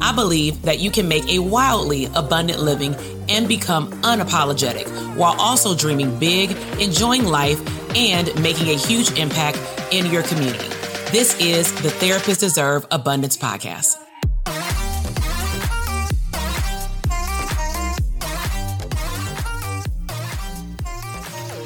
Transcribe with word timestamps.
I 0.00 0.12
believe 0.14 0.62
that 0.62 0.78
you 0.78 0.90
can 0.90 1.08
make 1.08 1.28
a 1.28 1.40
wildly 1.40 2.06
abundant 2.14 2.60
living 2.60 2.94
and 3.28 3.48
become 3.48 3.90
unapologetic 4.02 4.86
while 5.16 5.38
also 5.40 5.74
dreaming 5.74 6.18
big, 6.18 6.52
enjoying 6.80 7.24
life, 7.24 7.60
and 7.96 8.26
making 8.42 8.68
a 8.68 8.74
huge 8.74 9.10
impact 9.18 9.58
in 9.90 10.06
your 10.06 10.22
community. 10.22 10.68
This 11.10 11.38
is 11.40 11.72
the 11.82 11.88
Therapists 11.88 12.40
Deserve 12.40 12.86
Abundance 12.90 13.36
podcast. 13.36 13.96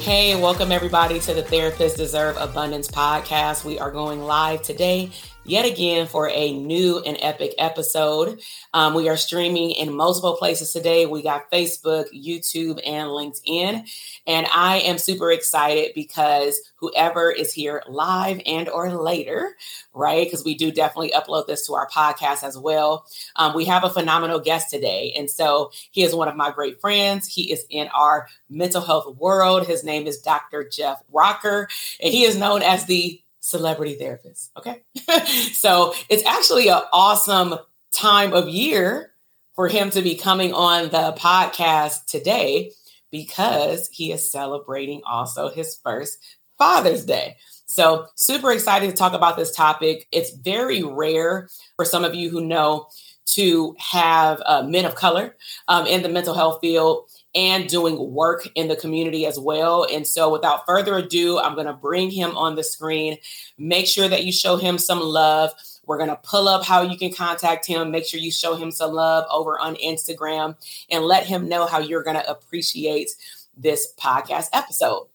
Hey, 0.01 0.35
welcome 0.35 0.71
everybody 0.71 1.19
to 1.21 1.33
the 1.33 1.43
Therapists 1.43 1.95
Deserve 1.95 2.35
Abundance 2.37 2.89
podcast. 2.89 3.63
We 3.63 3.79
are 3.79 3.89
going 3.89 4.21
live 4.23 4.61
today 4.61 5.11
yet 5.45 5.65
again 5.65 6.07
for 6.07 6.29
a 6.29 6.53
new 6.53 6.99
and 6.99 7.17
epic 7.19 7.53
episode. 7.57 8.41
Um, 8.73 8.93
we 8.93 9.09
are 9.09 9.17
streaming 9.17 9.71
in 9.71 9.93
multiple 9.93 10.35
places 10.37 10.71
today. 10.71 11.05
We 11.05 11.21
got 11.21 11.51
Facebook, 11.51 12.05
YouTube, 12.13 12.79
and 12.85 13.09
LinkedIn. 13.09 13.89
And 14.25 14.47
I 14.53 14.77
am 14.79 14.97
super 14.97 15.31
excited 15.31 15.91
because 15.95 16.59
whoever 16.77 17.29
is 17.31 17.53
here 17.53 17.83
live 17.87 18.41
and 18.45 18.69
or 18.69 18.93
later, 18.93 19.55
right? 19.93 20.25
Because 20.25 20.45
we 20.45 20.55
do 20.55 20.71
definitely 20.71 21.11
upload 21.11 21.47
this 21.47 21.67
to 21.67 21.73
our 21.73 21.89
podcast 21.89 22.43
as 22.43 22.57
well. 22.57 23.05
Um, 23.35 23.53
we 23.53 23.65
have 23.65 23.83
a 23.83 23.89
phenomenal 23.89 24.39
guest 24.39 24.69
today. 24.69 25.13
And 25.17 25.29
so 25.29 25.71
he 25.91 26.03
is 26.03 26.15
one 26.15 26.27
of 26.27 26.35
my 26.35 26.51
great 26.51 26.79
friends. 26.79 27.27
He 27.27 27.51
is 27.51 27.65
in 27.69 27.89
our 27.89 28.27
mental 28.49 28.81
health 28.81 29.17
world. 29.17 29.67
His 29.67 29.83
name 29.83 30.07
is 30.07 30.19
Dr. 30.19 30.67
Jeff 30.67 31.01
Rocker, 31.11 31.67
and 32.01 32.13
he 32.13 32.23
is 32.23 32.37
known 32.37 32.61
as 32.61 32.85
the 32.85 33.22
celebrity 33.43 33.95
therapist. 33.95 34.51
Okay. 34.57 34.81
so 35.53 35.93
it's 36.09 36.25
actually 36.25 36.69
an 36.69 36.81
awesome 36.93 37.55
time 37.91 38.33
of 38.33 38.47
year 38.47 39.11
for 39.53 39.67
him 39.67 39.89
to 39.91 40.01
be 40.01 40.15
coming 40.15 40.53
on 40.53 40.85
the 40.85 41.13
podcast 41.19 42.05
today 42.05 42.71
because 43.11 43.89
he 43.91 44.11
is 44.11 44.31
celebrating 44.31 45.01
also 45.05 45.49
his 45.49 45.77
first 45.83 46.17
Father's 46.57 47.05
Day. 47.05 47.35
So, 47.65 48.07
super 48.15 48.51
excited 48.51 48.89
to 48.89 48.95
talk 48.95 49.13
about 49.13 49.35
this 49.35 49.53
topic. 49.53 50.07
It's 50.11 50.31
very 50.31 50.83
rare 50.83 51.49
for 51.75 51.85
some 51.85 52.03
of 52.05 52.15
you 52.15 52.29
who 52.29 52.45
know 52.45 52.87
to 53.25 53.75
have 53.79 54.41
uh, 54.45 54.63
men 54.63 54.85
of 54.85 54.95
color 54.95 55.35
um, 55.67 55.85
in 55.85 56.01
the 56.01 56.09
mental 56.09 56.33
health 56.33 56.59
field 56.61 57.09
and 57.35 57.67
doing 57.67 58.13
work 58.13 58.47
in 58.55 58.67
the 58.67 58.75
community 58.75 59.25
as 59.25 59.39
well. 59.39 59.87
And 59.91 60.05
so, 60.05 60.31
without 60.31 60.65
further 60.65 60.95
ado, 60.97 61.39
I'm 61.39 61.55
going 61.55 61.67
to 61.67 61.73
bring 61.73 62.11
him 62.11 62.37
on 62.37 62.55
the 62.55 62.63
screen. 62.63 63.17
Make 63.57 63.87
sure 63.87 64.07
that 64.07 64.23
you 64.23 64.31
show 64.31 64.57
him 64.57 64.77
some 64.77 65.01
love. 65.01 65.51
We're 65.85 65.97
going 65.97 66.09
to 66.09 66.19
pull 66.23 66.47
up 66.47 66.63
how 66.63 66.81
you 66.81 66.97
can 66.97 67.11
contact 67.11 67.65
him. 67.65 67.91
Make 67.91 68.05
sure 68.05 68.19
you 68.19 68.31
show 68.31 68.55
him 68.55 68.71
some 68.71 68.93
love 68.93 69.25
over 69.29 69.59
on 69.59 69.75
Instagram 69.75 70.55
and 70.89 71.03
let 71.03 71.25
him 71.25 71.49
know 71.49 71.65
how 71.65 71.79
you're 71.79 72.03
going 72.03 72.15
to 72.15 72.29
appreciate 72.29 73.11
this 73.57 73.93
podcast 73.99 74.47
episode. 74.53 75.07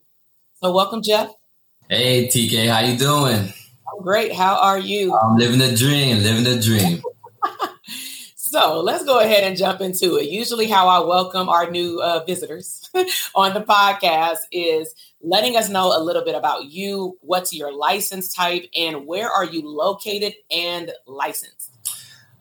So, 0.61 0.73
welcome, 0.73 1.03
Jeff. 1.03 1.31
Hey, 1.89 2.27
TK, 2.27 2.69
how 2.69 2.81
you 2.81 2.99
doing? 2.99 3.53
I'm 3.91 4.03
great. 4.03 4.33
How 4.33 4.57
are 4.57 4.79
you? 4.79 5.15
I'm 5.15 5.37
living 5.37 5.59
the 5.59 5.75
dream, 5.75 6.19
living 6.19 6.45
the 6.45 6.61
dream. 6.61 7.03
So 8.51 8.81
let's 8.81 9.05
go 9.05 9.21
ahead 9.21 9.45
and 9.45 9.59
jump 9.59 9.83
into 9.83 10.17
it. 10.17 10.31
Usually, 10.31 10.69
how 10.69 10.89
I 10.89 11.01
welcome 11.01 11.51
our 11.51 11.71
new 11.71 12.01
uh, 12.01 12.25
visitors 12.25 12.89
on 13.35 13.53
the 13.53 13.61
podcast 13.61 14.39
is 14.51 14.95
letting 15.21 15.55
us 15.55 15.69
know 15.69 15.95
a 15.95 16.01
little 16.03 16.25
bit 16.25 16.35
about 16.35 16.65
you, 16.65 17.19
what's 17.21 17.53
your 17.53 17.75
license 17.75 18.33
type, 18.33 18.65
and 18.75 19.07
where 19.07 19.29
are 19.29 19.45
you 19.45 19.69
located 19.69 20.33
and 20.51 20.91
licensed. 21.07 21.75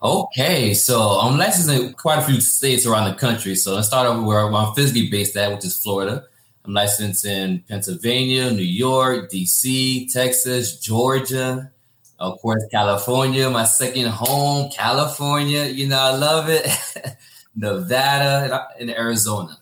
Okay, 0.01 0.73
so 0.73 1.19
I'm 1.19 1.38
licensed 1.38 1.78
in 1.78 1.91
quite 1.91 2.19
a 2.19 2.22
few 2.22 2.40
states 2.40 2.85
around 2.85 3.12
the 3.12 3.19
country. 3.19 3.56
So 3.56 3.75
let's 3.75 3.88
start 3.88 4.07
over 4.07 4.22
where 4.22 4.40
I'm 4.40 4.73
physically 4.76 5.09
based 5.09 5.35
at, 5.35 5.52
which 5.52 5.66
is 5.66 5.76
Florida. 5.76 6.23
I'm 6.64 6.73
licensed 6.73 7.26
in 7.26 7.66
Pennsylvania, 7.67 8.49
New 8.52 8.64
York, 8.64 9.29
DC, 9.29 10.09
Texas, 10.14 10.79
Georgia, 10.79 11.70
of 12.19 12.40
course, 12.40 12.66
California, 12.72 13.49
my 13.49 13.66
second 13.66 14.08
home, 14.08 14.72
California. 14.72 15.66
You 15.66 15.87
know, 15.87 15.99
I 15.99 16.16
love 16.16 16.49
it. 16.49 16.67
Nevada 17.55 18.67
and 18.79 18.90
Arizona. 18.90 19.58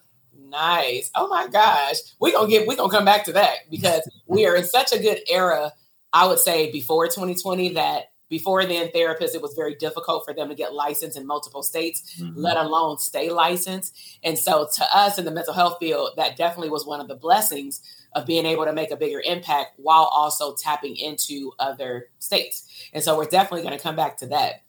Nice. 0.50 1.12
Oh 1.16 1.28
my 1.28 1.48
gosh. 1.48 1.98
We're 2.20 2.34
gonna 2.34 2.50
get 2.50 2.68
we're 2.68 2.76
gonna 2.76 2.92
come 2.92 3.06
back 3.06 3.26
to 3.26 3.34
that 3.34 3.70
because 3.70 4.10
we 4.28 4.46
are 4.46 4.56
in 4.56 4.66
such 4.66 4.94
a 4.94 5.00
good 5.00 5.20
era, 5.30 5.74
I 6.14 6.28
would 6.28 6.40
say 6.40 6.72
before 6.72 7.08
2020 7.08 7.74
that 7.74 8.12
before 8.30 8.66
then 8.66 8.90
therapists 8.90 9.36
it 9.36 9.42
was 9.42 9.54
very 9.54 9.76
difficult 9.76 10.26
for 10.26 10.34
them 10.34 10.50
to 10.50 10.56
get 10.56 10.74
licensed 10.74 11.18
in 11.18 11.28
multiple 11.28 11.62
states 11.62 12.20
mm-hmm. 12.20 12.40
let 12.40 12.58
alone 12.58 12.98
stay 12.98 13.30
licensed 13.30 13.96
and 14.24 14.38
so 14.38 14.68
to 14.74 14.84
us 14.92 15.20
in 15.20 15.26
the 15.26 15.32
mental 15.32 15.54
health 15.54 15.78
field 15.80 16.10
that 16.18 16.36
definitely 16.36 16.70
was 16.70 16.88
one 16.88 17.00
of 17.00 17.08
the 17.08 17.16
blessings 17.16 17.82
of 18.16 18.26
being 18.26 18.46
able 18.46 18.66
to 18.66 18.74
make 18.74 18.92
a 18.92 18.98
bigger 18.98 19.22
impact 19.24 19.74
while 19.78 20.06
also 20.06 20.56
tapping 20.56 20.96
into 20.96 21.52
other 21.60 22.08
states. 22.20 22.90
And 22.94 23.04
so 23.04 23.16
we're 23.18 23.26
definitely 23.26 23.62
going 23.62 23.78
to 23.78 23.84
come 23.84 23.96
back 23.96 24.18
to 24.18 24.28
that. 24.28 24.64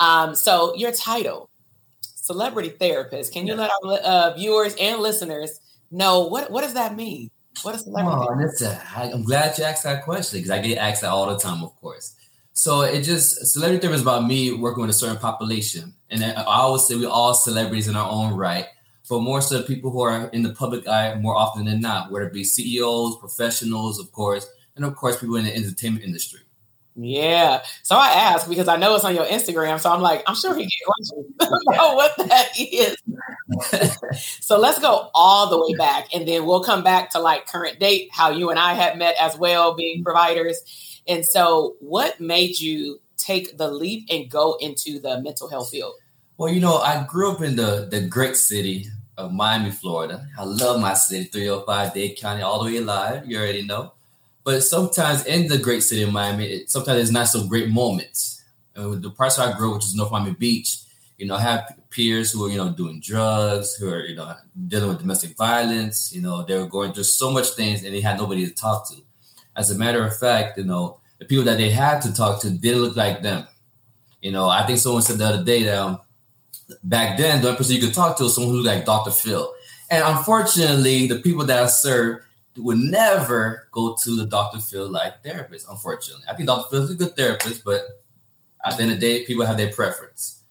Um, 0.00 0.34
so 0.34 0.74
your 0.76 0.92
title, 0.92 1.48
celebrity 2.02 2.68
therapist. 2.68 3.32
Can 3.32 3.46
you 3.46 3.54
let 3.54 3.70
our 3.70 3.92
uh, 3.98 4.34
viewers 4.34 4.74
and 4.78 5.00
listeners 5.00 5.60
know 5.90 6.26
what 6.26 6.50
what 6.50 6.62
does 6.62 6.74
that 6.74 6.94
mean? 6.94 7.30
What 7.62 7.74
is 7.74 7.80
a 7.82 7.84
celebrity? 7.84 8.26
Oh, 8.28 8.36
that's 8.38 8.62
a, 8.62 8.80
I, 8.94 9.10
I'm 9.10 9.24
glad 9.24 9.56
you 9.58 9.64
asked 9.64 9.84
that 9.84 10.04
question 10.04 10.38
because 10.38 10.50
I 10.50 10.60
get 10.60 10.78
asked 10.78 11.00
that 11.02 11.10
all 11.10 11.26
the 11.26 11.38
time, 11.38 11.64
of 11.64 11.74
course. 11.76 12.14
So 12.52 12.82
it 12.82 13.02
just 13.02 13.46
celebrity 13.46 13.80
therapy 13.80 13.96
is 13.96 14.02
about 14.02 14.26
me 14.26 14.52
working 14.52 14.82
with 14.82 14.90
a 14.90 14.94
certain 14.94 15.16
population, 15.16 15.94
and 16.10 16.22
I 16.22 16.44
always 16.44 16.86
say 16.86 16.96
we 16.96 17.06
all 17.06 17.34
celebrities 17.34 17.88
in 17.88 17.96
our 17.96 18.10
own 18.10 18.34
right, 18.34 18.66
but 19.08 19.20
more 19.20 19.40
so 19.40 19.62
people 19.62 19.90
who 19.90 20.00
are 20.00 20.28
in 20.28 20.42
the 20.42 20.52
public 20.52 20.86
eye 20.86 21.14
more 21.14 21.36
often 21.36 21.64
than 21.64 21.80
not, 21.80 22.10
whether 22.10 22.26
it 22.26 22.32
be 22.32 22.44
CEOs, 22.44 23.16
professionals, 23.18 23.98
of 23.98 24.12
course, 24.12 24.46
and 24.76 24.84
of 24.84 24.94
course 24.96 25.18
people 25.18 25.36
in 25.36 25.44
the 25.44 25.54
entertainment 25.54 26.04
industry. 26.04 26.40
Yeah. 27.00 27.62
So 27.84 27.94
I 27.94 28.08
asked 28.08 28.48
because 28.48 28.66
I 28.66 28.76
know 28.76 28.96
it's 28.96 29.04
on 29.04 29.14
your 29.14 29.24
Instagram. 29.24 29.78
So 29.78 29.90
I'm 29.90 30.02
like, 30.02 30.24
I'm 30.26 30.34
sure 30.34 30.52
he 30.56 30.64
get 30.64 30.78
questions 30.84 31.26
about 31.68 31.94
what 31.94 32.16
that 32.16 32.48
is. 32.58 32.96
so 34.40 34.58
let's 34.58 34.80
go 34.80 35.08
all 35.14 35.48
the 35.48 35.60
way 35.60 35.76
back 35.78 36.08
and 36.12 36.26
then 36.26 36.44
we'll 36.44 36.64
come 36.64 36.82
back 36.82 37.10
to 37.10 37.20
like 37.20 37.46
current 37.46 37.78
date, 37.78 38.08
how 38.12 38.30
you 38.30 38.50
and 38.50 38.58
I 38.58 38.74
had 38.74 38.98
met 38.98 39.14
as 39.20 39.38
well, 39.38 39.76
being 39.76 40.02
providers. 40.02 40.60
And 41.06 41.24
so 41.24 41.76
what 41.78 42.20
made 42.20 42.58
you 42.58 43.00
take 43.16 43.56
the 43.56 43.70
leap 43.70 44.08
and 44.10 44.28
go 44.28 44.56
into 44.60 44.98
the 44.98 45.20
mental 45.20 45.48
health 45.48 45.70
field? 45.70 45.94
Well, 46.36 46.52
you 46.52 46.60
know, 46.60 46.78
I 46.78 47.04
grew 47.08 47.30
up 47.30 47.42
in 47.42 47.54
the, 47.54 47.86
the 47.88 48.00
great 48.00 48.36
city 48.36 48.86
of 49.18 49.32
Miami, 49.32 49.70
Florida. 49.70 50.26
I 50.38 50.44
love 50.44 50.80
my 50.80 50.94
city, 50.94 51.24
305 51.24 51.92
Dade 51.92 52.16
County, 52.16 52.42
all 52.42 52.62
the 52.62 52.70
way 52.70 52.76
alive. 52.78 53.26
You 53.26 53.38
already 53.38 53.62
know. 53.66 53.92
But 54.44 54.62
sometimes 54.62 55.26
in 55.26 55.48
the 55.48 55.58
great 55.58 55.82
city 55.82 56.04
of 56.04 56.12
Miami, 56.12 56.46
it, 56.46 56.70
sometimes 56.70 57.00
it's 57.00 57.10
not 57.10 57.26
so 57.26 57.46
great 57.46 57.68
moments. 57.68 58.44
And 58.74 58.88
with 58.88 59.02
the 59.02 59.10
parts 59.10 59.38
I 59.38 59.54
grew 59.56 59.74
which 59.74 59.84
is 59.84 59.94
North 59.94 60.12
Miami 60.12 60.34
Beach, 60.34 60.78
you 61.18 61.26
know, 61.26 61.34
I 61.34 61.40
have 61.40 61.74
peers 61.90 62.30
who 62.30 62.46
are, 62.46 62.48
you 62.48 62.56
know, 62.56 62.70
doing 62.70 63.00
drugs, 63.00 63.74
who 63.74 63.92
are, 63.92 64.04
you 64.06 64.14
know, 64.14 64.34
dealing 64.68 64.88
with 64.88 65.00
domestic 65.00 65.36
violence. 65.36 66.14
You 66.14 66.22
know, 66.22 66.44
they 66.44 66.56
were 66.56 66.68
going 66.68 66.92
through 66.92 67.04
so 67.04 67.32
much 67.32 67.48
things 67.50 67.82
and 67.82 67.92
they 67.92 68.00
had 68.00 68.18
nobody 68.18 68.46
to 68.46 68.54
talk 68.54 68.88
to. 68.90 68.96
As 69.56 69.72
a 69.72 69.78
matter 69.78 70.04
of 70.06 70.16
fact, 70.16 70.58
you 70.58 70.64
know, 70.64 71.00
the 71.18 71.24
people 71.24 71.44
that 71.44 71.58
they 71.58 71.70
had 71.70 72.00
to 72.02 72.14
talk 72.14 72.40
to 72.42 72.50
didn't 72.50 72.82
look 72.82 72.96
like 72.96 73.20
them. 73.20 73.48
You 74.22 74.30
know, 74.30 74.48
I 74.48 74.64
think 74.64 74.78
someone 74.78 75.02
said 75.02 75.18
the 75.18 75.26
other 75.26 75.44
day 75.44 75.64
that 75.64 75.76
um, 75.76 76.00
back 76.82 77.18
then, 77.18 77.40
the 77.40 77.48
only 77.48 77.58
person 77.58 77.76
you 77.76 77.82
could 77.82 77.94
talk 77.94 78.16
to 78.16 78.24
was 78.24 78.34
someone 78.34 78.52
who 78.52 78.60
looked 78.60 78.76
like 78.76 78.84
Dr. 78.84 79.10
Phil. 79.10 79.52
And 79.90 80.04
unfortunately, 80.04 81.06
the 81.06 81.20
people 81.20 81.44
that 81.46 81.62
I 81.62 81.66
serve 81.66 82.22
would 82.56 82.78
never 82.78 83.68
go 83.72 83.96
to 84.02 84.16
the 84.16 84.26
Dr. 84.26 84.58
Phil 84.58 84.90
like 84.90 85.22
therapist, 85.22 85.66
unfortunately. 85.68 86.24
I 86.28 86.34
think 86.34 86.48
Dr. 86.48 86.68
Phil 86.70 86.82
is 86.84 86.90
a 86.90 86.94
good 86.94 87.16
therapist, 87.16 87.64
but 87.64 87.82
at 88.64 88.76
the 88.76 88.82
end 88.82 88.92
of 88.92 89.00
the 89.00 89.06
day, 89.06 89.24
people 89.24 89.46
have 89.46 89.56
their 89.56 89.72
preference. 89.72 90.42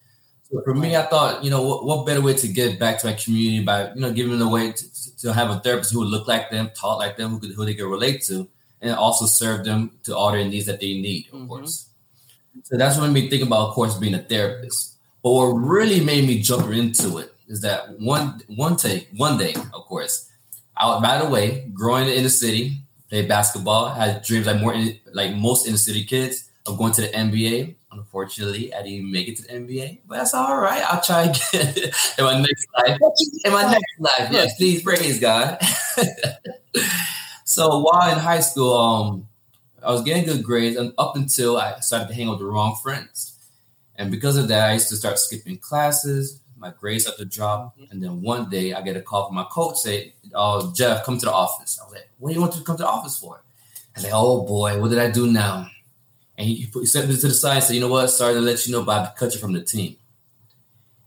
So 0.49 0.61
for 0.63 0.73
me, 0.73 0.95
I 0.95 1.03
thought, 1.03 1.43
you 1.43 1.49
know, 1.49 1.61
what, 1.61 1.85
what 1.85 2.05
better 2.05 2.21
way 2.21 2.33
to 2.33 2.47
get 2.47 2.79
back 2.79 2.99
to 2.99 3.07
my 3.07 3.13
community 3.13 3.63
by, 3.63 3.93
you 3.93 3.99
know, 3.99 4.13
giving 4.13 4.39
them 4.39 4.47
a 4.47 4.51
way 4.51 4.71
to, 4.71 5.17
to 5.17 5.33
have 5.33 5.49
a 5.49 5.59
therapist 5.59 5.91
who 5.91 5.99
would 5.99 6.07
look 6.07 6.27
like 6.27 6.49
them, 6.49 6.71
talk 6.73 6.99
like 6.99 7.17
them, 7.17 7.31
who, 7.31 7.39
could, 7.39 7.51
who 7.51 7.65
they 7.65 7.73
could 7.73 7.89
relate 7.89 8.23
to, 8.23 8.47
and 8.81 8.91
also 8.91 9.25
serve 9.25 9.65
them 9.65 9.91
to 10.03 10.15
all 10.15 10.31
their 10.31 10.45
needs 10.45 10.65
that 10.67 10.79
they 10.79 10.99
need, 11.01 11.27
of 11.27 11.33
mm-hmm. 11.33 11.47
course. 11.47 11.89
So 12.63 12.77
that's 12.77 12.97
what 12.97 13.11
made 13.11 13.25
me 13.25 13.29
think 13.29 13.43
about, 13.43 13.69
of 13.69 13.73
course, 13.73 13.97
being 13.97 14.13
a 14.13 14.19
therapist. 14.19 14.96
But 15.27 15.33
what 15.33 15.55
really 15.55 15.99
made 15.99 16.25
me 16.25 16.41
jump 16.41 16.71
into 16.71 17.17
it 17.17 17.33
is 17.49 17.59
that 17.59 17.99
one 17.99 18.41
one 18.47 18.77
take 18.77 19.09
one 19.17 19.37
day, 19.37 19.55
of 19.73 19.83
course, 19.83 20.31
I, 20.77 21.01
by 21.01 21.21
the 21.21 21.29
way, 21.29 21.69
growing 21.73 22.07
in 22.07 22.23
the 22.23 22.29
city, 22.29 22.77
played 23.09 23.27
basketball, 23.27 23.89
had 23.89 24.23
dreams 24.23 24.47
like 24.47 24.61
more 24.61 24.73
like 25.11 25.35
most 25.35 25.67
inner 25.67 25.75
city 25.75 26.05
kids 26.05 26.49
of 26.65 26.77
going 26.77 26.93
to 26.93 27.01
the 27.01 27.09
NBA. 27.09 27.75
Unfortunately, 27.91 28.73
I 28.73 28.81
didn't 28.83 29.11
make 29.11 29.27
it 29.27 29.35
to 29.35 29.41
the 29.41 29.49
NBA, 29.49 29.99
but 30.07 30.15
that's 30.19 30.33
all 30.33 30.61
right. 30.61 30.81
I'll 30.85 31.01
try 31.01 31.23
again 31.23 31.75
in 32.17 32.23
my 32.23 32.39
next 32.39 32.67
life. 32.77 32.97
In 33.43 33.51
my 33.51 33.69
next 33.69 33.99
life, 33.99 34.29
yes, 34.31 34.55
please 34.55 34.81
praise 34.81 35.19
God. 35.19 35.59
so 37.43 37.79
while 37.79 38.13
in 38.13 38.17
high 38.17 38.39
school, 38.39 38.77
um, 38.77 39.27
I 39.83 39.91
was 39.91 40.03
getting 40.03 40.23
good 40.23 40.41
grades, 40.41 40.77
and 40.77 40.93
up 40.97 41.17
until 41.17 41.57
I 41.57 41.81
started 41.81 42.07
to 42.07 42.13
hang 42.13 42.29
out 42.29 42.31
with 42.31 42.39
the 42.39 42.45
wrong 42.45 42.77
friends, 42.81 43.26
and 43.97 44.11
because 44.11 44.37
of 44.37 44.47
that, 44.49 44.69
I 44.69 44.73
used 44.73 44.89
to 44.89 44.95
start 44.95 45.19
skipping 45.19 45.57
classes, 45.57 46.41
my 46.57 46.71
grades 46.71 47.03
started 47.03 47.29
to 47.29 47.37
drop. 47.37 47.77
And 47.91 48.01
then 48.01 48.21
one 48.21 48.49
day 48.49 48.73
I 48.73 48.81
get 48.81 48.97
a 48.97 49.01
call 49.01 49.27
from 49.27 49.35
my 49.35 49.45
coach 49.49 49.77
say, 49.77 50.13
Oh, 50.33 50.71
Jeff, 50.73 51.05
come 51.05 51.17
to 51.17 51.25
the 51.25 51.33
office. 51.33 51.79
I 51.79 51.85
was 51.85 51.93
like, 51.93 52.09
What 52.17 52.29
do 52.29 52.35
you 52.35 52.41
want 52.41 52.53
to 52.53 52.63
come 52.63 52.77
to 52.77 52.83
the 52.83 52.89
office 52.89 53.17
for? 53.17 53.43
I 53.95 53.99
said, 53.99 54.11
Oh 54.13 54.45
boy, 54.45 54.79
what 54.79 54.89
did 54.89 54.99
I 54.99 55.09
do 55.09 55.31
now? 55.31 55.67
And 56.37 56.47
he, 56.47 56.69
he 56.73 56.85
sent 56.85 57.09
me 57.09 57.15
to 57.15 57.27
the 57.27 57.33
side 57.33 57.55
and 57.55 57.63
said, 57.63 57.73
You 57.75 57.81
know 57.81 57.89
what? 57.89 58.07
Sorry 58.07 58.33
to 58.33 58.41
let 58.41 58.65
you 58.65 58.73
know, 58.73 58.83
but 58.83 58.99
I 58.99 59.11
cut 59.17 59.33
you 59.33 59.39
from 59.39 59.53
the 59.53 59.61
team. 59.61 59.97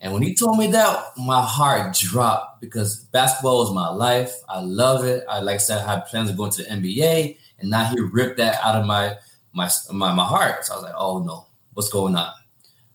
And 0.01 0.15
when 0.15 0.23
he 0.23 0.35
told 0.35 0.59
me 0.59 0.69
that, 0.69 1.05
my 1.19 1.43
heart 1.43 1.95
dropped 1.95 2.63
because 2.63 3.05
basketball 3.13 3.59
was 3.59 3.75
my 3.75 3.91
life. 3.91 4.35
I 4.49 4.61
love 4.61 5.05
it. 5.05 5.25
I 5.29 5.41
like 5.41 5.57
I 5.57 5.59
said, 5.59 5.79
I 5.79 5.95
had 5.95 6.07
plans 6.07 6.31
of 6.31 6.39
going 6.39 6.51
to 6.53 6.63
the 6.63 6.71
NBA, 6.71 7.37
and 7.59 7.71
now 7.71 7.85
he 7.85 8.01
ripped 8.01 8.39
that 8.39 8.59
out 8.65 8.77
of 8.77 8.87
my 8.87 9.17
my 9.53 9.69
my, 9.93 10.15
my 10.15 10.25
heart. 10.25 10.65
So 10.65 10.73
I 10.73 10.77
was 10.77 10.85
like, 10.85 10.95
oh 10.97 11.23
no, 11.23 11.47
what's 11.75 11.91
going 11.91 12.17
on? 12.17 12.33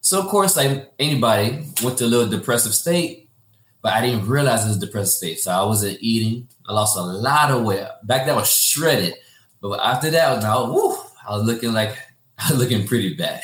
So 0.06 0.20
of 0.20 0.28
course, 0.28 0.56
like 0.56 0.94
anybody, 1.00 1.66
went 1.82 1.98
to 1.98 2.06
a 2.06 2.14
little 2.14 2.30
depressive 2.30 2.76
state, 2.76 3.28
but 3.82 3.94
I 3.94 4.02
didn't 4.02 4.28
realize 4.28 4.64
it 4.64 4.68
was 4.68 4.78
a 4.78 4.86
depressive 4.86 5.14
state. 5.14 5.40
So 5.40 5.50
I 5.50 5.64
wasn't 5.64 5.98
eating. 6.00 6.48
I 6.70 6.74
lost 6.74 6.96
a 6.96 7.02
lot 7.02 7.50
of 7.50 7.64
weight. 7.64 7.88
Back 8.04 8.28
then 8.28 8.36
I 8.36 8.38
was 8.38 8.56
shredded. 8.56 9.16
But 9.62 9.80
after 9.80 10.12
that, 10.12 10.44
now 10.44 10.72
woo, 10.72 10.96
I 11.28 11.36
was 11.36 11.48
looking 11.48 11.74
like 11.74 11.98
I 12.38 12.52
was 12.52 12.60
looking 12.60 12.86
pretty 12.86 13.16
bad. 13.16 13.42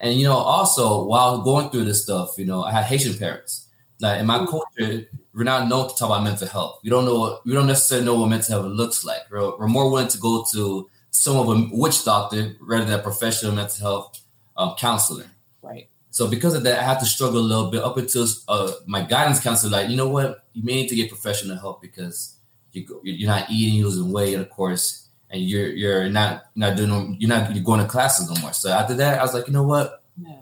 and 0.00 0.14
you 0.14 0.24
know, 0.24 0.32
also 0.32 1.04
while 1.04 1.42
going 1.42 1.68
through 1.68 1.84
this 1.84 2.02
stuff, 2.02 2.38
you 2.38 2.46
know, 2.46 2.64
I 2.64 2.72
had 2.72 2.84
Haitian 2.84 3.18
parents. 3.18 3.68
Like 4.00 4.18
in 4.18 4.24
my 4.24 4.38
mm. 4.38 4.48
culture, 4.48 5.06
we're 5.34 5.44
not 5.44 5.68
known 5.68 5.90
to 5.90 5.94
talk 5.94 6.08
about 6.08 6.24
mental 6.24 6.48
health. 6.48 6.80
We 6.82 6.88
don't 6.88 7.04
know 7.04 7.18
what 7.18 7.44
we 7.44 7.52
don't 7.52 7.66
necessarily 7.66 8.06
know 8.06 8.18
what 8.18 8.30
mental 8.30 8.62
health 8.62 8.72
looks 8.72 9.04
like. 9.04 9.30
We're, 9.30 9.58
we're 9.58 9.68
more 9.68 9.90
willing 9.90 10.08
to 10.08 10.18
go 10.18 10.42
to 10.52 10.88
some 11.10 11.36
of 11.36 11.50
a 11.50 11.68
witch 11.70 12.02
doctor 12.06 12.56
rather 12.60 12.86
than 12.86 12.98
a 12.98 13.02
professional 13.02 13.52
mental 13.52 13.86
health 13.86 14.23
um, 14.56 14.74
counselor. 14.78 15.26
Right. 15.62 15.88
So 16.10 16.28
because 16.28 16.54
of 16.54 16.62
that, 16.62 16.78
I 16.78 16.82
had 16.82 17.00
to 17.00 17.06
struggle 17.06 17.40
a 17.40 17.42
little 17.42 17.70
bit 17.70 17.82
up 17.82 17.96
until 17.96 18.26
uh, 18.46 18.72
my 18.86 19.02
guidance 19.02 19.40
counselor, 19.40 19.72
like, 19.72 19.88
you 19.88 19.96
know 19.96 20.08
what, 20.08 20.44
you 20.52 20.62
may 20.62 20.74
need 20.74 20.88
to 20.88 20.94
get 20.94 21.08
professional 21.08 21.56
help 21.56 21.82
because 21.82 22.36
you 22.72 22.84
go, 22.84 23.00
you're 23.02 23.28
not 23.28 23.50
eating, 23.50 23.74
you're 23.74 23.88
losing 23.88 24.12
weight, 24.12 24.34
of 24.34 24.48
course, 24.50 25.08
and 25.30 25.42
you're 25.42 25.68
you're 25.68 26.08
not 26.08 26.44
not 26.54 26.76
doing 26.76 27.16
you're 27.18 27.28
not 27.28 27.52
you're 27.54 27.64
going 27.64 27.80
to 27.80 27.86
classes 27.86 28.30
no 28.30 28.40
more. 28.40 28.52
So 28.52 28.70
after 28.70 28.94
that, 28.94 29.18
I 29.18 29.22
was 29.22 29.34
like, 29.34 29.48
you 29.48 29.52
know 29.52 29.64
what, 29.64 30.02
yeah. 30.20 30.36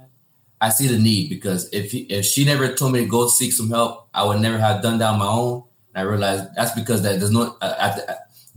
I 0.60 0.68
see 0.68 0.88
the 0.88 0.98
need 0.98 1.30
because 1.30 1.72
if 1.72 1.90
he, 1.90 2.00
if 2.00 2.26
she 2.26 2.44
never 2.44 2.74
told 2.74 2.92
me 2.92 3.00
to 3.00 3.06
go 3.06 3.28
seek 3.28 3.52
some 3.52 3.70
help, 3.70 4.08
I 4.12 4.24
would 4.24 4.40
never 4.40 4.58
have 4.58 4.82
done 4.82 4.98
that 4.98 5.12
on 5.12 5.18
my 5.18 5.26
own. 5.26 5.64
And 5.94 6.06
I 6.06 6.10
realized 6.10 6.54
that's 6.54 6.72
because 6.72 7.02
that 7.02 7.18
there's 7.18 7.30
no 7.30 7.56
uh, 7.62 7.98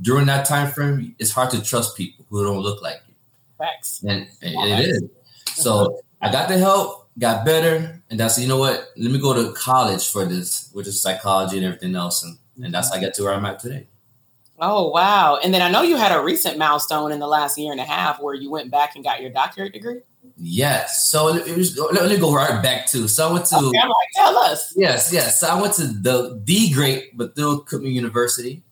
during 0.01 0.25
that 0.25 0.45
time 0.45 0.71
frame, 0.71 1.15
it's 1.19 1.31
hard 1.31 1.51
to 1.51 1.63
trust 1.63 1.95
people 1.95 2.25
who 2.29 2.43
don't 2.43 2.59
look 2.59 2.81
like 2.81 3.01
you. 3.07 3.13
Facts. 3.57 4.03
And, 4.03 4.27
and 4.41 4.69
it 4.71 4.89
is. 4.89 5.03
So 5.55 6.01
I 6.21 6.31
got 6.31 6.49
the 6.49 6.57
help, 6.57 7.09
got 7.17 7.45
better, 7.45 8.01
and 8.09 8.19
that's 8.19 8.39
you 8.39 8.47
know 8.47 8.57
what? 8.57 8.89
Let 8.97 9.11
me 9.11 9.19
go 9.19 9.33
to 9.33 9.53
college 9.53 10.09
for 10.09 10.25
this, 10.25 10.69
which 10.73 10.87
is 10.87 11.01
psychology 11.01 11.57
and 11.57 11.65
everything 11.65 11.95
else, 11.95 12.23
and, 12.23 12.37
and 12.63 12.73
that's 12.73 12.89
how 12.89 12.95
I 12.95 12.99
get 12.99 13.13
to 13.15 13.23
where 13.23 13.33
I'm 13.33 13.45
at 13.45 13.59
today. 13.59 13.87
Oh 14.59 14.89
wow! 14.89 15.39
And 15.43 15.53
then 15.53 15.61
I 15.61 15.69
know 15.69 15.81
you 15.81 15.97
had 15.97 16.11
a 16.11 16.21
recent 16.21 16.57
milestone 16.57 17.11
in 17.11 17.19
the 17.19 17.27
last 17.27 17.57
year 17.57 17.71
and 17.71 17.81
a 17.81 17.85
half 17.85 18.21
where 18.21 18.33
you 18.33 18.49
went 18.49 18.71
back 18.71 18.95
and 18.95 19.03
got 19.03 19.21
your 19.21 19.29
doctorate 19.29 19.73
degree. 19.73 20.01
Yes. 20.37 21.09
So 21.09 21.33
was, 21.55 21.77
let 21.77 22.09
me 22.09 22.17
go 22.17 22.33
right 22.33 22.61
back 22.61 22.89
to. 22.91 23.07
So 23.07 23.29
I 23.29 23.33
went 23.33 23.45
to. 23.47 23.57
Okay, 23.57 23.79
like, 23.79 24.07
tell 24.15 24.37
us. 24.37 24.73
Yes, 24.75 25.11
yes. 25.11 25.39
So 25.39 25.47
I 25.47 25.61
went 25.61 25.73
to 25.75 25.87
the 25.87 26.41
the 26.43 26.71
great 26.71 27.17
Bethune 27.17 27.59
Cookman 27.61 27.93
University, 27.93 28.63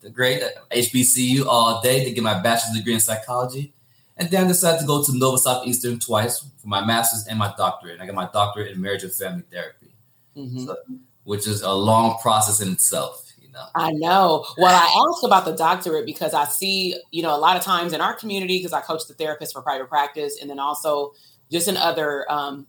the 0.00 0.10
great 0.10 0.42
HBCU 0.70 1.46
all 1.46 1.80
day 1.82 2.04
to 2.04 2.10
get 2.10 2.22
my 2.22 2.40
bachelor's 2.40 2.76
degree 2.76 2.94
in 2.94 3.00
psychology. 3.00 3.72
And 4.18 4.30
then 4.30 4.44
I 4.44 4.48
decided 4.48 4.80
to 4.80 4.86
go 4.86 5.02
to 5.02 5.16
Nova 5.16 5.38
Southeastern 5.38 5.98
twice 6.00 6.40
for 6.40 6.68
my 6.68 6.84
master's 6.84 7.26
and 7.26 7.38
my 7.38 7.54
doctorate. 7.56 7.94
And 7.94 8.02
I 8.02 8.06
got 8.06 8.14
my 8.14 8.28
doctorate 8.32 8.72
in 8.72 8.80
marriage 8.80 9.04
and 9.04 9.12
family 9.12 9.44
therapy, 9.50 9.94
mm-hmm. 10.36 10.66
so, 10.66 10.76
which 11.24 11.46
is 11.46 11.62
a 11.62 11.72
long 11.72 12.18
process 12.20 12.60
in 12.60 12.72
itself. 12.72 13.24
You 13.40 13.52
know. 13.52 13.64
I 13.76 13.92
know. 13.92 14.44
Well, 14.58 14.74
I 14.74 15.08
asked 15.08 15.24
about 15.24 15.44
the 15.44 15.54
doctorate 15.54 16.04
because 16.04 16.34
I 16.34 16.46
see, 16.46 17.00
you 17.12 17.22
know, 17.22 17.34
a 17.34 17.38
lot 17.38 17.56
of 17.56 17.62
times 17.62 17.92
in 17.92 18.00
our 18.00 18.14
community, 18.14 18.58
because 18.58 18.72
I 18.72 18.80
coach 18.80 19.06
the 19.06 19.14
therapist 19.14 19.52
for 19.52 19.62
private 19.62 19.88
practice, 19.88 20.38
and 20.40 20.50
then 20.50 20.58
also 20.58 21.12
just 21.50 21.68
in 21.68 21.76
other 21.76 22.30
um, 22.30 22.66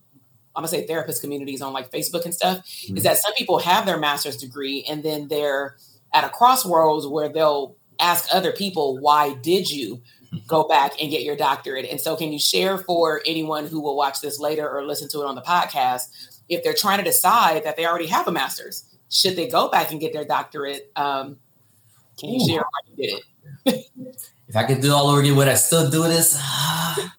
I'm 0.56 0.62
gonna 0.62 0.68
say 0.68 0.86
therapist 0.86 1.22
communities 1.22 1.62
on 1.62 1.74
like 1.74 1.92
Facebook 1.92 2.26
and 2.26 2.34
stuff, 2.34 2.66
mm-hmm. 2.66 2.98
is 2.98 3.04
that 3.04 3.18
some 3.18 3.34
people 3.36 3.60
have 3.60 3.86
their 3.86 3.98
master's 3.98 4.38
degree 4.38 4.86
and 4.90 5.04
then 5.04 5.28
they're 5.28 5.78
at 6.14 6.24
a 6.24 6.30
crossroads 6.30 7.08
where 7.08 7.30
they'll 7.30 7.76
ask 8.00 8.28
other 8.34 8.52
people, 8.52 8.98
why 8.98 9.34
did 9.36 9.70
you? 9.70 10.02
go 10.46 10.68
back 10.68 10.94
and 11.02 11.10
get 11.10 11.24
your 11.24 11.36
doctorate. 11.36 11.86
And 11.90 12.00
so, 12.00 12.16
can 12.16 12.32
you 12.32 12.38
share 12.38 12.78
for 12.78 13.22
anyone 13.26 13.66
who 13.66 13.82
will 13.82 13.96
watch 13.96 14.22
this 14.22 14.40
later 14.40 14.70
or 14.70 14.86
listen 14.86 15.10
to 15.10 15.22
it 15.22 15.26
on 15.26 15.34
the 15.34 15.42
podcast 15.42 16.38
if 16.50 16.64
they're 16.64 16.74
trying 16.74 16.98
to 16.98 17.04
decide 17.04 17.64
that 17.64 17.78
they 17.78 17.86
already 17.86 18.08
have 18.08 18.28
a 18.28 18.32
master's, 18.32 18.84
should 19.10 19.36
they 19.36 19.48
go 19.48 19.70
back 19.70 19.92
and 19.92 20.00
get 20.00 20.14
their 20.14 20.26
doctorate? 20.26 20.92
Um, 20.96 21.38
can 22.18 22.30
you 22.30 22.42
Ooh. 22.42 22.48
share 22.48 22.62
why 22.62 22.80
you 22.88 22.96
did 22.96 23.20
it? 23.66 23.86
if 24.48 24.56
I 24.56 24.64
could 24.64 24.82
do 24.82 24.94
all 24.94 25.08
over 25.08 25.22
again, 25.22 25.36
would 25.36 25.48
I 25.48 25.56
still 25.56 25.90
do 25.90 26.04
this? 26.04 26.36
I 26.42 27.10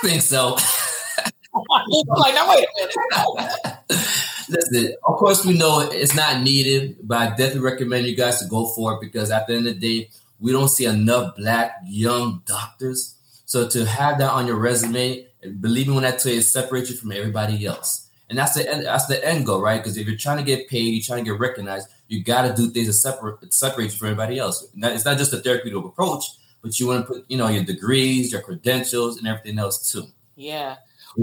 think 0.00 0.22
so. 0.22 0.56
like, 1.68 2.34
now 2.34 2.50
wait 2.50 2.66
a 2.66 2.68
minute. 2.76 4.20
Listen, 4.54 4.94
of 5.04 5.16
course, 5.16 5.44
we 5.44 5.56
know 5.58 5.80
it's 5.80 6.14
not 6.14 6.42
needed, 6.42 6.96
but 7.02 7.18
I 7.18 7.28
definitely 7.30 7.60
recommend 7.60 8.06
you 8.06 8.14
guys 8.14 8.40
to 8.40 8.46
go 8.46 8.66
for 8.66 8.94
it 8.94 9.00
because 9.00 9.30
at 9.30 9.46
the 9.46 9.54
end 9.54 9.66
of 9.66 9.80
the 9.80 10.00
day, 10.00 10.10
we 10.38 10.52
don't 10.52 10.68
see 10.68 10.84
enough 10.84 11.36
black 11.36 11.76
young 11.84 12.42
doctors. 12.46 13.14
So 13.46 13.68
to 13.68 13.84
have 13.84 14.18
that 14.18 14.30
on 14.30 14.46
your 14.46 14.56
resume, 14.56 15.26
believe 15.60 15.88
me 15.88 15.94
when 15.94 16.04
I 16.04 16.12
tell 16.12 16.32
you, 16.32 16.38
it 16.38 16.42
separates 16.42 16.90
you 16.90 16.96
from 16.96 17.12
everybody 17.12 17.66
else. 17.66 18.08
And 18.28 18.38
that's 18.38 18.54
the 18.54 18.70
end, 18.70 18.86
that's 18.86 19.06
the 19.06 19.24
end 19.26 19.46
goal, 19.46 19.60
right? 19.60 19.82
Because 19.82 19.96
if 19.96 20.06
you're 20.06 20.16
trying 20.16 20.38
to 20.38 20.44
get 20.44 20.68
paid, 20.68 20.94
you're 20.94 21.02
trying 21.02 21.24
to 21.24 21.30
get 21.30 21.38
recognized, 21.38 21.88
you 22.08 22.22
got 22.22 22.42
to 22.42 22.54
do 22.54 22.70
things 22.70 22.86
that 22.86 22.94
separate 22.94 23.52
separate 23.52 23.84
you 23.84 23.90
from 23.90 24.08
everybody 24.08 24.38
else. 24.38 24.66
It's 24.76 25.04
not 25.04 25.18
just 25.18 25.32
a 25.32 25.38
therapeutic 25.38 25.84
approach, 25.84 26.24
but 26.62 26.78
you 26.78 26.86
want 26.86 27.06
to 27.06 27.12
put, 27.12 27.24
you 27.28 27.36
know, 27.36 27.48
your 27.48 27.64
degrees, 27.64 28.32
your 28.32 28.40
credentials, 28.40 29.18
and 29.18 29.26
everything 29.28 29.58
else 29.58 29.90
too. 29.92 30.06
Yeah. 30.36 30.76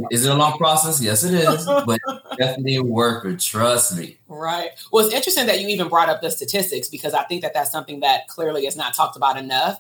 Is 0.09 0.25
it 0.25 0.31
a 0.31 0.35
long 0.35 0.57
process? 0.57 1.01
Yes, 1.01 1.23
it 1.23 1.33
is, 1.33 1.65
but 1.65 1.99
definitely 2.37 2.79
worth 2.79 3.25
it. 3.25 3.39
Trust 3.39 3.97
me. 3.97 4.17
Right. 4.27 4.69
Well, 4.91 5.05
it's 5.05 5.13
interesting 5.13 5.47
that 5.47 5.59
you 5.59 5.67
even 5.67 5.89
brought 5.89 6.09
up 6.09 6.21
the 6.21 6.31
statistics 6.31 6.87
because 6.87 7.13
I 7.13 7.23
think 7.23 7.41
that 7.41 7.53
that's 7.53 7.71
something 7.71 7.99
that 8.01 8.27
clearly 8.27 8.65
is 8.65 8.75
not 8.77 8.93
talked 8.93 9.17
about 9.17 9.37
enough. 9.37 9.79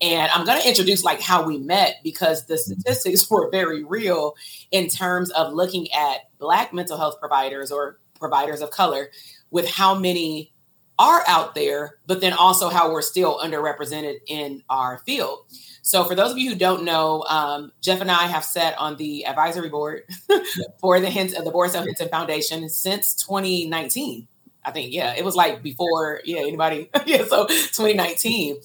And 0.00 0.30
I'm 0.32 0.46
going 0.46 0.60
to 0.60 0.66
introduce 0.66 1.04
like 1.04 1.20
how 1.20 1.44
we 1.44 1.58
met 1.58 1.96
because 2.02 2.46
the 2.46 2.54
mm-hmm. 2.54 2.80
statistics 2.80 3.30
were 3.30 3.50
very 3.50 3.84
real 3.84 4.34
in 4.70 4.88
terms 4.88 5.30
of 5.30 5.52
looking 5.52 5.92
at 5.92 6.30
Black 6.38 6.72
mental 6.72 6.96
health 6.96 7.20
providers 7.20 7.70
or 7.70 7.98
providers 8.18 8.60
of 8.60 8.70
color 8.70 9.10
with 9.50 9.68
how 9.68 9.94
many 9.94 10.52
are 10.98 11.22
out 11.26 11.54
there, 11.54 11.96
but 12.06 12.20
then 12.20 12.34
also 12.34 12.68
how 12.68 12.92
we're 12.92 13.00
still 13.02 13.38
underrepresented 13.38 14.18
in 14.26 14.62
our 14.68 14.98
field. 14.98 15.46
So, 15.90 16.04
for 16.04 16.14
those 16.14 16.30
of 16.30 16.38
you 16.38 16.50
who 16.50 16.54
don't 16.54 16.84
know, 16.84 17.24
um, 17.28 17.72
Jeff 17.80 18.00
and 18.00 18.12
I 18.12 18.28
have 18.28 18.44
sat 18.44 18.78
on 18.78 18.96
the 18.96 19.26
advisory 19.26 19.68
board 19.68 20.04
yeah. 20.30 20.38
for 20.78 21.00
the 21.00 21.10
Hint 21.10 21.34
of 21.34 21.44
the 21.44 21.50
Boris 21.50 21.74
L. 21.74 21.82
Henson 21.82 22.08
Foundation 22.08 22.68
since 22.68 23.12
2019. 23.14 24.28
I 24.64 24.70
think, 24.70 24.92
yeah, 24.92 25.14
it 25.16 25.24
was 25.24 25.34
like 25.34 25.64
before, 25.64 26.20
yeah, 26.24 26.42
anybody, 26.42 26.90
yeah, 27.06 27.24
so 27.24 27.48
2019. 27.48 28.58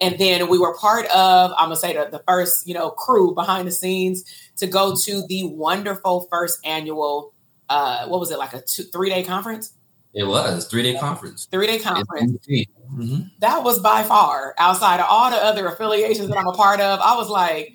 And 0.00 0.18
then 0.18 0.48
we 0.48 0.58
were 0.58 0.74
part 0.74 1.06
of, 1.06 1.52
I'm 1.56 1.66
gonna 1.66 1.76
say 1.76 1.92
the, 1.92 2.08
the 2.10 2.24
first, 2.26 2.66
you 2.66 2.74
know, 2.74 2.90
crew 2.90 3.32
behind 3.32 3.68
the 3.68 3.72
scenes 3.72 4.24
to 4.56 4.66
go 4.66 4.96
to 5.04 5.24
the 5.28 5.44
wonderful 5.44 6.26
first 6.32 6.66
annual, 6.66 7.32
uh, 7.68 8.08
what 8.08 8.18
was 8.18 8.32
it, 8.32 8.38
like 8.38 8.54
a 8.54 8.60
two, 8.60 8.82
three 8.82 9.08
day 9.08 9.22
conference? 9.22 9.72
It 10.14 10.24
was 10.24 10.66
three 10.66 10.82
day 10.82 10.98
conference. 10.98 11.46
Three 11.50 11.66
day 11.66 11.78
conference. 11.78 12.46
Mm-hmm. 12.46 13.22
That 13.38 13.64
was 13.64 13.78
by 13.78 14.02
far 14.02 14.54
outside 14.58 15.00
of 15.00 15.06
all 15.08 15.30
the 15.30 15.36
other 15.36 15.66
affiliations 15.66 16.28
that 16.28 16.36
I'm 16.36 16.46
a 16.46 16.52
part 16.52 16.80
of. 16.80 17.00
I 17.00 17.16
was 17.16 17.30
like, 17.30 17.74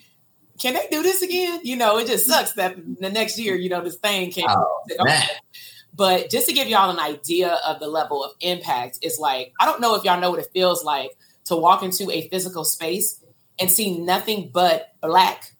can 0.60 0.74
they 0.74 0.88
do 0.92 1.02
this 1.02 1.22
again? 1.22 1.62
You 1.64 1.76
know, 1.76 1.98
it 1.98 2.08
just 2.08 2.28
sucks 2.28 2.54
that 2.54 2.76
the 3.00 3.10
next 3.10 3.40
year, 3.40 3.56
you 3.56 3.70
know, 3.70 3.82
this 3.84 3.96
thing 3.96 4.32
can't. 4.32 4.50
Oh, 4.50 4.84
but 5.96 6.30
just 6.30 6.48
to 6.48 6.54
give 6.54 6.68
y'all 6.68 6.92
an 6.92 7.00
idea 7.00 7.60
of 7.66 7.80
the 7.80 7.88
level 7.88 8.24
of 8.24 8.32
impact, 8.40 9.00
it's 9.02 9.18
like, 9.18 9.54
I 9.60 9.66
don't 9.66 9.82
know 9.82 9.96
if 9.96 10.04
y'all 10.04 10.20
know 10.20 10.30
what 10.30 10.40
it 10.40 10.50
feels 10.54 10.84
like 10.84 11.12
to 11.46 11.56
walk 11.56 11.82
into 11.82 12.12
a 12.12 12.28
physical 12.30 12.64
space 12.64 13.24
and 13.60 13.72
see 13.72 14.00
nothing 14.00 14.52
but 14.54 14.94
black 15.02 15.54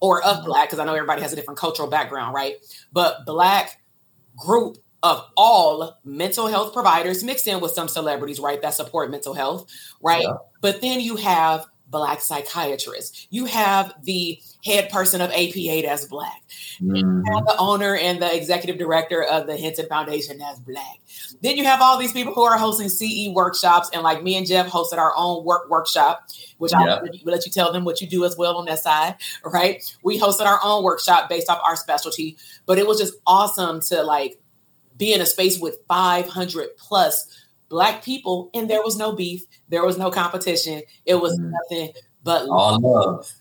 or 0.00 0.22
of 0.24 0.44
black, 0.44 0.68
because 0.68 0.78
I 0.78 0.84
know 0.84 0.94
everybody 0.94 1.22
has 1.22 1.32
a 1.32 1.36
different 1.36 1.58
cultural 1.58 1.88
background, 1.88 2.34
right? 2.34 2.54
But 2.92 3.26
black 3.26 3.80
group 4.36 4.78
of 5.02 5.26
all 5.36 5.98
mental 6.04 6.46
health 6.46 6.72
providers 6.72 7.24
mixed 7.24 7.46
in 7.46 7.60
with 7.60 7.72
some 7.72 7.88
celebrities, 7.88 8.38
right, 8.38 8.60
that 8.62 8.74
support 8.74 9.10
mental 9.10 9.34
health, 9.34 9.70
right? 10.02 10.22
Yeah. 10.22 10.34
But 10.60 10.80
then 10.80 11.00
you 11.00 11.16
have 11.16 11.66
black 11.90 12.20
psychiatrists. 12.20 13.26
You 13.30 13.46
have 13.46 13.92
the 14.04 14.40
head 14.64 14.90
person 14.90 15.20
of 15.20 15.30
APA 15.30 15.82
that's 15.82 16.04
black. 16.04 16.42
Mm-hmm. 16.80 17.22
the 17.22 17.56
owner 17.58 17.96
and 17.96 18.22
the 18.22 18.34
executive 18.34 18.78
director 18.78 19.22
of 19.22 19.46
the 19.46 19.56
Henson 19.56 19.86
Foundation 19.86 20.38
that's 20.38 20.60
black. 20.60 20.98
Then 21.42 21.56
you 21.56 21.64
have 21.64 21.82
all 21.82 21.98
these 21.98 22.12
people 22.12 22.32
who 22.32 22.42
are 22.42 22.56
hosting 22.56 22.88
CE 22.88 23.34
workshops, 23.34 23.90
and 23.92 24.02
like 24.02 24.22
me 24.22 24.36
and 24.36 24.46
Jeff 24.46 24.68
hosted 24.68 24.98
our 24.98 25.12
own 25.16 25.44
work 25.44 25.68
workshop, 25.68 26.28
which 26.58 26.72
yeah. 26.72 26.78
I'll 26.78 27.08
let 27.24 27.44
you 27.44 27.52
tell 27.52 27.72
them 27.72 27.84
what 27.84 28.00
you 28.00 28.06
do 28.06 28.24
as 28.24 28.36
well 28.36 28.56
on 28.56 28.66
that 28.66 28.78
side, 28.78 29.16
right? 29.44 29.82
We 30.02 30.18
hosted 30.18 30.46
our 30.46 30.60
own 30.62 30.84
workshop 30.84 31.28
based 31.28 31.50
off 31.50 31.60
our 31.64 31.76
specialty, 31.76 32.36
but 32.66 32.78
it 32.78 32.86
was 32.86 32.98
just 32.98 33.14
awesome 33.26 33.80
to 33.82 34.02
like 34.02 34.38
be 35.00 35.12
in 35.12 35.20
a 35.20 35.26
space 35.26 35.58
with 35.58 35.78
500 35.88 36.76
plus 36.76 37.44
black 37.68 38.04
people 38.04 38.50
and 38.54 38.70
there 38.70 38.82
was 38.82 38.96
no 38.96 39.12
beef 39.12 39.42
there 39.68 39.84
was 39.84 39.96
no 39.96 40.10
competition 40.10 40.82
it 41.06 41.16
was 41.16 41.38
mm. 41.38 41.50
nothing 41.50 41.92
but 42.22 42.48
all 42.48 42.78
love 42.80 43.32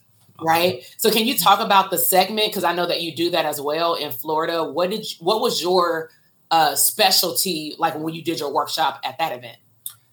right? 0.42 0.84
So 0.98 1.12
can 1.12 1.26
you 1.26 1.38
talk 1.38 1.60
about 1.60 1.92
the 1.92 1.98
segment? 1.98 2.48
Because 2.48 2.64
i 2.64 2.74
know 2.74 2.86
that 2.86 3.02
you 3.02 3.16
do 3.16 3.30
that 3.32 3.46
as 3.46 3.60
well 3.62 3.96
in 3.96 4.12
florida. 4.12 4.64
What 4.64 4.90
did 4.90 5.10
you, 5.10 5.18
what 5.20 5.42
was 5.42 5.62
your 5.62 6.12
uh, 6.52 6.76
specialty 6.76 7.76
like 7.78 7.96
when 7.96 8.14
you 8.14 8.24
did 8.24 8.40
your 8.40 8.52
workshop 8.52 9.00
at 9.04 9.18
that 9.20 9.32
event? 9.32 9.58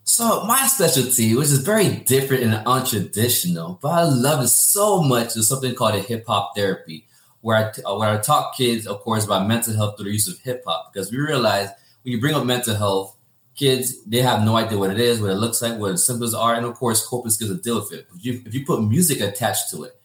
So 0.05 0.45
my 0.45 0.67
specialty 0.67 1.35
which 1.35 1.47
is 1.47 1.59
very 1.59 1.88
different 1.88 2.45
and 2.45 2.55
untraditional 2.67 3.81
but 3.81 3.88
i 3.88 4.03
love 4.05 4.45
it 4.45 4.49
so 4.49 5.03
much 5.03 5.37
is 5.37 5.49
something 5.49 5.75
called 5.75 5.95
a 5.97 6.00
hip-hop 6.00 6.53
therapy 6.55 7.07
where 7.47 7.57
I, 7.57 7.88
uh, 7.88 7.97
where 7.97 8.09
I 8.09 8.19
talk 8.19 8.57
kids, 8.57 8.88
of 8.88 9.03
course, 9.03 9.25
about 9.25 9.47
mental 9.47 9.73
health 9.73 9.97
through 9.97 10.07
the 10.07 10.11
use 10.11 10.26
of 10.26 10.37
hip 10.41 10.65
hop 10.67 10.93
because 10.93 11.12
we 11.12 11.19
realize 11.19 11.69
when 12.03 12.11
you 12.11 12.21
bring 12.21 12.35
up 12.35 12.45
mental 12.45 12.75
health, 12.75 13.17
kids 13.55 14.03
they 14.03 14.21
have 14.21 14.45
no 14.45 14.57
idea 14.57 14.76
what 14.76 14.91
it 14.91 14.99
is, 14.99 15.21
what 15.21 15.31
it 15.31 15.37
looks 15.37 15.62
like, 15.62 15.79
what 15.79 15.93
the 15.93 15.99
symptoms 15.99 16.35
are, 16.35 16.57
and 16.57 16.67
of 16.67 16.75
course, 16.75 17.07
coping 17.07 17.31
skills 17.31 17.53
to 17.53 17.62
deal 17.62 17.76
with 17.76 17.93
it. 17.93 18.09
If 18.17 18.25
you, 18.25 18.43
if 18.45 18.53
you 18.53 18.67
put 18.67 18.83
music 18.83 19.21
attached 19.21 19.71
to 19.71 19.85
it, 19.85 19.97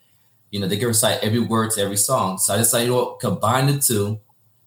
you 0.52 0.60
know 0.60 0.68
they 0.68 0.76
can 0.76 0.86
recite 0.86 1.18
every 1.20 1.40
word 1.40 1.72
to 1.72 1.80
every 1.80 1.96
song. 1.96 2.38
So 2.38 2.54
I 2.54 2.58
decided, 2.58 2.86
you 2.86 2.92
know 2.92 3.06
combine 3.20 3.66
the 3.66 3.80
two, 3.80 4.20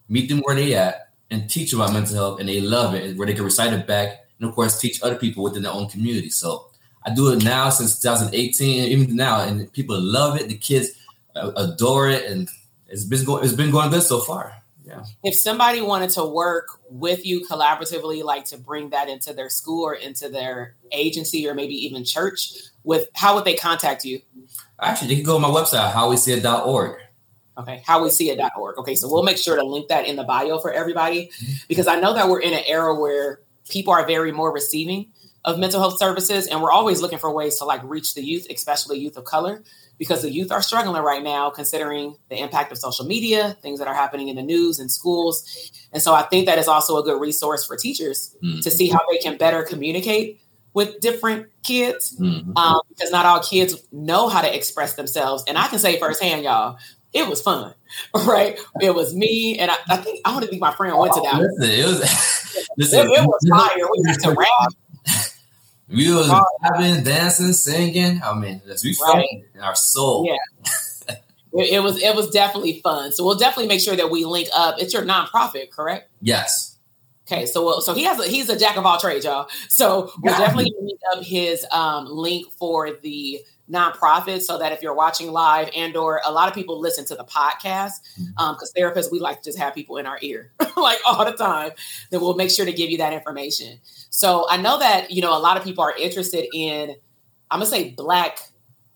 meet 0.09 0.27
them 0.27 0.41
where 0.41 0.57
they 0.57 0.73
at, 0.73 1.13
and 1.31 1.49
teach 1.49 1.71
about 1.71 1.93
mental 1.93 2.15
health, 2.15 2.41
and 2.41 2.49
they 2.49 2.59
love 2.59 2.93
it, 2.93 3.15
where 3.15 3.25
they 3.25 3.35
can 3.35 3.45
recite 3.45 3.71
it 3.71 3.87
back, 3.87 4.25
and 4.37 4.49
of 4.49 4.53
course, 4.53 4.77
teach 4.81 5.01
other 5.01 5.15
people 5.15 5.45
within 5.45 5.63
their 5.63 5.71
own 5.71 5.87
community. 5.87 6.29
So 6.29 6.71
I 7.05 7.13
do 7.13 7.31
it 7.31 7.41
now 7.41 7.69
since 7.69 8.01
2018, 8.01 8.91
even 8.91 9.15
now, 9.15 9.47
and 9.47 9.71
people 9.71 9.97
love 9.97 10.37
it. 10.37 10.49
The 10.49 10.57
kids 10.57 10.89
uh, 11.37 11.51
adore 11.55 12.09
it, 12.09 12.29
and 12.29 12.49
it's 12.95 13.03
been 13.03 13.25
going 13.25 13.43
it's 13.43 13.53
been 13.53 13.71
going 13.71 13.91
good 13.91 14.03
so 14.03 14.21
far. 14.21 14.55
Yeah. 14.85 15.03
If 15.23 15.35
somebody 15.35 15.81
wanted 15.81 16.11
to 16.11 16.23
work 16.25 16.79
with 16.89 17.25
you 17.25 17.45
collaboratively, 17.45 18.23
like 18.23 18.45
to 18.45 18.57
bring 18.57 18.91
that 18.91 19.09
into 19.09 19.33
their 19.33 19.49
school 19.49 19.83
or 19.83 19.93
into 19.93 20.29
their 20.29 20.75
agency 20.91 21.47
or 21.49 21.53
maybe 21.53 21.73
even 21.85 22.05
church, 22.05 22.53
with 22.83 23.09
how 23.15 23.35
would 23.35 23.45
they 23.45 23.55
contact 23.55 24.05
you? 24.05 24.21
Actually, 24.79 25.09
they 25.09 25.15
can 25.15 25.23
go 25.23 25.33
to 25.33 25.39
my 25.39 25.49
website, 25.49 25.91
howweseeit.org. 25.91 26.99
Okay, 27.57 27.83
howweseeit.org. 27.85 28.77
Okay, 28.77 28.95
so 28.95 29.11
we'll 29.11 29.23
make 29.23 29.37
sure 29.37 29.55
to 29.55 29.63
link 29.63 29.87
that 29.89 30.07
in 30.07 30.15
the 30.15 30.23
bio 30.23 30.59
for 30.59 30.71
everybody 30.71 31.27
mm-hmm. 31.27 31.53
because 31.67 31.87
I 31.87 31.99
know 31.99 32.13
that 32.13 32.29
we're 32.29 32.41
in 32.41 32.53
an 32.53 32.63
era 32.65 32.93
where 32.93 33.39
people 33.69 33.91
are 33.91 34.05
very 34.05 34.31
more 34.31 34.53
receiving 34.53 35.07
of 35.43 35.57
mental 35.57 35.79
health 35.79 35.97
services 35.97 36.47
and 36.47 36.61
we're 36.61 36.71
always 36.71 37.01
looking 37.01 37.19
for 37.19 37.33
ways 37.33 37.57
to 37.57 37.65
like 37.65 37.81
reach 37.83 38.13
the 38.13 38.23
youth, 38.23 38.47
especially 38.49 38.99
youth 38.99 39.17
of 39.17 39.25
color 39.25 39.63
because 39.97 40.21
the 40.21 40.31
youth 40.31 40.51
are 40.51 40.61
struggling 40.61 41.01
right 41.01 41.23
now, 41.23 41.49
considering 41.49 42.15
the 42.29 42.39
impact 42.39 42.71
of 42.71 42.77
social 42.77 43.05
media, 43.05 43.57
things 43.61 43.79
that 43.79 43.87
are 43.87 43.93
happening 43.93 44.27
in 44.27 44.35
the 44.35 44.43
news 44.43 44.79
and 44.79 44.91
schools. 44.91 45.71
And 45.91 46.01
so 46.01 46.13
I 46.13 46.23
think 46.23 46.45
that 46.47 46.57
is 46.57 46.67
also 46.67 46.97
a 46.97 47.03
good 47.03 47.19
resource 47.19 47.65
for 47.65 47.77
teachers 47.77 48.35
mm-hmm. 48.43 48.59
to 48.59 48.71
see 48.71 48.89
how 48.89 48.99
they 49.09 49.17
can 49.17 49.37
better 49.37 49.63
communicate 49.63 50.41
with 50.73 50.99
different 50.99 51.47
kids 51.63 52.15
mm-hmm. 52.19 52.55
um, 52.57 52.81
because 52.89 53.09
not 53.11 53.25
all 53.25 53.39
kids 53.39 53.75
know 53.91 54.27
how 54.27 54.41
to 54.41 54.55
express 54.55 54.95
themselves. 54.95 55.43
And 55.47 55.57
I 55.57 55.67
can 55.67 55.79
say 55.79 55.97
firsthand, 55.97 56.43
y'all, 56.43 56.77
it 57.13 57.27
was 57.27 57.41
fun, 57.41 57.73
right? 58.13 58.59
It 58.81 58.93
was 58.93 59.15
me, 59.15 59.57
and 59.57 59.71
I, 59.71 59.75
I 59.89 59.97
think 59.97 60.19
I 60.25 60.33
want 60.33 60.43
to 60.43 60.49
think 60.49 60.61
my 60.61 60.75
friend 60.75 60.95
went 60.97 61.13
to 61.13 61.21
that. 61.21 61.39
Listen, 61.39 61.79
it 61.79 61.85
was, 61.85 62.67
listen, 62.77 62.99
it, 62.99 63.11
it 63.11 63.25
was 63.25 63.49
fire. 63.49 63.87
We 63.89 64.03
got 64.03 64.19
to 64.19 64.31
rap. 64.33 64.73
We 65.87 66.11
was 66.13 66.29
rapping, 66.63 67.03
dancing, 67.03 67.53
singing. 67.53 68.21
I 68.23 68.33
mean, 68.33 68.61
we 68.83 68.93
felt 68.93 69.15
right. 69.15 69.45
in 69.53 69.61
our 69.61 69.75
soul. 69.75 70.25
Yeah. 70.27 70.35
it, 71.53 71.73
it 71.73 71.83
was 71.83 72.01
it 72.01 72.15
was 72.15 72.29
definitely 72.31 72.81
fun. 72.81 73.11
So 73.11 73.23
we'll 73.23 73.37
definitely 73.37 73.67
make 73.67 73.81
sure 73.81 73.95
that 73.95 74.09
we 74.09 74.25
link 74.25 74.49
up. 74.55 74.75
It's 74.79 74.93
your 74.93 75.03
nonprofit, 75.03 75.69
correct? 75.69 76.09
Yes. 76.21 76.77
Okay, 77.27 77.47
so 77.47 77.79
so 77.79 77.93
he 77.93 78.03
has 78.03 78.19
a, 78.19 78.27
he's 78.27 78.49
a 78.49 78.57
jack 78.57 78.77
of 78.77 78.85
all 78.85 78.99
trades, 78.99 79.25
y'all. 79.25 79.47
So 79.69 80.11
we'll 80.21 80.33
yeah. 80.33 80.39
definitely 80.39 80.73
link 80.79 80.99
up 81.13 81.23
his 81.23 81.65
um, 81.71 82.05
link 82.05 82.51
for 82.51 82.91
the 82.91 83.41
nonprofit 83.69 84.41
so 84.41 84.59
that 84.59 84.71
if 84.71 84.83
you're 84.83 84.93
watching 84.93 85.31
live 85.31 85.69
and 85.75 85.97
or 85.97 86.21
a 86.23 86.31
lot 86.31 86.47
of 86.47 86.53
people 86.53 86.79
listen 86.79 87.03
to 87.03 87.15
the 87.15 87.23
podcast 87.23 87.93
because 88.15 88.19
mm-hmm. 88.19 88.37
um, 88.37 88.57
therapists 88.77 89.11
we 89.11 89.19
like 89.19 89.41
to 89.41 89.49
just 89.49 89.57
have 89.57 89.73
people 89.73 89.97
in 89.97 90.05
our 90.05 90.19
ear 90.21 90.51
like 90.77 90.99
all 91.05 91.25
the 91.25 91.31
time 91.31 91.71
then 92.11 92.21
we'll 92.21 92.35
make 92.35 92.51
sure 92.51 92.65
to 92.65 92.71
give 92.71 92.91
you 92.91 92.99
that 92.99 93.11
information 93.11 93.79
so 94.15 94.47
I 94.49 94.55
know 94.55 94.79
that, 94.79 95.11
you 95.11 95.21
know, 95.21 95.37
a 95.37 95.39
lot 95.39 95.57
of 95.57 95.63
people 95.65 95.83
are 95.83 95.93
interested 95.93 96.47
in, 96.53 96.95
I'm 97.51 97.59
going 97.59 97.69
to 97.69 97.77
say 97.77 97.89
black 97.89 98.39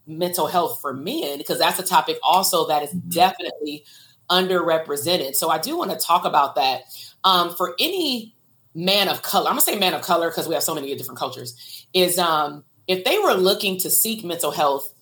mental 0.08 0.48
health 0.48 0.80
for 0.80 0.94
men, 0.94 1.38
because 1.38 1.60
that's 1.60 1.78
a 1.78 1.84
topic 1.84 2.18
also 2.24 2.70
that 2.70 2.84
is 2.84 2.92
mm-hmm. 2.92 3.10
definitely 3.10 3.84
underrepresented. 4.30 5.36
So 5.36 5.50
I 5.50 5.58
do 5.58 5.78
want 5.78 5.92
to 5.92 5.98
talk 5.98 6.24
about 6.24 6.56
that. 6.56 6.84
Um, 7.26 7.54
for 7.54 7.76
any 7.80 8.34
man 8.74 9.10
of 9.10 9.22
color, 9.22 9.48
I'm 9.48 9.56
gonna 9.56 9.62
say 9.62 9.78
man 9.78 9.94
of 9.94 10.04
color 10.04 10.30
because 10.30 10.48
we 10.48 10.54
have 10.54 10.64
so 10.64 10.74
many 10.74 10.96
different 10.96 11.20
cultures, 11.20 11.86
is 11.94 12.18
um, 12.18 12.64
if 12.88 13.04
they 13.04 13.20
were 13.20 13.34
looking 13.34 13.78
to 13.80 13.90
seek 13.90 14.24
mental 14.24 14.52
health, 14.52 14.94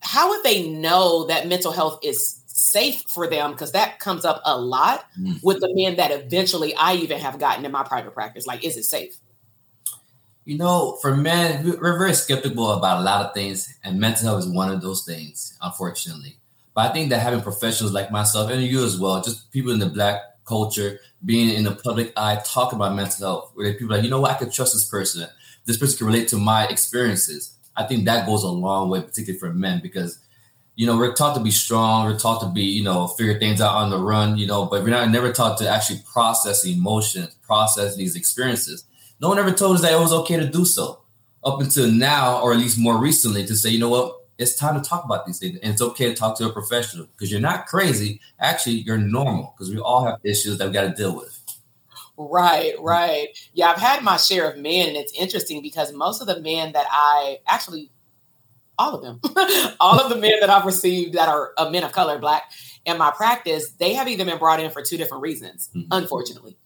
how 0.00 0.30
would 0.30 0.42
they 0.42 0.68
know 0.68 1.26
that 1.26 1.46
mental 1.46 1.70
health 1.70 2.00
is 2.02 2.42
safe 2.46 3.02
for 3.14 3.28
them 3.28 3.52
because 3.52 3.70
that 3.70 4.00
comes 4.00 4.24
up 4.24 4.42
a 4.44 4.58
lot 4.58 5.04
mm. 5.16 5.40
with 5.44 5.60
the 5.60 5.72
men 5.74 5.94
that 5.94 6.10
eventually 6.10 6.74
I 6.74 6.94
even 6.94 7.20
have 7.20 7.38
gotten 7.38 7.64
in 7.64 7.70
my 7.70 7.84
private 7.84 8.14
practice. 8.14 8.48
Like, 8.48 8.64
is 8.64 8.76
it 8.76 8.82
safe? 8.82 9.16
You 10.48 10.56
know, 10.56 10.96
for 11.02 11.14
men, 11.14 11.62
we're 11.78 11.98
very 11.98 12.14
skeptical 12.14 12.70
about 12.70 13.00
a 13.00 13.04
lot 13.04 13.22
of 13.22 13.34
things, 13.34 13.68
and 13.84 14.00
mental 14.00 14.28
health 14.28 14.38
is 14.38 14.48
one 14.48 14.72
of 14.72 14.80
those 14.80 15.04
things, 15.04 15.58
unfortunately. 15.60 16.38
But 16.74 16.88
I 16.88 16.94
think 16.94 17.10
that 17.10 17.20
having 17.20 17.42
professionals 17.42 17.92
like 17.92 18.10
myself 18.10 18.50
and 18.50 18.62
you 18.62 18.82
as 18.82 18.98
well, 18.98 19.20
just 19.20 19.52
people 19.52 19.72
in 19.72 19.78
the 19.78 19.90
black 19.90 20.22
culture, 20.46 21.00
being 21.22 21.50
in 21.50 21.64
the 21.64 21.74
public 21.74 22.14
eye, 22.16 22.40
talking 22.46 22.78
about 22.78 22.96
mental 22.96 23.26
health, 23.26 23.50
where 23.56 23.74
people 23.74 23.94
like, 23.94 24.04
you 24.04 24.08
know 24.08 24.22
what, 24.22 24.30
I 24.30 24.38
can 24.38 24.50
trust 24.50 24.72
this 24.72 24.88
person. 24.88 25.28
This 25.66 25.76
person 25.76 25.98
can 25.98 26.06
relate 26.06 26.28
to 26.28 26.38
my 26.38 26.66
experiences. 26.68 27.52
I 27.76 27.84
think 27.84 28.06
that 28.06 28.24
goes 28.24 28.42
a 28.42 28.48
long 28.48 28.88
way, 28.88 29.02
particularly 29.02 29.38
for 29.38 29.52
men, 29.52 29.80
because 29.82 30.18
you 30.76 30.86
know 30.86 30.96
we're 30.96 31.12
taught 31.12 31.36
to 31.36 31.42
be 31.42 31.50
strong, 31.50 32.06
we're 32.06 32.18
taught 32.18 32.40
to 32.40 32.48
be, 32.48 32.62
you 32.62 32.84
know, 32.84 33.06
figure 33.06 33.38
things 33.38 33.60
out 33.60 33.74
on 33.74 33.90
the 33.90 33.98
run, 33.98 34.38
you 34.38 34.46
know, 34.46 34.64
but 34.64 34.82
we're 34.82 34.88
not 34.88 35.10
never 35.10 35.30
taught 35.30 35.58
to 35.58 35.68
actually 35.68 36.00
process 36.10 36.64
emotions, 36.64 37.36
process 37.42 37.96
these 37.96 38.16
experiences. 38.16 38.86
No 39.20 39.28
one 39.28 39.38
ever 39.38 39.50
told 39.50 39.76
us 39.76 39.82
that 39.82 39.92
it 39.92 39.98
was 39.98 40.12
okay 40.12 40.36
to 40.36 40.46
do 40.46 40.64
so 40.64 41.00
up 41.44 41.60
until 41.60 41.90
now, 41.90 42.40
or 42.40 42.52
at 42.52 42.58
least 42.58 42.78
more 42.78 42.98
recently, 42.98 43.46
to 43.46 43.56
say, 43.56 43.70
you 43.70 43.78
know 43.78 43.88
what, 43.88 44.16
it's 44.38 44.54
time 44.54 44.80
to 44.80 44.88
talk 44.88 45.04
about 45.04 45.26
these 45.26 45.38
things. 45.38 45.58
And 45.62 45.72
it's 45.72 45.82
okay 45.82 46.06
to 46.06 46.14
talk 46.14 46.38
to 46.38 46.46
a 46.46 46.52
professional 46.52 47.06
because 47.06 47.30
you're 47.30 47.40
not 47.40 47.66
crazy. 47.66 48.20
Actually, 48.38 48.76
you're 48.76 48.98
normal 48.98 49.54
because 49.56 49.72
we 49.72 49.80
all 49.80 50.04
have 50.04 50.18
issues 50.22 50.58
that 50.58 50.64
we've 50.64 50.74
got 50.74 50.82
to 50.82 50.94
deal 50.94 51.16
with. 51.16 51.34
Right, 52.16 52.74
right. 52.80 53.28
Yeah, 53.52 53.70
I've 53.70 53.78
had 53.78 54.02
my 54.02 54.16
share 54.16 54.50
of 54.50 54.58
men, 54.58 54.88
and 54.88 54.96
it's 54.96 55.12
interesting 55.12 55.62
because 55.62 55.92
most 55.92 56.20
of 56.20 56.26
the 56.26 56.40
men 56.40 56.72
that 56.72 56.86
I 56.90 57.38
actually, 57.46 57.90
all 58.76 58.94
of 58.94 59.02
them, 59.02 59.20
all 59.80 60.00
of 60.00 60.10
the 60.10 60.16
men 60.16 60.40
that 60.40 60.50
I've 60.50 60.64
received 60.64 61.14
that 61.14 61.28
are 61.28 61.52
uh, 61.56 61.70
men 61.70 61.84
of 61.84 61.92
color, 61.92 62.18
black, 62.18 62.50
in 62.84 62.98
my 62.98 63.12
practice, 63.12 63.70
they 63.72 63.94
have 63.94 64.08
either 64.08 64.24
been 64.24 64.38
brought 64.38 64.60
in 64.60 64.70
for 64.70 64.82
two 64.82 64.96
different 64.96 65.22
reasons, 65.22 65.70
mm-hmm. 65.74 65.88
unfortunately 65.92 66.56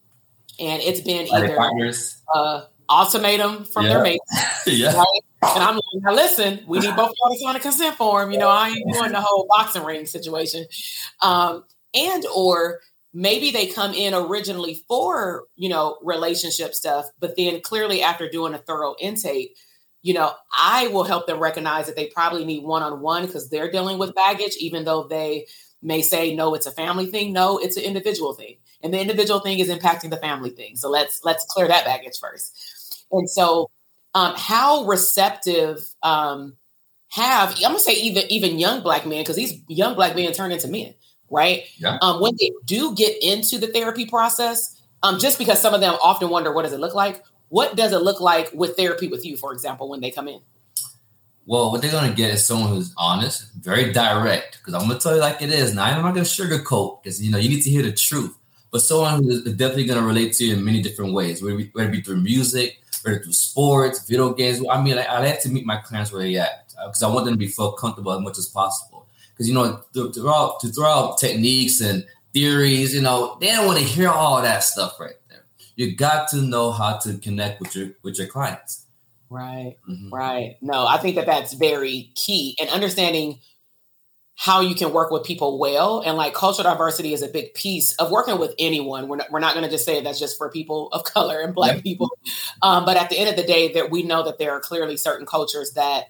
and 0.58 0.82
it's 0.82 1.00
been 1.00 1.28
either 1.32 1.58
uh, 2.34 2.62
ultimatum 2.88 3.64
from 3.64 3.86
yeah. 3.86 3.92
their 3.94 4.02
mates, 4.02 4.30
yeah. 4.66 4.94
right? 4.94 5.20
And 5.42 5.62
I'm 5.62 5.74
like, 5.74 5.82
now 5.94 6.12
listen, 6.12 6.60
we 6.66 6.78
need 6.78 6.94
both 6.94 7.12
parties 7.20 7.40
to 7.40 7.44
sign 7.44 7.56
a 7.56 7.60
consent 7.60 7.96
form. 7.96 8.30
You 8.30 8.38
know, 8.38 8.48
I 8.48 8.68
ain't 8.68 8.92
doing 8.92 9.12
the 9.12 9.20
whole 9.20 9.46
boxing 9.48 9.84
ring 9.84 10.06
situation, 10.06 10.66
um, 11.20 11.64
and 11.94 12.24
or 12.34 12.80
maybe 13.12 13.50
they 13.50 13.66
come 13.66 13.92
in 13.92 14.14
originally 14.14 14.82
for 14.88 15.44
you 15.56 15.68
know 15.68 15.98
relationship 16.02 16.74
stuff, 16.74 17.06
but 17.18 17.36
then 17.36 17.60
clearly 17.60 18.02
after 18.02 18.28
doing 18.28 18.54
a 18.54 18.58
thorough 18.58 18.94
intake. 19.00 19.56
You 20.04 20.14
know, 20.14 20.32
I 20.52 20.88
will 20.88 21.04
help 21.04 21.28
them 21.28 21.38
recognize 21.38 21.86
that 21.86 21.94
they 21.94 22.08
probably 22.08 22.44
need 22.44 22.64
one 22.64 22.82
on 22.82 23.00
one 23.02 23.24
because 23.24 23.48
they're 23.48 23.70
dealing 23.70 23.98
with 23.98 24.16
baggage, 24.16 24.56
even 24.58 24.84
though 24.84 25.06
they 25.06 25.46
may 25.82 26.02
say, 26.02 26.34
no, 26.34 26.54
it's 26.54 26.66
a 26.66 26.70
family 26.70 27.06
thing. 27.06 27.32
No, 27.32 27.58
it's 27.58 27.76
an 27.76 27.84
individual 27.84 28.32
thing 28.32 28.56
and 28.82 28.92
the 28.92 29.00
individual 29.00 29.40
thing 29.40 29.58
is 29.58 29.68
impacting 29.68 30.10
the 30.10 30.16
family 30.16 30.50
thing. 30.50 30.76
So 30.76 30.90
let's 30.90 31.24
let's 31.24 31.44
clear 31.46 31.68
that 31.68 31.84
baggage 31.84 32.18
first. 32.18 33.06
And 33.10 33.28
so, 33.28 33.70
um, 34.14 34.34
how 34.36 34.84
receptive 34.84 35.78
um, 36.02 36.56
have 37.10 37.54
I'm 37.56 37.62
gonna 37.62 37.78
say 37.78 37.94
even 37.94 38.24
even 38.30 38.58
young 38.58 38.82
black 38.82 39.06
men 39.06 39.20
because 39.20 39.36
these 39.36 39.60
young 39.68 39.94
black 39.94 40.16
men 40.16 40.32
turn 40.32 40.52
into 40.52 40.68
men, 40.68 40.94
right? 41.30 41.64
Yeah. 41.76 41.98
Um, 42.02 42.20
when 42.20 42.32
they 42.40 42.50
do 42.64 42.94
get 42.94 43.22
into 43.22 43.58
the 43.58 43.68
therapy 43.68 44.06
process, 44.06 44.80
um, 45.02 45.18
just 45.18 45.38
because 45.38 45.60
some 45.60 45.74
of 45.74 45.80
them 45.80 45.94
often 46.02 46.28
wonder 46.28 46.52
what 46.52 46.62
does 46.62 46.72
it 46.72 46.80
look 46.80 46.94
like. 46.94 47.22
What 47.48 47.76
does 47.76 47.92
it 47.92 47.98
look 47.98 48.20
like 48.20 48.50
with 48.54 48.76
therapy 48.76 49.08
with 49.08 49.26
you, 49.26 49.36
for 49.36 49.52
example, 49.52 49.90
when 49.90 50.00
they 50.00 50.10
come 50.10 50.26
in? 50.26 50.40
Well, 51.46 51.72
what 51.72 51.82
they're 51.82 51.90
gonna 51.90 52.14
get 52.14 52.30
is 52.30 52.46
someone 52.46 52.70
who's 52.70 52.94
honest, 52.96 53.52
very 53.54 53.92
direct. 53.92 54.58
Because 54.58 54.74
I'm 54.74 54.88
gonna 54.88 55.00
tell 55.00 55.14
you 55.14 55.20
like 55.20 55.42
it 55.42 55.50
is. 55.50 55.74
Now 55.74 55.84
I'm 55.84 56.02
not 56.02 56.14
gonna 56.14 56.24
sugarcoat 56.24 57.02
because 57.02 57.22
you 57.22 57.30
know 57.30 57.38
you 57.38 57.48
need 57.48 57.62
to 57.62 57.70
hear 57.70 57.82
the 57.82 57.92
truth 57.92 58.36
but 58.72 58.80
someone 58.80 59.22
who 59.22 59.30
is 59.30 59.42
definitely 59.42 59.84
going 59.84 60.00
to 60.00 60.06
relate 60.06 60.32
to 60.32 60.46
you 60.46 60.54
in 60.54 60.64
many 60.64 60.82
different 60.82 61.12
ways, 61.12 61.42
whether 61.42 61.58
it 61.58 61.92
be 61.92 62.00
through 62.00 62.16
music, 62.16 62.80
whether 63.02 63.20
through 63.20 63.34
sports, 63.34 64.08
video 64.08 64.32
games. 64.32 64.64
I 64.68 64.82
mean, 64.82 64.96
I, 64.96 65.02
I 65.02 65.20
like 65.20 65.42
to 65.42 65.50
meet 65.50 65.66
my 65.66 65.76
clients 65.76 66.10
where 66.10 66.22
they 66.22 66.36
at 66.38 66.68
because 66.68 67.02
uh, 67.02 67.10
I 67.10 67.14
want 67.14 67.26
them 67.26 67.34
to 67.34 67.38
be 67.38 67.48
feel 67.48 67.72
comfortable 67.72 68.12
as 68.12 68.22
much 68.22 68.38
as 68.38 68.48
possible. 68.48 69.06
Because 69.30 69.46
you 69.46 69.54
know, 69.54 69.82
to 69.92 70.10
throw 70.12 70.32
out 70.32 70.60
to 70.60 70.68
throw 70.68 70.86
out 70.86 71.18
techniques 71.18 71.82
and 71.82 72.06
theories, 72.32 72.94
you 72.94 73.02
know, 73.02 73.36
they 73.40 73.48
don't 73.48 73.66
want 73.66 73.78
to 73.78 73.84
hear 73.84 74.08
all 74.08 74.40
that 74.40 74.64
stuff 74.64 74.98
right 74.98 75.16
there. 75.28 75.44
You 75.76 75.94
got 75.94 76.28
to 76.30 76.38
know 76.38 76.70
how 76.72 76.96
to 76.98 77.18
connect 77.18 77.60
with 77.60 77.76
your 77.76 77.90
with 78.02 78.18
your 78.18 78.26
clients. 78.26 78.81
Right, 79.32 79.78
mm-hmm. 79.88 80.12
right. 80.12 80.56
No, 80.60 80.86
I 80.86 80.98
think 80.98 81.16
that 81.16 81.26
that's 81.26 81.54
very 81.54 82.10
key, 82.14 82.56
and 82.60 82.68
understanding 82.68 83.40
how 84.34 84.60
you 84.60 84.74
can 84.74 84.92
work 84.92 85.10
with 85.10 85.24
people 85.24 85.58
well 85.58 86.00
and 86.00 86.16
like 86.16 86.34
cultural 86.34 86.64
diversity 86.68 87.12
is 87.12 87.22
a 87.22 87.28
big 87.28 87.52
piece 87.54 87.92
of 87.96 88.10
working 88.10 88.38
with 88.38 88.54
anyone 88.58 89.06
we're 89.06 89.16
not, 89.16 89.30
we're 89.30 89.38
not 89.38 89.52
going 89.54 89.64
to 89.64 89.70
just 89.70 89.84
say 89.84 90.00
that's 90.00 90.18
just 90.18 90.38
for 90.38 90.50
people 90.50 90.88
of 90.92 91.04
color 91.14 91.40
and 91.40 91.54
black 91.54 91.82
people 91.82 92.10
um, 92.62 92.84
but 92.84 92.96
at 92.96 93.10
the 93.10 93.18
end 93.18 93.28
of 93.28 93.36
the 93.36 93.42
day 93.42 93.74
that 93.74 93.90
we 93.90 94.02
know 94.02 94.24
that 94.24 94.38
there 94.38 94.52
are 94.52 94.60
clearly 94.60 94.96
certain 94.96 95.26
cultures 95.26 95.72
that 95.74 96.06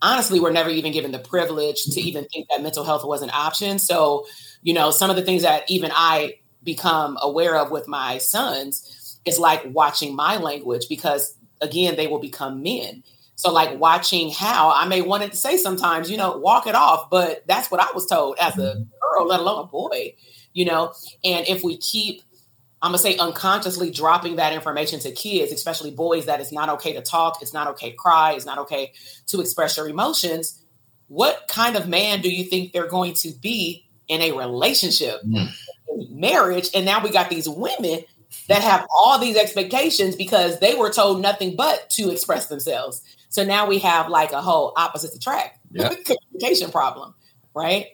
honestly 0.00 0.40
were 0.40 0.52
never 0.52 0.70
even 0.70 0.92
given 0.92 1.10
the 1.10 1.18
privilege 1.18 1.82
to 1.82 2.00
even 2.00 2.24
think 2.26 2.46
that 2.48 2.62
mental 2.62 2.84
health 2.84 3.04
was 3.04 3.22
an 3.22 3.30
option 3.34 3.78
so 3.78 4.24
you 4.62 4.72
know 4.72 4.90
some 4.90 5.10
of 5.10 5.16
the 5.16 5.22
things 5.22 5.42
that 5.42 5.68
even 5.68 5.90
i 5.94 6.34
become 6.62 7.18
aware 7.20 7.58
of 7.58 7.70
with 7.70 7.88
my 7.88 8.18
sons 8.18 9.18
is 9.26 9.38
like 9.38 9.62
watching 9.66 10.14
my 10.14 10.36
language 10.36 10.86
because 10.88 11.36
again 11.60 11.96
they 11.96 12.06
will 12.06 12.18
become 12.18 12.62
men 12.62 13.02
so 13.40 13.50
like 13.50 13.80
watching 13.80 14.30
how 14.30 14.70
I 14.70 14.86
may 14.86 15.00
want 15.00 15.22
to 15.22 15.34
say 15.34 15.56
sometimes, 15.56 16.10
you 16.10 16.18
know, 16.18 16.36
walk 16.36 16.66
it 16.66 16.74
off, 16.74 17.08
but 17.08 17.42
that's 17.46 17.70
what 17.70 17.80
I 17.80 17.90
was 17.92 18.04
told 18.04 18.36
as 18.38 18.58
a 18.58 18.74
mm-hmm. 18.74 18.82
girl, 18.82 19.26
let 19.26 19.40
alone 19.40 19.64
a 19.64 19.66
boy, 19.66 20.14
you 20.52 20.66
know. 20.66 20.92
And 21.24 21.48
if 21.48 21.64
we 21.64 21.78
keep, 21.78 22.20
I'm 22.82 22.88
gonna 22.88 22.98
say 22.98 23.16
unconsciously 23.16 23.90
dropping 23.90 24.36
that 24.36 24.52
information 24.52 25.00
to 25.00 25.12
kids, 25.12 25.52
especially 25.52 25.90
boys, 25.90 26.26
that 26.26 26.40
it's 26.40 26.52
not 26.52 26.68
okay 26.68 26.92
to 26.92 27.00
talk, 27.00 27.40
it's 27.40 27.54
not 27.54 27.66
okay 27.68 27.92
to 27.92 27.96
cry, 27.96 28.34
it's 28.34 28.44
not 28.44 28.58
okay 28.58 28.92
to 29.28 29.40
express 29.40 29.78
your 29.78 29.88
emotions. 29.88 30.62
What 31.08 31.48
kind 31.48 31.76
of 31.76 31.88
man 31.88 32.20
do 32.20 32.30
you 32.30 32.44
think 32.44 32.74
they're 32.74 32.88
going 32.88 33.14
to 33.14 33.32
be 33.40 33.88
in 34.06 34.20
a 34.20 34.32
relationship, 34.32 35.22
mm. 35.24 35.48
marriage? 36.10 36.68
And 36.74 36.84
now 36.84 37.02
we 37.02 37.08
got 37.08 37.30
these 37.30 37.48
women 37.48 38.04
that 38.48 38.62
have 38.62 38.86
all 38.94 39.18
these 39.18 39.36
expectations 39.36 40.16
because 40.16 40.58
they 40.60 40.74
were 40.74 40.90
told 40.90 41.20
nothing 41.20 41.56
but 41.56 41.88
to 41.90 42.10
express 42.10 42.46
themselves. 42.46 43.02
So 43.28 43.44
now 43.44 43.66
we 43.66 43.78
have 43.78 44.08
like 44.08 44.32
a 44.32 44.42
whole 44.42 44.72
opposite 44.76 45.14
attract 45.14 45.58
yep. 45.70 45.92
communication 46.04 46.70
problem, 46.70 47.14
right? 47.54 47.86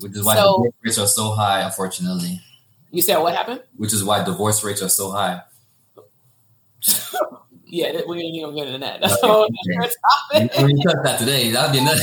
Which 0.00 0.16
is 0.16 0.24
why 0.24 0.34
so, 0.36 0.58
divorce 0.58 0.74
rates 0.82 0.98
are 0.98 1.06
so 1.06 1.30
high, 1.30 1.60
unfortunately. 1.60 2.40
You 2.90 3.02
said 3.02 3.18
what 3.18 3.34
happened? 3.34 3.62
Which 3.76 3.92
is 3.92 4.04
why 4.04 4.24
divorce 4.24 4.62
rates 4.64 4.82
are 4.82 4.88
so 4.88 5.10
high. 5.10 5.42
yeah, 7.64 8.00
we 8.06 8.18
ain't 8.18 8.34
even 8.34 8.54
get 8.56 8.66
into 8.66 8.78
that. 8.80 9.00
That's 9.00 9.22
okay. 9.22 9.48
We 10.64 10.82
touch 10.82 10.96
that 11.04 11.18
today. 11.18 11.50
That'd 11.52 11.72
be 11.72 11.78
enough. 11.78 11.98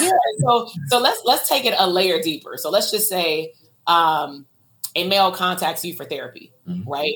yeah. 0.00 0.10
So 0.40 0.70
so 0.88 1.00
let's 1.00 1.20
let's 1.24 1.48
take 1.48 1.64
it 1.64 1.74
a 1.78 1.88
layer 1.88 2.22
deeper. 2.22 2.56
So 2.56 2.70
let's 2.70 2.90
just 2.90 3.08
say 3.08 3.52
um, 3.86 4.46
a 4.96 5.06
male 5.08 5.30
contacts 5.30 5.84
you 5.84 5.94
for 5.94 6.04
therapy, 6.04 6.52
mm-hmm. 6.68 6.90
right? 6.90 7.14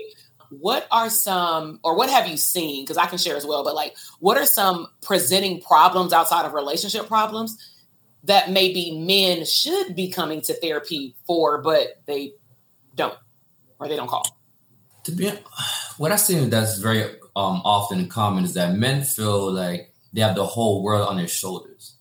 what 0.50 0.86
are 0.90 1.08
some 1.08 1.78
or 1.84 1.96
what 1.96 2.10
have 2.10 2.26
you 2.26 2.36
seen 2.36 2.84
because 2.84 2.96
i 2.96 3.06
can 3.06 3.18
share 3.18 3.36
as 3.36 3.46
well 3.46 3.62
but 3.64 3.74
like 3.74 3.96
what 4.18 4.36
are 4.36 4.44
some 4.44 4.86
presenting 5.00 5.60
problems 5.60 6.12
outside 6.12 6.44
of 6.44 6.52
relationship 6.52 7.06
problems 7.06 7.72
that 8.24 8.50
maybe 8.50 8.98
men 8.98 9.44
should 9.44 9.94
be 9.94 10.10
coming 10.10 10.40
to 10.40 10.52
therapy 10.54 11.14
for 11.24 11.62
but 11.62 12.02
they 12.06 12.32
don't 12.96 13.16
or 13.78 13.88
they 13.88 13.96
don't 13.96 14.08
call 14.08 14.26
to 15.04 15.12
be 15.12 15.30
what 15.98 16.10
i 16.10 16.16
see 16.16 16.44
that's 16.46 16.78
very 16.78 17.04
um, 17.36 17.62
often 17.64 18.08
common 18.08 18.42
is 18.42 18.54
that 18.54 18.74
men 18.74 19.04
feel 19.04 19.52
like 19.52 19.94
they 20.12 20.20
have 20.20 20.34
the 20.34 20.44
whole 20.44 20.82
world 20.82 21.08
on 21.08 21.16
their 21.16 21.28
shoulders 21.28 21.94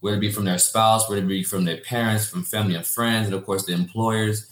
whether 0.00 0.16
it 0.16 0.20
be 0.20 0.32
from 0.32 0.44
their 0.44 0.58
spouse 0.58 1.08
whether 1.08 1.22
it 1.22 1.28
be 1.28 1.44
from 1.44 1.64
their 1.64 1.76
parents 1.78 2.28
from 2.28 2.42
family 2.42 2.74
and 2.74 2.84
friends 2.84 3.26
and 3.26 3.34
of 3.34 3.46
course 3.46 3.64
the 3.64 3.72
employers 3.72 4.51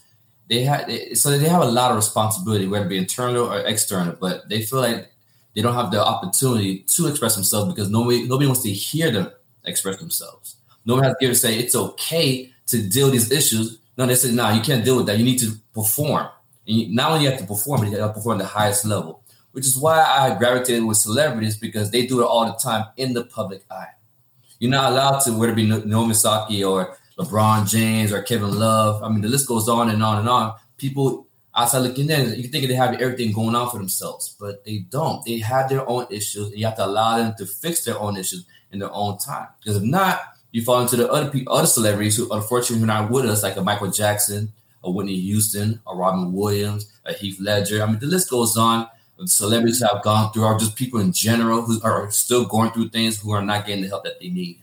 they 0.50 0.64
have 0.64 0.90
so 1.14 1.38
they 1.38 1.48
have 1.48 1.62
a 1.62 1.70
lot 1.70 1.92
of 1.92 1.96
responsibility, 1.96 2.66
whether 2.66 2.84
it 2.84 2.88
be 2.88 2.98
internal 2.98 3.46
or 3.46 3.60
external, 3.60 4.16
but 4.20 4.48
they 4.48 4.62
feel 4.62 4.80
like 4.80 5.08
they 5.54 5.62
don't 5.62 5.74
have 5.74 5.92
the 5.92 6.04
opportunity 6.04 6.80
to 6.80 7.06
express 7.06 7.36
themselves 7.36 7.72
because 7.72 7.88
nobody 7.88 8.26
nobody 8.26 8.46
wants 8.46 8.62
to 8.64 8.70
hear 8.70 9.12
them 9.12 9.30
express 9.64 9.98
themselves. 9.98 10.56
Nobody 10.84 11.06
has 11.06 11.16
to 11.16 11.26
give 11.26 11.36
say 11.36 11.56
it's 11.56 11.76
okay 11.76 12.52
to 12.66 12.82
deal 12.88 13.06
with 13.06 13.12
these 13.14 13.30
issues. 13.30 13.78
No, 13.96 14.06
they 14.06 14.16
say, 14.16 14.32
no, 14.32 14.42
nah, 14.42 14.54
you 14.54 14.60
can't 14.60 14.84
deal 14.84 14.96
with 14.96 15.06
that. 15.06 15.18
You 15.18 15.24
need 15.24 15.38
to 15.38 15.52
perform. 15.72 16.26
And 16.66 16.76
you, 16.76 16.94
not 16.94 17.12
only 17.12 17.24
you 17.24 17.30
have 17.30 17.38
to 17.40 17.46
perform, 17.46 17.82
but 17.82 17.90
you 17.90 17.98
have 17.98 18.10
to 18.10 18.14
perform 18.14 18.40
at 18.40 18.44
the 18.44 18.48
highest 18.48 18.84
level, 18.84 19.22
which 19.52 19.66
is 19.66 19.78
why 19.78 20.02
I 20.02 20.36
gravitated 20.36 20.84
with 20.84 20.96
celebrities 20.96 21.56
because 21.56 21.90
they 21.90 22.06
do 22.06 22.22
it 22.22 22.24
all 22.24 22.46
the 22.46 22.54
time 22.54 22.86
in 22.96 23.12
the 23.12 23.24
public 23.24 23.62
eye. 23.70 23.88
You're 24.58 24.70
not 24.70 24.92
allowed 24.92 25.20
to, 25.20 25.32
whether 25.32 25.52
it 25.52 25.56
be 25.56 25.66
Naomi 25.66 26.10
Osaka 26.10 26.64
or 26.64 26.96
LeBron 27.20 27.68
James 27.68 28.12
or 28.12 28.22
Kevin 28.22 28.58
Love. 28.58 29.02
I 29.02 29.08
mean, 29.08 29.20
the 29.20 29.28
list 29.28 29.46
goes 29.46 29.68
on 29.68 29.90
and 29.90 30.02
on 30.02 30.18
and 30.18 30.28
on. 30.28 30.54
People 30.78 31.26
outside 31.54 31.80
looking 31.80 32.08
in, 32.08 32.34
you 32.40 32.48
think 32.48 32.66
they 32.66 32.74
have 32.74 32.94
everything 33.00 33.32
going 33.32 33.54
on 33.54 33.68
for 33.70 33.78
themselves, 33.78 34.36
but 34.40 34.64
they 34.64 34.78
don't. 34.90 35.24
They 35.24 35.38
have 35.38 35.68
their 35.68 35.88
own 35.88 36.06
issues. 36.10 36.48
And 36.50 36.58
you 36.58 36.64
have 36.66 36.76
to 36.76 36.86
allow 36.86 37.18
them 37.18 37.34
to 37.38 37.46
fix 37.46 37.84
their 37.84 37.98
own 37.98 38.16
issues 38.16 38.46
in 38.72 38.78
their 38.78 38.92
own 38.92 39.18
time. 39.18 39.48
Because 39.58 39.76
if 39.76 39.82
not, 39.82 40.20
you 40.52 40.64
fall 40.64 40.80
into 40.80 40.96
the 40.96 41.10
other 41.10 41.30
other 41.46 41.66
celebrities 41.66 42.16
who 42.16 42.32
unfortunately 42.32 42.84
are 42.84 42.86
not 42.86 43.10
with 43.10 43.26
us, 43.26 43.42
like 43.42 43.56
a 43.56 43.62
Michael 43.62 43.90
Jackson, 43.90 44.52
a 44.82 44.90
Whitney 44.90 45.20
Houston, 45.20 45.80
a 45.86 45.94
Robin 45.94 46.32
Williams, 46.32 46.90
a 47.04 47.12
Heath 47.12 47.38
Ledger. 47.40 47.82
I 47.82 47.86
mean, 47.86 47.98
the 47.98 48.06
list 48.06 48.30
goes 48.30 48.56
on. 48.56 48.88
Celebrities 49.26 49.82
have 49.82 50.02
gone 50.02 50.32
through, 50.32 50.44
or 50.44 50.58
just 50.58 50.76
people 50.76 50.98
in 50.98 51.12
general 51.12 51.60
who 51.60 51.78
are 51.82 52.10
still 52.10 52.46
going 52.46 52.70
through 52.70 52.88
things 52.88 53.20
who 53.20 53.32
are 53.32 53.42
not 53.42 53.66
getting 53.66 53.82
the 53.82 53.88
help 53.88 54.02
that 54.04 54.18
they 54.18 54.30
need. 54.30 54.62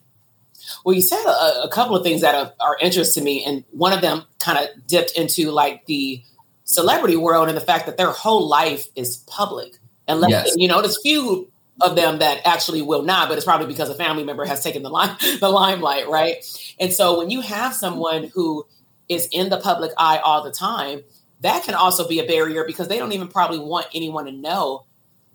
Well, 0.84 0.96
you 0.96 1.02
said 1.02 1.24
a, 1.26 1.64
a 1.64 1.70
couple 1.72 1.96
of 1.96 2.04
things 2.04 2.22
that 2.22 2.36
are, 2.36 2.54
are 2.60 2.78
interest 2.82 3.14
to 3.16 3.22
me, 3.22 3.44
and 3.44 3.64
one 3.72 3.94
of 3.94 4.02
them 4.02 4.24
kind 4.40 4.58
of 4.58 4.88
dipped 4.88 5.12
into 5.12 5.52
like 5.52 5.86
the 5.86 6.24
celebrity 6.64 7.16
world 7.16 7.48
and 7.48 7.58
the 7.58 7.62
fact 7.62 7.86
that 7.86 7.98
their 7.98 8.12
whole 8.12 8.48
life 8.48 8.88
is 8.96 9.18
public. 9.28 9.78
And 10.08 10.24
yes. 10.28 10.54
you 10.58 10.68
know, 10.68 10.82
there's 10.82 11.02
few 11.02 11.50
of 11.82 11.96
them 11.96 12.20
that 12.20 12.42
actually 12.46 12.82
will 12.82 13.04
not, 13.04 13.30
but 13.30 13.38
it's 13.38 13.46
probably 13.46 13.68
because 13.68 13.90
a 13.90 13.96
family 13.96 14.24
member 14.24 14.46
has 14.46 14.64
taken 14.64 14.84
the 14.84 14.90
line 14.90 15.16
the 15.40 15.50
limelight, 15.50 16.10
right? 16.10 16.38
And 16.80 16.92
so 16.92 17.18
when 17.20 17.30
you 17.30 17.42
have 17.42 17.74
someone 17.74 18.32
who 18.34 18.66
is 19.10 19.28
in 19.32 19.50
the 19.50 19.58
public 19.58 19.92
eye 19.98 20.18
all 20.18 20.44
the 20.44 20.52
time, 20.52 21.04
that 21.42 21.64
can 21.64 21.76
also 21.76 22.08
be 22.08 22.20
a 22.20 22.26
barrier 22.26 22.66
because 22.66 22.88
they 22.88 22.98
don't 22.98 23.12
even 23.12 23.28
probably 23.28 23.60
want 23.60 23.88
anyone 23.94 24.26
to 24.26 24.32
know 24.32 24.86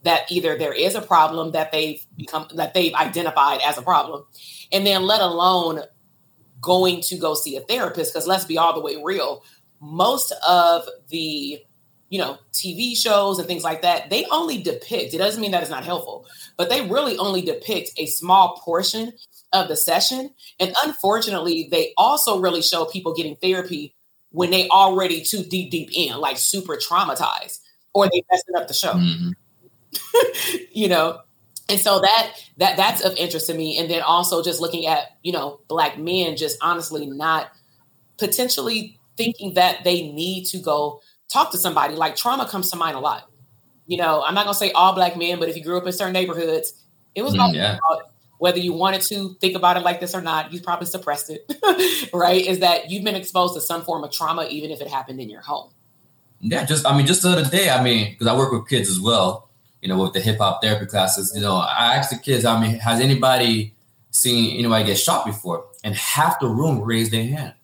that 0.04 0.30
either 0.30 0.56
there 0.58 0.72
is 0.72 0.94
a 0.94 1.02
problem 1.02 1.52
that 1.52 1.72
they've 1.72 2.04
become 2.16 2.48
that 2.54 2.74
they've 2.74 2.94
identified 2.94 3.60
as 3.64 3.78
a 3.78 3.82
problem, 3.82 4.24
and 4.72 4.86
then 4.86 5.02
let 5.02 5.20
alone 5.20 5.80
going 6.60 7.00
to 7.02 7.16
go 7.16 7.34
see 7.34 7.56
a 7.56 7.60
therapist. 7.60 8.12
Because 8.12 8.26
let's 8.26 8.44
be 8.44 8.58
all 8.58 8.74
the 8.74 8.80
way 8.80 9.00
real, 9.02 9.44
most 9.80 10.32
of 10.46 10.88
the 11.08 11.62
you 12.08 12.18
know 12.18 12.38
TV 12.52 12.96
shows 12.96 13.38
and 13.38 13.48
things 13.48 13.64
like 13.64 13.82
that 13.82 14.10
they 14.10 14.24
only 14.26 14.62
depict. 14.62 15.14
It 15.14 15.18
doesn't 15.18 15.40
mean 15.40 15.52
that 15.52 15.62
it's 15.62 15.70
not 15.70 15.84
helpful, 15.84 16.26
but 16.56 16.68
they 16.68 16.86
really 16.88 17.16
only 17.18 17.42
depict 17.42 17.90
a 17.96 18.06
small 18.06 18.60
portion 18.64 19.12
of 19.52 19.68
the 19.68 19.76
session. 19.76 20.30
And 20.58 20.74
unfortunately, 20.84 21.68
they 21.70 21.92
also 21.96 22.40
really 22.40 22.62
show 22.62 22.84
people 22.86 23.14
getting 23.14 23.36
therapy 23.36 23.94
when 24.30 24.50
they 24.50 24.68
already 24.68 25.22
too 25.22 25.42
deep, 25.42 25.70
deep 25.70 25.90
in, 25.94 26.18
like 26.18 26.38
super 26.38 26.76
traumatized, 26.76 27.60
or 27.92 28.06
they 28.06 28.22
messing 28.30 28.56
up 28.56 28.66
the 28.66 28.74
show. 28.74 28.94
Mm-hmm. 28.94 29.30
you 30.72 30.88
know, 30.88 31.20
and 31.68 31.80
so 31.80 32.00
that 32.00 32.32
that 32.58 32.76
that's 32.76 33.02
of 33.02 33.16
interest 33.16 33.46
to 33.46 33.54
me. 33.54 33.78
And 33.78 33.90
then 33.90 34.02
also 34.02 34.42
just 34.42 34.60
looking 34.60 34.86
at 34.86 35.16
you 35.22 35.32
know 35.32 35.60
black 35.68 35.98
men 35.98 36.36
just 36.36 36.58
honestly 36.60 37.06
not 37.06 37.50
potentially 38.18 38.98
thinking 39.16 39.54
that 39.54 39.84
they 39.84 40.12
need 40.12 40.44
to 40.46 40.58
go 40.58 41.00
talk 41.32 41.50
to 41.52 41.58
somebody. 41.58 41.94
Like 41.94 42.16
trauma 42.16 42.46
comes 42.46 42.70
to 42.70 42.76
mind 42.76 42.96
a 42.96 43.00
lot. 43.00 43.28
You 43.86 43.98
know, 43.98 44.22
I'm 44.22 44.34
not 44.34 44.44
gonna 44.44 44.54
say 44.54 44.70
all 44.72 44.94
black 44.94 45.16
men, 45.16 45.38
but 45.38 45.48
if 45.48 45.56
you 45.56 45.64
grew 45.64 45.78
up 45.78 45.86
in 45.86 45.92
certain 45.92 46.12
neighborhoods, 46.12 46.74
it 47.14 47.22
was 47.22 47.34
mm, 47.34 47.54
yeah. 47.54 47.78
whether 48.38 48.58
you 48.58 48.72
wanted 48.72 49.02
to 49.02 49.34
think 49.40 49.56
about 49.56 49.76
it 49.76 49.80
like 49.80 50.00
this 50.00 50.14
or 50.14 50.22
not, 50.22 50.52
you 50.52 50.60
probably 50.60 50.86
suppressed 50.86 51.30
it, 51.30 52.10
right? 52.14 52.44
Is 52.44 52.60
that 52.60 52.90
you've 52.90 53.04
been 53.04 53.16
exposed 53.16 53.54
to 53.54 53.60
some 53.60 53.82
form 53.82 54.04
of 54.04 54.12
trauma, 54.12 54.46
even 54.50 54.70
if 54.70 54.80
it 54.80 54.88
happened 54.88 55.20
in 55.20 55.28
your 55.28 55.42
home. 55.42 55.70
Yeah, 56.40 56.64
just 56.64 56.86
I 56.86 56.96
mean, 56.96 57.06
just 57.06 57.22
the 57.22 57.30
other 57.30 57.48
day, 57.48 57.70
I 57.70 57.82
mean, 57.82 58.12
because 58.12 58.26
I 58.26 58.36
work 58.36 58.52
with 58.52 58.68
kids 58.68 58.88
as 58.88 59.00
well, 59.00 59.48
you 59.82 59.88
know, 59.88 60.00
with 60.00 60.12
the 60.12 60.20
hip 60.20 60.38
hop 60.38 60.62
therapy 60.62 60.86
classes, 60.86 61.32
you 61.34 61.42
know, 61.42 61.56
I 61.56 61.96
asked 61.96 62.10
the 62.10 62.16
kids, 62.16 62.44
I 62.44 62.58
mean, 62.60 62.78
has 62.78 63.00
anybody 63.00 63.74
seen 64.10 64.58
anybody 64.58 64.86
get 64.86 64.98
shot 64.98 65.26
before? 65.26 65.66
And 65.84 65.94
half 65.94 66.38
the 66.40 66.46
room 66.46 66.80
raised 66.80 67.10
their 67.10 67.24
hand. 67.24 67.54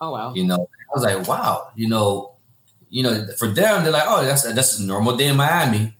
Oh 0.00 0.10
wow. 0.10 0.34
You 0.34 0.44
know, 0.44 0.56
I 0.56 0.98
was 0.98 1.04
like, 1.04 1.28
wow, 1.28 1.68
you 1.76 1.88
know, 1.88 2.32
you 2.88 3.02
know, 3.02 3.26
for 3.38 3.48
them, 3.48 3.82
they're 3.82 3.92
like, 3.92 4.04
oh, 4.06 4.24
that's 4.24 4.42
that's 4.54 4.78
a 4.78 4.82
normal 4.82 5.16
day 5.16 5.28
in 5.28 5.36
Miami. 5.36 5.94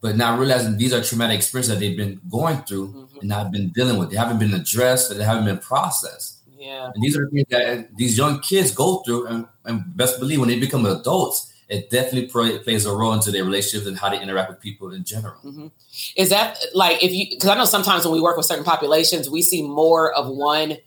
But 0.00 0.16
not 0.16 0.38
realizing 0.38 0.76
these 0.76 0.92
are 0.92 1.02
traumatic 1.02 1.38
experiences 1.38 1.74
that 1.74 1.80
they've 1.80 1.96
been 1.96 2.20
going 2.30 2.58
through 2.58 2.88
mm-hmm. 2.88 3.18
and 3.18 3.28
not 3.28 3.50
been 3.50 3.70
dealing 3.70 3.98
with. 3.98 4.10
They 4.10 4.16
haven't 4.16 4.38
been 4.38 4.54
addressed, 4.54 5.16
they 5.16 5.24
haven't 5.24 5.46
been 5.46 5.58
processed. 5.58 6.38
Yeah. 6.56 6.90
And 6.94 7.02
these 7.02 7.16
are 7.16 7.28
things 7.30 7.46
that 7.50 7.96
these 7.96 8.18
young 8.18 8.40
kids 8.40 8.72
go 8.72 8.98
through, 8.98 9.26
and, 9.26 9.46
and 9.64 9.96
best 9.96 10.20
believe 10.20 10.40
when 10.40 10.48
they 10.48 10.60
become 10.60 10.84
adults, 10.86 11.47
it 11.68 11.90
definitely 11.90 12.28
plays 12.28 12.86
a 12.86 12.92
role 12.94 13.12
into 13.12 13.30
their 13.30 13.44
relationships 13.44 13.86
and 13.86 13.98
how 13.98 14.08
they 14.08 14.20
interact 14.20 14.48
with 14.50 14.60
people 14.60 14.92
in 14.92 15.04
general. 15.04 15.36
Mm-hmm. 15.44 15.66
Is 16.16 16.30
that 16.30 16.58
like 16.74 17.02
if 17.04 17.12
you? 17.12 17.26
Because 17.30 17.48
I 17.48 17.56
know 17.56 17.66
sometimes 17.66 18.04
when 18.04 18.14
we 18.14 18.20
work 18.20 18.36
with 18.36 18.46
certain 18.46 18.64
populations, 18.64 19.28
we 19.28 19.42
see 19.42 19.62
more 19.62 20.12
of 20.14 20.28
one 20.28 20.78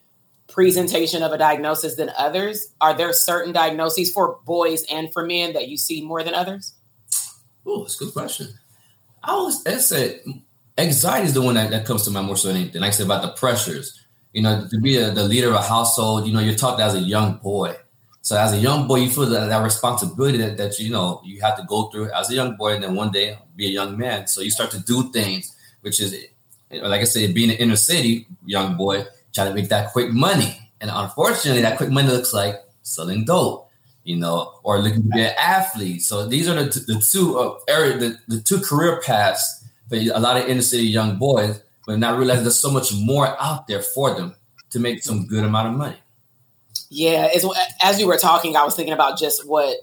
presentation 0.48 1.22
of 1.24 1.32
a 1.32 1.38
diagnosis 1.38 1.96
than 1.96 2.12
others. 2.18 2.74
Are 2.82 2.96
there 2.96 3.14
certain 3.14 3.54
diagnoses 3.54 4.12
for 4.12 4.40
boys 4.44 4.84
and 4.92 5.14
for 5.14 5.26
men 5.26 5.54
that 5.54 5.68
you 5.68 5.78
see 5.78 6.04
more 6.04 6.24
than 6.24 6.34
others? 6.34 6.74
Oh, 7.66 7.84
that's 7.84 8.02
a 8.02 8.06
good 8.06 8.14
question. 8.14 8.48
I 9.24 9.32
always 9.34 9.66
I 9.68 9.78
said 9.78 10.22
anxiety 10.80 11.28
is 11.28 11.34
the 11.36 11.44
one 11.44 11.56
that, 11.56 11.70
that 11.70 11.86
comes 11.86 12.04
to 12.06 12.12
mind 12.12 12.26
more 12.26 12.38
so 12.38 12.48
than 12.48 12.58
anything. 12.58 12.82
Like 12.82 12.90
I 12.90 12.92
said 12.92 13.06
about 13.06 13.22
the 13.22 13.34
pressures. 13.34 14.00
You 14.34 14.42
know, 14.42 14.66
to 14.72 14.80
be 14.80 14.96
a, 14.96 15.12
the 15.12 15.26
leader 15.26 15.50
of 15.50 15.56
a 15.56 15.62
household, 15.62 16.26
you 16.26 16.32
know, 16.32 16.40
you're 16.40 16.56
taught 16.56 16.80
as 16.80 16.96
a 16.96 17.00
young 17.00 17.38
boy 17.40 17.76
so 18.22 18.38
as 18.38 18.54
a 18.54 18.58
young 18.58 18.88
boy, 18.88 18.98
you 18.98 19.10
feel 19.10 19.26
that, 19.26 19.48
that 19.48 19.64
responsibility 19.64 20.38
that, 20.38 20.58
that 20.58 20.80
you 20.80 20.92
know 20.92 21.22
you 21.26 21.42
have 21.42 21.58
to 21.58 21.64
go 21.64 21.90
through 21.90 22.12
as 22.12 22.30
a 22.30 22.36
young 22.36 22.56
boy, 22.56 22.76
and 22.76 22.84
then 22.84 22.96
one 22.96 23.12
day 23.12 23.38
be 23.56 23.66
a 23.68 23.70
young 23.70 23.98
man. 23.98 24.28
So 24.28 24.42
you 24.42 24.52
start 24.52 24.72
to 24.72 24.80
do 24.80 25.12
things, 25.12 25.56
which 25.82 26.00
is 26.00 26.16
like 26.72 27.02
I 27.02 27.06
said, 27.06 27.34
being 27.34 27.50
an 27.50 27.58
inner 27.58 27.76
city 27.76 28.28
young 28.46 28.78
boy, 28.78 29.06
trying 29.34 29.50
to 29.50 29.56
make 29.56 29.70
that 29.70 29.92
quick 29.92 30.12
money. 30.12 30.58
And 30.80 30.90
unfortunately, 30.94 31.62
that 31.64 31.78
quick 31.78 31.90
money 31.90 32.08
looks 32.10 32.34
like 32.34 32.56
selling 32.84 33.26
dope, 33.26 33.70
you 34.04 34.18
know, 34.18 34.54
or 34.64 34.80
looking 34.80 35.04
to 35.04 35.10
be 35.10 35.22
an 35.22 35.34
athlete. 35.38 36.02
So 36.02 36.28
these 36.28 36.48
are 36.48 36.64
the, 36.64 36.72
t- 36.72 36.80
the 36.88 37.00
two 37.00 37.38
uh, 37.38 37.58
area, 37.68 37.98
the, 37.98 38.18
the 38.28 38.42
two 38.42 38.60
career 38.60 39.02
paths 39.02 39.68
for 39.90 39.96
a 39.96 40.20
lot 40.20 40.38
of 40.38 40.48
inner 40.48 40.62
city 40.62 40.88
young 40.88 41.18
boys, 41.18 41.62
but 41.86 42.00
not 42.00 42.18
realizing 42.18 42.44
there's 42.44 42.60
so 42.60 42.72
much 42.72 42.94
more 42.94 43.40
out 43.42 43.68
there 43.68 43.82
for 43.82 44.14
them 44.14 44.36
to 44.70 44.80
make 44.80 45.04
some 45.04 45.28
good 45.28 45.44
amount 45.44 45.68
of 45.68 45.74
money. 45.74 46.01
Yeah, 46.94 47.30
as, 47.34 47.46
as 47.82 48.02
you 48.02 48.08
were 48.08 48.18
talking, 48.18 48.58
I 48.58 48.66
was 48.66 48.76
thinking 48.76 48.94
about 48.94 49.18
just 49.18 49.48
what 49.48 49.78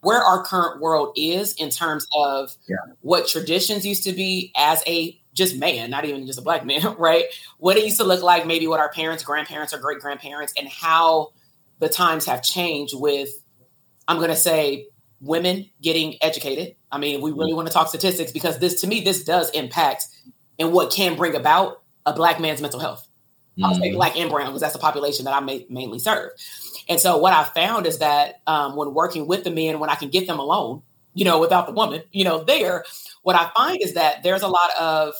where 0.00 0.20
our 0.20 0.44
current 0.44 0.80
world 0.80 1.12
is 1.16 1.54
in 1.54 1.70
terms 1.70 2.06
of 2.14 2.56
yeah. 2.68 2.76
what 3.00 3.26
traditions 3.26 3.84
used 3.84 4.04
to 4.04 4.12
be 4.12 4.52
as 4.56 4.82
a 4.86 5.20
just 5.32 5.56
man, 5.56 5.90
not 5.90 6.04
even 6.04 6.24
just 6.26 6.38
a 6.38 6.42
black 6.42 6.64
man, 6.64 6.94
right? 6.98 7.24
What 7.58 7.76
it 7.76 7.84
used 7.84 7.98
to 7.98 8.04
look 8.04 8.22
like, 8.22 8.46
maybe 8.46 8.66
what 8.66 8.80
our 8.80 8.92
parents, 8.92 9.24
grandparents, 9.24 9.72
or 9.74 9.78
great 9.78 10.00
grandparents, 10.00 10.52
and 10.56 10.68
how 10.68 11.32
the 11.80 11.88
times 11.88 12.26
have 12.26 12.42
changed 12.42 12.94
with, 12.96 13.30
I'm 14.06 14.18
going 14.18 14.30
to 14.30 14.36
say, 14.36 14.86
women 15.20 15.68
getting 15.80 16.16
educated. 16.22 16.76
I 16.90 16.98
mean, 16.98 17.20
we 17.20 17.30
really 17.30 17.50
mm-hmm. 17.50 17.56
want 17.56 17.68
to 17.68 17.74
talk 17.74 17.88
statistics 17.88 18.32
because 18.32 18.58
this, 18.58 18.80
to 18.82 18.86
me, 18.86 19.00
this 19.00 19.24
does 19.24 19.50
impact 19.50 20.06
and 20.58 20.72
what 20.72 20.92
can 20.92 21.16
bring 21.16 21.34
about 21.34 21.82
a 22.06 22.12
black 22.12 22.40
man's 22.40 22.60
mental 22.60 22.80
health. 22.80 23.06
I'll 23.62 23.74
say 23.74 23.88
mm-hmm. 23.88 23.96
black 23.96 24.16
and 24.16 24.30
brown 24.30 24.46
because 24.46 24.60
that's 24.60 24.72
the 24.72 24.78
population 24.78 25.26
that 25.26 25.34
I 25.34 25.40
may, 25.40 25.66
mainly 25.68 25.98
serve. 25.98 26.30
And 26.88 26.98
so 26.98 27.18
what 27.18 27.32
I 27.32 27.44
found 27.44 27.86
is 27.86 27.98
that 27.98 28.40
um, 28.46 28.76
when 28.76 28.94
working 28.94 29.26
with 29.26 29.44
the 29.44 29.50
men, 29.50 29.78
when 29.78 29.90
I 29.90 29.94
can 29.94 30.08
get 30.08 30.26
them 30.26 30.38
alone, 30.38 30.82
you 31.14 31.24
know, 31.24 31.38
without 31.38 31.66
the 31.66 31.72
woman, 31.72 32.02
you 32.12 32.24
know, 32.24 32.44
there, 32.44 32.84
what 33.22 33.36
I 33.36 33.50
find 33.54 33.80
is 33.82 33.94
that 33.94 34.22
there's 34.22 34.42
a 34.42 34.48
lot 34.48 34.70
of, 34.80 35.14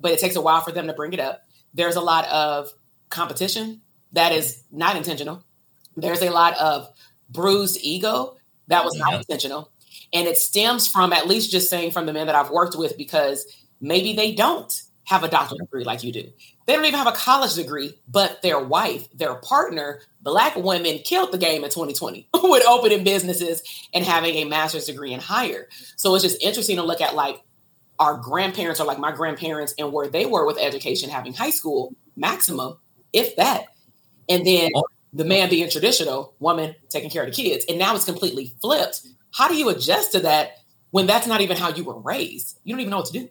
but 0.00 0.12
it 0.12 0.18
takes 0.18 0.36
a 0.36 0.40
while 0.40 0.62
for 0.62 0.72
them 0.72 0.86
to 0.86 0.94
bring 0.94 1.12
it 1.12 1.20
up. 1.20 1.46
There's 1.74 1.96
a 1.96 2.00
lot 2.00 2.24
of 2.26 2.70
competition 3.10 3.82
that 4.12 4.32
is 4.32 4.62
not 4.72 4.96
intentional. 4.96 5.44
There's 5.96 6.22
a 6.22 6.30
lot 6.30 6.56
of 6.56 6.88
bruised 7.28 7.78
ego 7.82 8.36
that 8.68 8.84
was 8.84 8.96
not 8.96 9.14
intentional. 9.14 9.70
And 10.12 10.26
it 10.26 10.38
stems 10.38 10.88
from 10.88 11.12
at 11.12 11.26
least 11.26 11.50
just 11.50 11.68
saying 11.68 11.90
from 11.90 12.06
the 12.06 12.12
men 12.12 12.26
that 12.26 12.34
I've 12.34 12.50
worked 12.50 12.76
with 12.76 12.96
because 12.96 13.46
maybe 13.80 14.14
they 14.14 14.34
don't 14.34 14.72
have 15.06 15.22
a 15.22 15.28
doctorate 15.28 15.60
degree 15.60 15.84
like 15.84 16.02
you 16.02 16.12
do. 16.12 16.30
They 16.66 16.74
don't 16.74 16.84
even 16.84 16.98
have 16.98 17.06
a 17.06 17.16
college 17.16 17.54
degree, 17.54 17.94
but 18.08 18.42
their 18.42 18.58
wife, 18.58 19.08
their 19.14 19.36
partner, 19.36 20.00
black 20.20 20.56
women 20.56 20.98
killed 20.98 21.32
the 21.32 21.38
game 21.38 21.62
in 21.62 21.70
2020 21.70 22.28
with 22.42 22.66
opening 22.66 23.04
businesses 23.04 23.62
and 23.94 24.04
having 24.04 24.34
a 24.34 24.44
master's 24.44 24.86
degree 24.86 25.12
and 25.12 25.22
higher. 25.22 25.68
So 25.94 26.14
it's 26.14 26.24
just 26.24 26.42
interesting 26.42 26.76
to 26.76 26.82
look 26.82 27.00
at 27.00 27.14
like 27.14 27.40
our 28.00 28.16
grandparents 28.16 28.80
or 28.80 28.84
like 28.84 28.98
my 28.98 29.12
grandparents 29.12 29.74
and 29.78 29.92
where 29.92 30.08
they 30.08 30.26
were 30.26 30.44
with 30.44 30.58
education, 30.58 31.08
having 31.08 31.32
high 31.32 31.50
school 31.50 31.94
maximum, 32.16 32.76
if 33.12 33.36
that. 33.36 33.66
And 34.28 34.44
then 34.44 34.70
the 35.12 35.24
man 35.24 35.48
being 35.48 35.70
traditional, 35.70 36.34
woman 36.40 36.74
taking 36.88 37.10
care 37.10 37.22
of 37.22 37.32
the 37.32 37.42
kids. 37.42 37.64
And 37.68 37.78
now 37.78 37.94
it's 37.94 38.04
completely 38.04 38.54
flipped. 38.60 39.06
How 39.32 39.46
do 39.46 39.54
you 39.54 39.68
adjust 39.68 40.12
to 40.12 40.20
that 40.20 40.58
when 40.90 41.06
that's 41.06 41.28
not 41.28 41.42
even 41.42 41.56
how 41.56 41.68
you 41.68 41.84
were 41.84 42.00
raised? 42.00 42.58
You 42.64 42.74
don't 42.74 42.80
even 42.80 42.90
know 42.90 42.98
what 42.98 43.06
to 43.06 43.12
do 43.12 43.28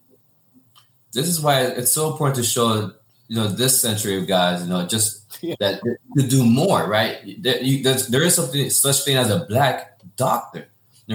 this 1.15 1.29
is 1.29 1.41
why 1.41 1.61
it's 1.61 1.91
so 1.91 2.11
important 2.11 2.35
to 2.35 2.43
show 2.43 2.91
you 3.27 3.35
know 3.35 3.47
this 3.47 3.81
century 3.81 4.19
of 4.19 4.27
guys 4.27 4.61
you 4.61 4.69
know 4.69 4.85
just 4.85 5.23
yeah. 5.41 5.55
that 5.59 5.81
to 6.17 6.27
do 6.27 6.45
more 6.45 6.87
right 6.87 7.41
there, 7.41 7.61
you, 7.61 7.81
there 7.83 8.21
is 8.21 8.35
something 8.35 8.69
such 8.69 9.03
thing 9.03 9.17
as 9.17 9.31
a 9.31 9.45
black 9.45 9.99
doctor 10.17 10.67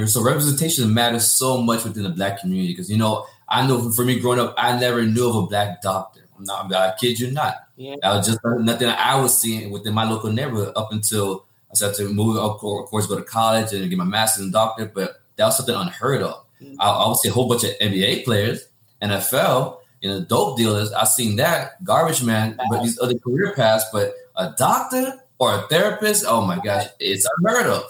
so 0.06 0.22
representation 0.22 0.92
matters 0.92 1.30
so 1.30 1.60
much 1.60 1.84
within 1.84 2.02
the 2.02 2.10
black 2.10 2.40
community 2.40 2.72
because 2.72 2.90
you 2.90 2.96
know 2.96 3.26
i 3.48 3.66
know 3.66 3.90
for 3.92 4.04
me 4.04 4.18
growing 4.18 4.40
up 4.40 4.54
i 4.56 4.78
never 4.78 5.04
knew 5.04 5.28
of 5.28 5.36
a 5.36 5.46
black 5.46 5.80
doctor 5.82 6.22
i'm 6.36 6.44
not 6.44 6.72
i 6.72 6.94
kid 6.98 7.18
you 7.18 7.30
not 7.30 7.54
yeah. 7.76 7.94
that 8.02 8.16
was 8.16 8.26
just 8.26 8.40
nothing 8.60 8.88
i 8.88 9.20
was 9.20 9.38
seeing 9.38 9.70
within 9.70 9.94
my 9.94 10.08
local 10.08 10.32
neighborhood 10.32 10.72
up 10.76 10.92
until 10.92 11.44
i 11.70 11.74
started 11.74 11.96
to 11.96 12.12
move 12.12 12.36
of 12.36 12.58
course 12.58 13.06
go 13.06 13.16
to 13.16 13.22
college 13.22 13.72
and 13.72 13.88
get 13.88 13.98
my 13.98 14.04
master's 14.04 14.44
and 14.44 14.52
doctorate 14.52 14.94
but 14.94 15.20
that 15.36 15.44
was 15.44 15.56
something 15.56 15.74
unheard 15.74 16.22
of 16.22 16.44
mm-hmm. 16.60 16.74
I, 16.80 16.88
I 16.88 17.08
would 17.08 17.18
see 17.18 17.28
a 17.28 17.32
whole 17.32 17.48
bunch 17.48 17.64
of 17.64 17.70
nba 17.80 18.24
players 18.24 18.64
nfl 19.02 19.79
you 20.00 20.10
know, 20.10 20.20
dope 20.20 20.56
dealers, 20.56 20.92
I've 20.92 21.08
seen 21.08 21.36
that 21.36 21.82
garbage 21.84 22.22
man, 22.22 22.58
but 22.70 22.82
these 22.82 22.98
other 22.98 23.18
career 23.18 23.52
paths, 23.54 23.84
but 23.92 24.14
a 24.36 24.54
doctor 24.56 25.14
or 25.38 25.54
a 25.54 25.62
therapist, 25.68 26.24
oh 26.26 26.44
my 26.44 26.58
gosh, 26.58 26.86
it's 26.98 27.28
unheard 27.38 27.66
of. 27.66 27.84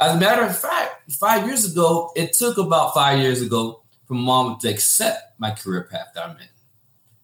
As 0.00 0.16
a 0.16 0.18
matter 0.18 0.42
of 0.42 0.58
fact, 0.58 1.10
five 1.12 1.46
years 1.46 1.70
ago, 1.70 2.10
it 2.16 2.32
took 2.32 2.58
about 2.58 2.94
five 2.94 3.18
years 3.18 3.40
ago 3.40 3.82
for 4.06 4.14
mom 4.14 4.58
to 4.60 4.68
accept 4.68 5.38
my 5.38 5.50
career 5.50 5.88
path 5.90 6.08
that 6.14 6.28
I'm 6.28 6.36
in. 6.36 6.48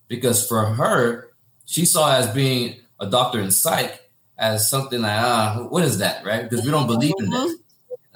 Because 0.09 0.47
for 0.47 0.65
her, 0.65 1.29
she 1.67 1.85
saw 1.85 2.17
as 2.17 2.33
being 2.33 2.77
a 2.99 3.07
doctor 3.07 3.41
in 3.41 3.51
psych 3.51 4.01
as 4.39 4.71
something 4.71 5.03
like, 5.03 5.21
ah, 5.21 5.59
uh, 5.59 5.63
what 5.65 5.85
is 5.85 5.99
that, 5.99 6.25
right? 6.25 6.49
Because 6.49 6.65
we 6.65 6.71
don't 6.71 6.87
believe 6.87 7.15
in 7.19 7.31
that. 7.31 7.57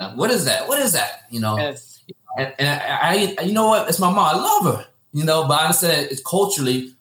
Mm-hmm. 0.00 0.16
What 0.16 0.30
is 0.30 0.44
that? 0.46 0.66
What 0.68 0.80
is 0.80 0.92
that? 0.92 1.22
You 1.30 1.40
know, 1.40 1.56
yes. 1.56 2.02
and, 2.38 2.52
and 2.58 2.68
I, 2.68 3.36
I, 3.38 3.42
you 3.42 3.52
know 3.52 3.68
what? 3.68 3.88
It's 3.88 4.00
my 4.00 4.10
mom. 4.10 4.18
I 4.18 4.36
love 4.36 4.76
her, 4.76 4.86
you 5.14 5.24
know, 5.24 5.46
but 5.48 5.60
I 5.60 5.64
understand 5.64 6.08
it's 6.10 6.20
culturally, 6.20 6.92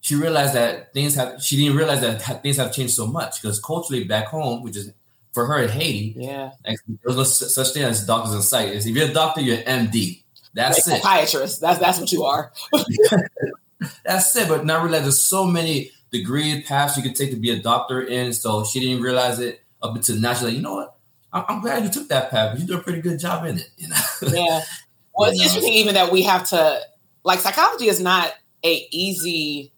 she 0.00 0.16
realized 0.16 0.54
that 0.54 0.92
things 0.94 1.14
have, 1.14 1.40
she 1.42 1.56
didn't 1.56 1.76
realize 1.76 2.00
that 2.00 2.42
things 2.42 2.56
have 2.56 2.72
changed 2.72 2.94
so 2.94 3.06
much 3.06 3.40
because 3.40 3.60
culturally 3.60 4.04
back 4.04 4.26
home, 4.26 4.62
which 4.62 4.76
is 4.76 4.90
for 5.32 5.46
her 5.46 5.62
in 5.62 5.68
Haiti, 5.68 6.14
yeah, 6.16 6.52
there's 6.64 7.16
no 7.16 7.22
such 7.22 7.68
thing 7.68 7.84
as 7.84 8.06
doctors 8.06 8.34
in 8.34 8.42
psych. 8.42 8.70
If 8.70 8.86
you're 8.86 9.08
a 9.08 9.12
doctor, 9.12 9.42
you're 9.42 9.58
an 9.66 9.88
MD. 9.88 10.22
That's 10.54 10.86
like 10.86 10.98
it. 10.98 11.02
Psychiatrist. 11.02 11.60
That's 11.60 11.78
that's 11.78 12.00
what 12.00 12.10
you 12.10 12.24
are. 12.24 12.52
that's 14.04 14.34
it. 14.34 14.48
But 14.48 14.64
not 14.64 14.82
realize 14.82 15.02
there's 15.02 15.22
so 15.22 15.44
many 15.44 15.92
degree 16.10 16.62
paths 16.62 16.96
you 16.96 17.02
could 17.02 17.14
take 17.14 17.30
to 17.30 17.36
be 17.36 17.50
a 17.50 17.60
doctor 17.60 18.00
in. 18.00 18.32
So 18.32 18.64
she 18.64 18.80
didn't 18.80 19.02
realize 19.02 19.38
it 19.38 19.60
up 19.82 19.94
until 19.94 20.16
now. 20.16 20.32
She's 20.32 20.42
like, 20.44 20.54
you 20.54 20.62
know 20.62 20.74
what? 20.74 20.96
I'm, 21.32 21.44
I'm 21.48 21.60
glad 21.60 21.84
you 21.84 21.90
took 21.90 22.08
that 22.08 22.30
path. 22.30 22.58
You 22.58 22.66
do 22.66 22.78
a 22.78 22.82
pretty 22.82 23.02
good 23.02 23.20
job 23.20 23.44
in 23.44 23.58
it. 23.58 23.70
You 23.76 23.88
know. 23.88 23.96
Yeah. 24.22 24.62
Well, 25.14 25.32
it's 25.32 25.40
um, 25.40 25.46
interesting 25.46 25.72
even 25.72 25.94
that 25.94 26.12
we 26.12 26.22
have 26.22 26.48
to 26.50 26.80
like 27.24 27.40
psychology 27.40 27.88
is 27.88 28.00
not 28.00 28.32
a 28.64 28.86
easy. 28.90 29.72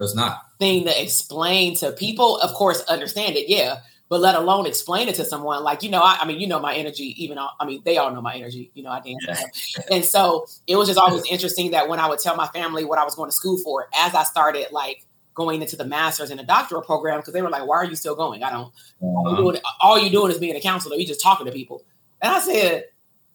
It's 0.00 0.14
not 0.14 0.40
thing 0.58 0.84
to 0.84 1.02
explain 1.02 1.76
to 1.76 1.92
people. 1.92 2.38
Of 2.38 2.54
course, 2.54 2.80
understand 2.82 3.36
it. 3.36 3.48
Yeah, 3.48 3.80
but 4.10 4.20
let 4.20 4.34
alone 4.34 4.66
explain 4.66 5.08
it 5.08 5.14
to 5.14 5.24
someone 5.24 5.62
like 5.64 5.82
you 5.82 5.88
know 5.88 6.00
I, 6.02 6.18
I, 6.20 6.26
mean 6.26 6.38
you 6.38 6.46
know 6.46 6.60
my 6.60 6.74
energy 6.74 7.14
even 7.22 7.38
I 7.38 7.64
mean 7.64 7.80
they 7.84 7.96
all 7.96 8.12
know 8.12 8.20
my 8.20 8.34
energy 8.34 8.70
you 8.74 8.82
know 8.82 8.90
I 8.90 9.00
dance 9.00 9.24
yeah. 9.26 9.84
and 9.90 10.04
so 10.04 10.46
it 10.66 10.76
was 10.76 10.88
just 10.88 10.98
always 10.98 11.24
interesting 11.30 11.70
that 11.70 11.88
when 11.88 11.98
I 11.98 12.08
would 12.08 12.18
tell 12.18 12.36
my 12.36 12.48
family 12.48 12.84
what 12.84 12.98
I 12.98 13.04
was 13.04 13.14
going 13.14 13.30
to 13.30 13.34
school 13.34 13.56
for 13.58 13.88
as 13.94 14.14
I 14.14 14.24
started 14.24 14.66
like 14.72 15.06
going 15.34 15.62
into 15.62 15.76
the 15.76 15.86
master's 15.86 16.30
and 16.30 16.38
the 16.38 16.44
doctoral 16.44 16.82
program 16.82 17.20
because 17.20 17.32
they 17.32 17.40
were 17.40 17.48
like 17.48 17.66
why 17.66 17.76
are 17.76 17.86
you 17.86 17.96
still 17.96 18.16
going 18.16 18.42
I 18.42 18.50
don't 18.50 18.72
uh-huh. 19.00 19.36
doing, 19.36 19.58
all 19.80 19.98
you're 19.98 20.10
doing 20.10 20.30
is 20.30 20.38
being 20.38 20.56
a 20.56 20.60
counselor 20.60 20.96
you're 20.96 21.06
just 21.06 21.22
talking 21.22 21.46
to 21.46 21.52
people 21.52 21.84
and 22.20 22.34
I 22.34 22.40
said 22.40 22.84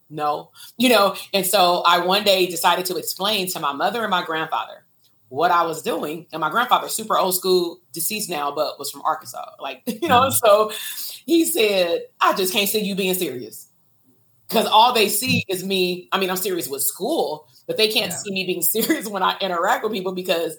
no 0.09 0.51
you 0.77 0.87
know 0.89 1.15
and 1.33 1.45
so 1.45 1.83
I 1.85 2.05
one 2.05 2.23
day 2.23 2.45
decided 2.45 2.85
to 2.85 2.97
explain 2.97 3.47
to 3.49 3.59
my 3.59 3.73
mother 3.73 4.01
and 4.01 4.11
my 4.11 4.23
grandfather 4.23 4.85
what 5.29 5.51
I 5.51 5.63
was 5.63 5.81
doing. 5.81 6.27
And 6.31 6.39
my 6.39 6.49
grandfather, 6.49 6.87
super 6.87 7.17
old 7.17 7.35
school, 7.35 7.79
deceased 7.91 8.29
now, 8.29 8.51
but 8.51 8.77
was 8.79 8.91
from 8.91 9.01
Arkansas. 9.01 9.51
Like, 9.59 9.83
you 9.85 10.07
know, 10.07 10.21
mm-hmm. 10.21 10.31
so 10.31 10.71
he 11.25 11.45
said, 11.45 12.03
I 12.21 12.33
just 12.33 12.53
can't 12.53 12.69
see 12.69 12.81
you 12.81 12.95
being 12.95 13.13
serious. 13.13 13.69
Because 14.47 14.67
all 14.67 14.93
they 14.93 15.09
see 15.09 15.43
is 15.49 15.63
me. 15.63 16.07
I 16.11 16.19
mean, 16.19 16.29
I'm 16.29 16.37
serious 16.37 16.67
with 16.67 16.83
school, 16.83 17.47
but 17.65 17.77
they 17.77 17.87
can't 17.87 18.11
yeah. 18.11 18.17
see 18.17 18.31
me 18.31 18.45
being 18.45 18.61
serious 18.61 19.07
when 19.07 19.23
I 19.23 19.37
interact 19.41 19.83
with 19.83 19.91
people 19.91 20.13
because 20.13 20.57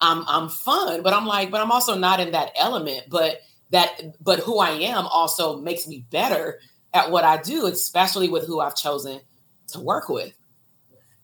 I'm 0.00 0.24
I'm 0.26 0.48
fun. 0.48 1.02
But 1.02 1.12
I'm 1.12 1.26
like, 1.26 1.50
but 1.50 1.60
I'm 1.60 1.70
also 1.70 1.96
not 1.96 2.18
in 2.18 2.32
that 2.32 2.50
element. 2.56 3.04
But 3.08 3.40
that 3.70 4.16
but 4.20 4.40
who 4.40 4.58
I 4.58 4.70
am 4.70 5.06
also 5.06 5.60
makes 5.60 5.86
me 5.86 6.04
better 6.10 6.58
at 6.92 7.10
what 7.10 7.24
I 7.24 7.40
do, 7.40 7.66
especially 7.66 8.28
with 8.28 8.46
who 8.46 8.60
I've 8.60 8.76
chosen 8.76 9.20
to 9.68 9.80
work 9.80 10.08
with. 10.08 10.32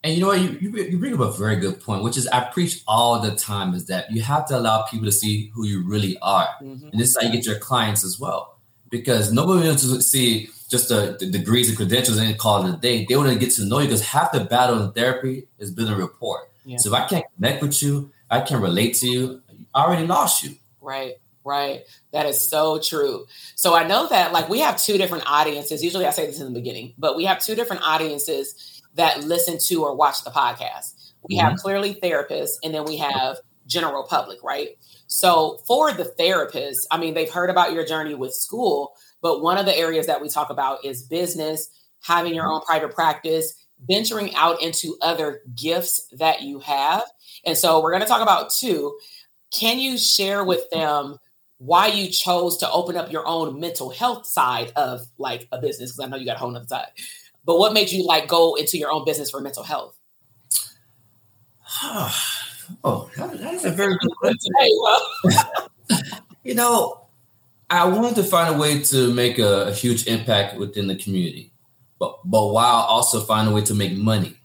And 0.03 0.15
you 0.15 0.21
know 0.21 0.27
what? 0.27 0.39
You, 0.39 0.69
you, 0.71 0.97
bring 0.97 1.13
up 1.13 1.19
a 1.19 1.31
very 1.31 1.57
good 1.57 1.81
point, 1.81 2.03
which 2.03 2.17
is 2.17 2.27
I 2.27 2.45
preach 2.51 2.81
all 2.87 3.19
the 3.19 3.35
time 3.35 3.73
is 3.73 3.87
that 3.87 4.11
you 4.11 4.21
have 4.21 4.45
to 4.47 4.57
allow 4.57 4.83
people 4.83 5.05
to 5.05 5.11
see 5.11 5.51
who 5.53 5.65
you 5.65 5.83
really 5.85 6.17
are. 6.21 6.47
Mm-hmm. 6.61 6.89
And 6.89 6.99
this 6.99 7.09
is 7.09 7.17
how 7.19 7.27
you 7.27 7.33
get 7.33 7.45
your 7.45 7.59
clients 7.59 8.05
as 8.05 8.19
well. 8.19 8.57
Because 8.89 9.33
nobody 9.33 9.67
wants 9.67 9.81
to 9.81 10.01
see 10.01 10.49
just 10.69 10.89
the, 10.89 11.17
the 11.19 11.29
degrees 11.29 11.67
and 11.67 11.77
credentials 11.77 12.17
and 12.19 12.37
call 12.37 12.65
it 12.65 12.73
a 12.73 12.77
day. 12.77 13.05
They 13.05 13.15
want 13.17 13.33
to 13.33 13.39
get 13.39 13.51
to 13.55 13.65
know 13.65 13.79
you 13.79 13.85
because 13.85 14.05
half 14.05 14.31
the 14.31 14.45
battle 14.45 14.81
in 14.81 14.91
therapy 14.91 15.47
is 15.57 15.71
building 15.71 15.97
rapport. 15.97 16.47
Yeah. 16.63 16.77
So 16.77 16.89
if 16.89 17.01
I 17.01 17.07
can't 17.07 17.25
connect 17.35 17.61
with 17.61 17.81
you, 17.81 18.11
I 18.29 18.41
can't 18.41 18.61
relate 18.61 18.95
to 18.95 19.07
you, 19.07 19.41
I 19.73 19.83
already 19.83 20.05
lost 20.05 20.43
you. 20.43 20.55
Right. 20.81 21.15
Right. 21.47 21.83
That 22.11 22.25
is 22.25 22.49
so 22.49 22.77
true. 22.77 23.25
So 23.55 23.73
I 23.73 23.87
know 23.87 24.09
that 24.09 24.33
like 24.33 24.49
we 24.49 24.59
have 24.59 24.83
two 24.83 24.97
different 24.97 25.23
audiences. 25.31 25.81
Usually 25.81 26.05
I 26.05 26.09
say 26.09 26.25
this 26.25 26.41
in 26.41 26.45
the 26.45 26.59
beginning, 26.59 26.93
but 26.97 27.15
we 27.15 27.23
have 27.23 27.39
two 27.39 27.55
different 27.55 27.87
audiences 27.87 28.81
that 28.95 29.23
listen 29.23 29.57
to 29.67 29.85
or 29.85 29.95
watch 29.95 30.25
the 30.25 30.29
podcast. 30.29 31.13
We 31.29 31.37
mm-hmm. 31.37 31.47
have 31.47 31.57
clearly 31.57 31.95
therapists 31.95 32.55
and 32.65 32.73
then 32.73 32.83
we 32.83 32.97
have 32.97 33.37
general 33.65 34.03
public, 34.03 34.43
right? 34.43 34.71
So 35.07 35.59
for 35.65 35.93
the 35.93 36.11
therapists, 36.19 36.85
I 36.91 36.97
mean, 36.97 37.13
they've 37.13 37.31
heard 37.31 37.49
about 37.49 37.71
your 37.71 37.85
journey 37.85 38.13
with 38.13 38.33
school, 38.33 38.91
but 39.21 39.41
one 39.41 39.57
of 39.57 39.65
the 39.65 39.77
areas 39.77 40.07
that 40.07 40.21
we 40.21 40.27
talk 40.27 40.49
about 40.49 40.83
is 40.83 41.01
business, 41.03 41.69
having 42.01 42.35
your 42.35 42.47
own 42.47 42.59
private 42.59 42.93
practice, 42.93 43.53
venturing 43.87 44.35
out 44.35 44.61
into 44.61 44.97
other 45.01 45.39
gifts 45.55 46.09
that 46.17 46.41
you 46.41 46.59
have. 46.59 47.03
And 47.45 47.57
so 47.57 47.81
we're 47.81 47.91
going 47.91 48.03
to 48.03 48.07
talk 48.07 48.21
about 48.21 48.51
two. 48.51 48.97
Can 49.57 49.79
you 49.79 49.97
share 49.97 50.43
with 50.43 50.69
them 50.71 51.19
why 51.59 51.87
you 51.87 52.09
chose 52.09 52.57
to 52.57 52.71
open 52.71 52.95
up 52.95 53.11
your 53.11 53.27
own 53.27 53.59
mental 53.59 53.89
health 53.89 54.25
side 54.25 54.71
of 54.75 55.01
like 55.17 55.47
a 55.51 55.59
business? 55.59 55.91
Because 55.91 56.05
I 56.05 56.09
know 56.09 56.17
you 56.17 56.25
got 56.25 56.35
a 56.35 56.39
whole 56.39 56.55
other 56.55 56.67
side. 56.67 56.87
But 57.45 57.57
what 57.57 57.73
made 57.73 57.91
you 57.91 58.05
like 58.05 58.27
go 58.27 58.55
into 58.55 58.77
your 58.77 58.91
own 58.91 59.05
business 59.05 59.31
for 59.31 59.41
mental 59.41 59.63
health? 59.63 59.95
oh, 62.83 63.09
that's 63.15 63.65
a 63.65 63.71
very 63.71 63.97
good 63.97 64.11
question. 64.19 64.51
you 66.43 66.55
know, 66.55 67.01
I 67.69 67.85
wanted 67.85 68.15
to 68.15 68.23
find 68.23 68.55
a 68.55 68.57
way 68.57 68.81
to 68.83 69.13
make 69.13 69.39
a, 69.39 69.67
a, 69.67 69.73
huge 69.73 70.07
impact 70.07 70.57
within 70.57 70.87
the 70.87 70.95
community, 70.95 71.51
but 71.99 72.19
but 72.23 72.47
while 72.47 72.83
also 72.83 73.21
find 73.21 73.49
a 73.49 73.51
way 73.51 73.61
to 73.61 73.73
make 73.73 73.93
money. 73.97 74.35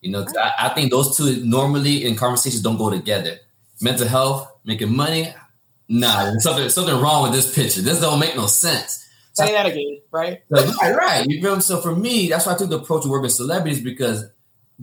You 0.00 0.12
know, 0.12 0.26
I, 0.40 0.66
I, 0.66 0.68
think 0.70 0.92
those 0.92 1.16
two 1.16 1.44
normally 1.44 2.04
in 2.04 2.14
conversations 2.14 2.62
don't 2.62 2.78
go 2.78 2.88
together. 2.88 3.38
Mental 3.80 4.06
health, 4.06 4.48
making 4.64 4.94
money, 4.94 5.34
nah, 5.88 6.36
something 6.38 6.68
something 6.68 7.00
wrong 7.00 7.24
with 7.24 7.32
this 7.32 7.54
picture. 7.54 7.80
This 7.80 8.00
don't 8.00 8.20
make 8.20 8.36
no 8.36 8.46
sense. 8.46 9.06
Say 9.32 9.52
that 9.52 9.66
again, 9.66 10.00
right? 10.10 10.42
right, 10.50 10.96
right. 10.96 11.26
You 11.28 11.40
feel 11.40 11.60
So 11.60 11.80
for 11.80 11.94
me, 11.94 12.28
that's 12.28 12.46
why 12.46 12.54
I 12.54 12.56
took 12.56 12.70
the 12.70 12.78
approach 12.78 13.04
to 13.04 13.08
work 13.08 13.22
with 13.22 13.32
celebrities 13.32 13.80
because 13.80 14.24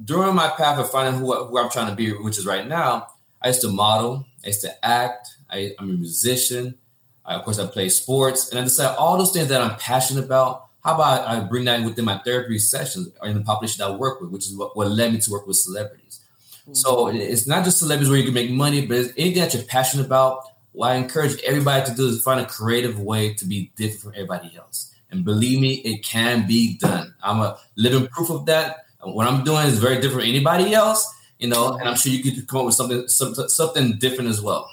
during 0.01 0.35
my 0.35 0.49
path 0.49 0.79
of 0.79 0.89
finding 0.89 1.19
who, 1.19 1.33
who 1.45 1.57
I'm 1.57 1.69
trying 1.69 1.89
to 1.89 1.95
be, 1.95 2.11
which 2.11 2.37
is 2.37 2.45
right 2.45 2.65
now, 2.65 3.07
I 3.41 3.49
used 3.49 3.61
to 3.61 3.69
model, 3.69 4.25
I 4.43 4.47
used 4.47 4.61
to 4.61 4.85
act, 4.85 5.29
I, 5.49 5.73
am 5.79 5.89
a 5.89 5.93
musician. 5.93 6.77
I, 7.25 7.35
of 7.35 7.43
course, 7.43 7.59
I 7.59 7.65
play 7.65 7.89
sports, 7.89 8.49
and 8.49 8.59
I 8.59 8.63
decided 8.63 8.97
all 8.97 9.17
those 9.17 9.31
things 9.31 9.47
that 9.49 9.61
I'm 9.61 9.77
passionate 9.77 10.25
about. 10.25 10.67
How 10.83 10.95
about 10.95 11.27
I 11.27 11.39
bring 11.39 11.65
that 11.65 11.83
within 11.83 12.05
my 12.05 12.19
therapy 12.19 12.59
sessions 12.59 13.09
or 13.21 13.27
in 13.27 13.35
the 13.35 13.43
population 13.43 13.79
that 13.79 13.91
I 13.91 13.95
work 13.95 14.21
with, 14.21 14.29
which 14.29 14.45
is 14.45 14.55
what, 14.55 14.77
what 14.77 14.91
led 14.91 15.11
me 15.11 15.19
to 15.19 15.31
work 15.31 15.47
with 15.47 15.57
celebrities. 15.57 16.19
Mm-hmm. 16.61 16.73
So 16.73 17.07
it's 17.07 17.47
not 17.47 17.65
just 17.65 17.79
celebrities 17.79 18.09
where 18.09 18.19
you 18.19 18.25
can 18.25 18.33
make 18.35 18.51
money, 18.51 18.85
but 18.85 18.97
it's 18.97 19.13
anything 19.17 19.41
that 19.41 19.53
you're 19.55 19.63
passionate 19.63 20.05
about 20.05 20.43
what 20.75 20.91
I 20.91 20.95
encourage 20.95 21.41
everybody 21.43 21.89
to 21.89 21.95
do 21.95 22.07
is 22.07 22.21
find 22.21 22.39
a 22.39 22.45
creative 22.45 22.99
way 22.99 23.33
to 23.35 23.45
be 23.45 23.71
different 23.75 24.01
from 24.01 24.13
everybody 24.15 24.55
else. 24.57 24.93
And 25.09 25.23
believe 25.23 25.61
me, 25.61 25.75
it 25.75 26.03
can 26.03 26.45
be 26.45 26.77
done. 26.77 27.13
I'm 27.23 27.39
a 27.39 27.57
living 27.77 28.07
proof 28.07 28.29
of 28.29 28.45
that. 28.47 28.85
What 29.01 29.27
I'm 29.27 29.43
doing 29.43 29.67
is 29.67 29.79
very 29.79 29.95
different 29.95 30.21
from 30.21 30.29
anybody 30.29 30.73
else, 30.73 31.07
you 31.39 31.47
know, 31.47 31.77
and 31.77 31.87
I'm 31.87 31.95
sure 31.95 32.11
you 32.11 32.23
could 32.23 32.47
come 32.47 32.61
up 32.61 32.65
with 32.65 32.75
something 32.75 33.07
something, 33.07 33.47
something 33.47 33.97
different 33.97 34.29
as 34.29 34.41
well. 34.41 34.69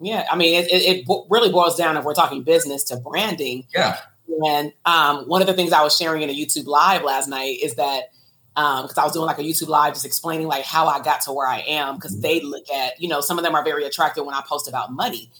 Yeah, 0.00 0.26
I 0.30 0.36
mean, 0.36 0.54
it, 0.62 0.70
it, 0.70 0.82
it 0.82 1.08
really 1.28 1.50
boils 1.50 1.76
down 1.76 1.96
if 1.96 2.04
we're 2.04 2.14
talking 2.14 2.42
business 2.42 2.84
to 2.84 2.96
branding. 2.96 3.66
Yeah. 3.74 3.98
And 4.46 4.72
um, 4.84 5.28
one 5.28 5.42
of 5.42 5.46
the 5.46 5.54
things 5.54 5.72
I 5.72 5.82
was 5.82 5.96
sharing 5.96 6.22
in 6.22 6.30
a 6.30 6.34
YouTube 6.34 6.66
live 6.66 7.02
last 7.02 7.28
night 7.28 7.58
is 7.60 7.74
that 7.74 8.12
because 8.54 8.98
um, 8.98 9.02
I 9.02 9.04
was 9.04 9.12
doing 9.12 9.26
like 9.26 9.38
a 9.38 9.42
YouTube 9.42 9.68
live 9.68 9.94
just 9.94 10.04
explaining 10.04 10.46
like 10.46 10.64
how 10.64 10.86
I 10.86 11.00
got 11.00 11.22
to 11.22 11.32
where 11.32 11.46
I 11.46 11.60
am 11.60 11.94
because 11.94 12.12
mm-hmm. 12.12 12.22
they 12.22 12.40
look 12.40 12.68
at 12.70 13.00
you 13.00 13.08
know 13.08 13.20
some 13.20 13.38
of 13.38 13.44
them 13.44 13.54
are 13.54 13.64
very 13.64 13.84
attracted 13.84 14.24
when 14.24 14.34
I 14.34 14.42
post 14.46 14.68
about 14.68 14.92
money 14.92 15.30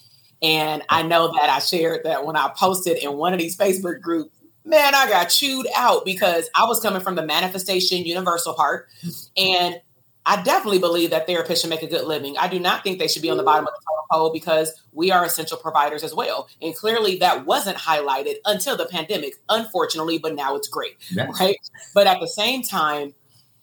and 0.43 0.83
I 0.89 1.03
know 1.03 1.33
that 1.33 1.49
I 1.49 1.61
shared 1.61 2.05
that 2.05 2.27
when 2.27 2.35
I 2.37 2.51
posted 2.57 2.99
in 2.99 3.13
one 3.13 3.33
of 3.33 3.39
these 3.39 3.57
Facebook 3.57 4.01
groups, 4.01 4.35
man, 4.65 4.95
I 4.95 5.09
got 5.09 5.27
chewed 5.27 5.69
out 5.77 6.05
because 6.05 6.51
I 6.55 6.65
was 6.65 6.81
coming 6.81 7.01
from 7.01 7.15
the 7.15 7.25
manifestation 7.25 7.99
universal 8.05 8.53
part. 8.55 8.89
And 9.37 9.81
I 10.25 10.43
definitely 10.43 10.79
believe 10.79 11.11
that 11.11 11.27
therapists 11.27 11.63
should 11.63 11.71
make 11.71 11.83
a 11.83 11.89
good 11.89 12.07
living. 12.07 12.37
I 12.39 12.49
do 12.49 12.61
not 12.61 12.85
think 12.85 12.99
they 12.99 13.09
should 13.09 13.23
be 13.23 13.31
on 13.31 13.37
the 13.37 13.43
bottom 13.43 13.67
of 13.67 13.73
the 13.75 13.81
totem 13.81 14.05
pole 14.11 14.33
because 14.33 14.73
we 14.93 15.11
are 15.11 15.25
essential 15.25 15.59
providers 15.59 16.05
as 16.05 16.15
well. 16.15 16.49
And 16.61 16.75
clearly 16.77 17.17
that 17.19 17.45
wasn't 17.45 17.77
highlighted 17.77 18.37
until 18.45 18.77
the 18.77 18.87
pandemic, 18.87 19.35
unfortunately, 19.49 20.19
but 20.19 20.35
now 20.35 20.55
it's 20.55 20.69
great. 20.69 20.97
Right. 21.17 21.57
But 21.93 22.07
at 22.07 22.21
the 22.21 22.29
same 22.29 22.63
time, 22.63 23.15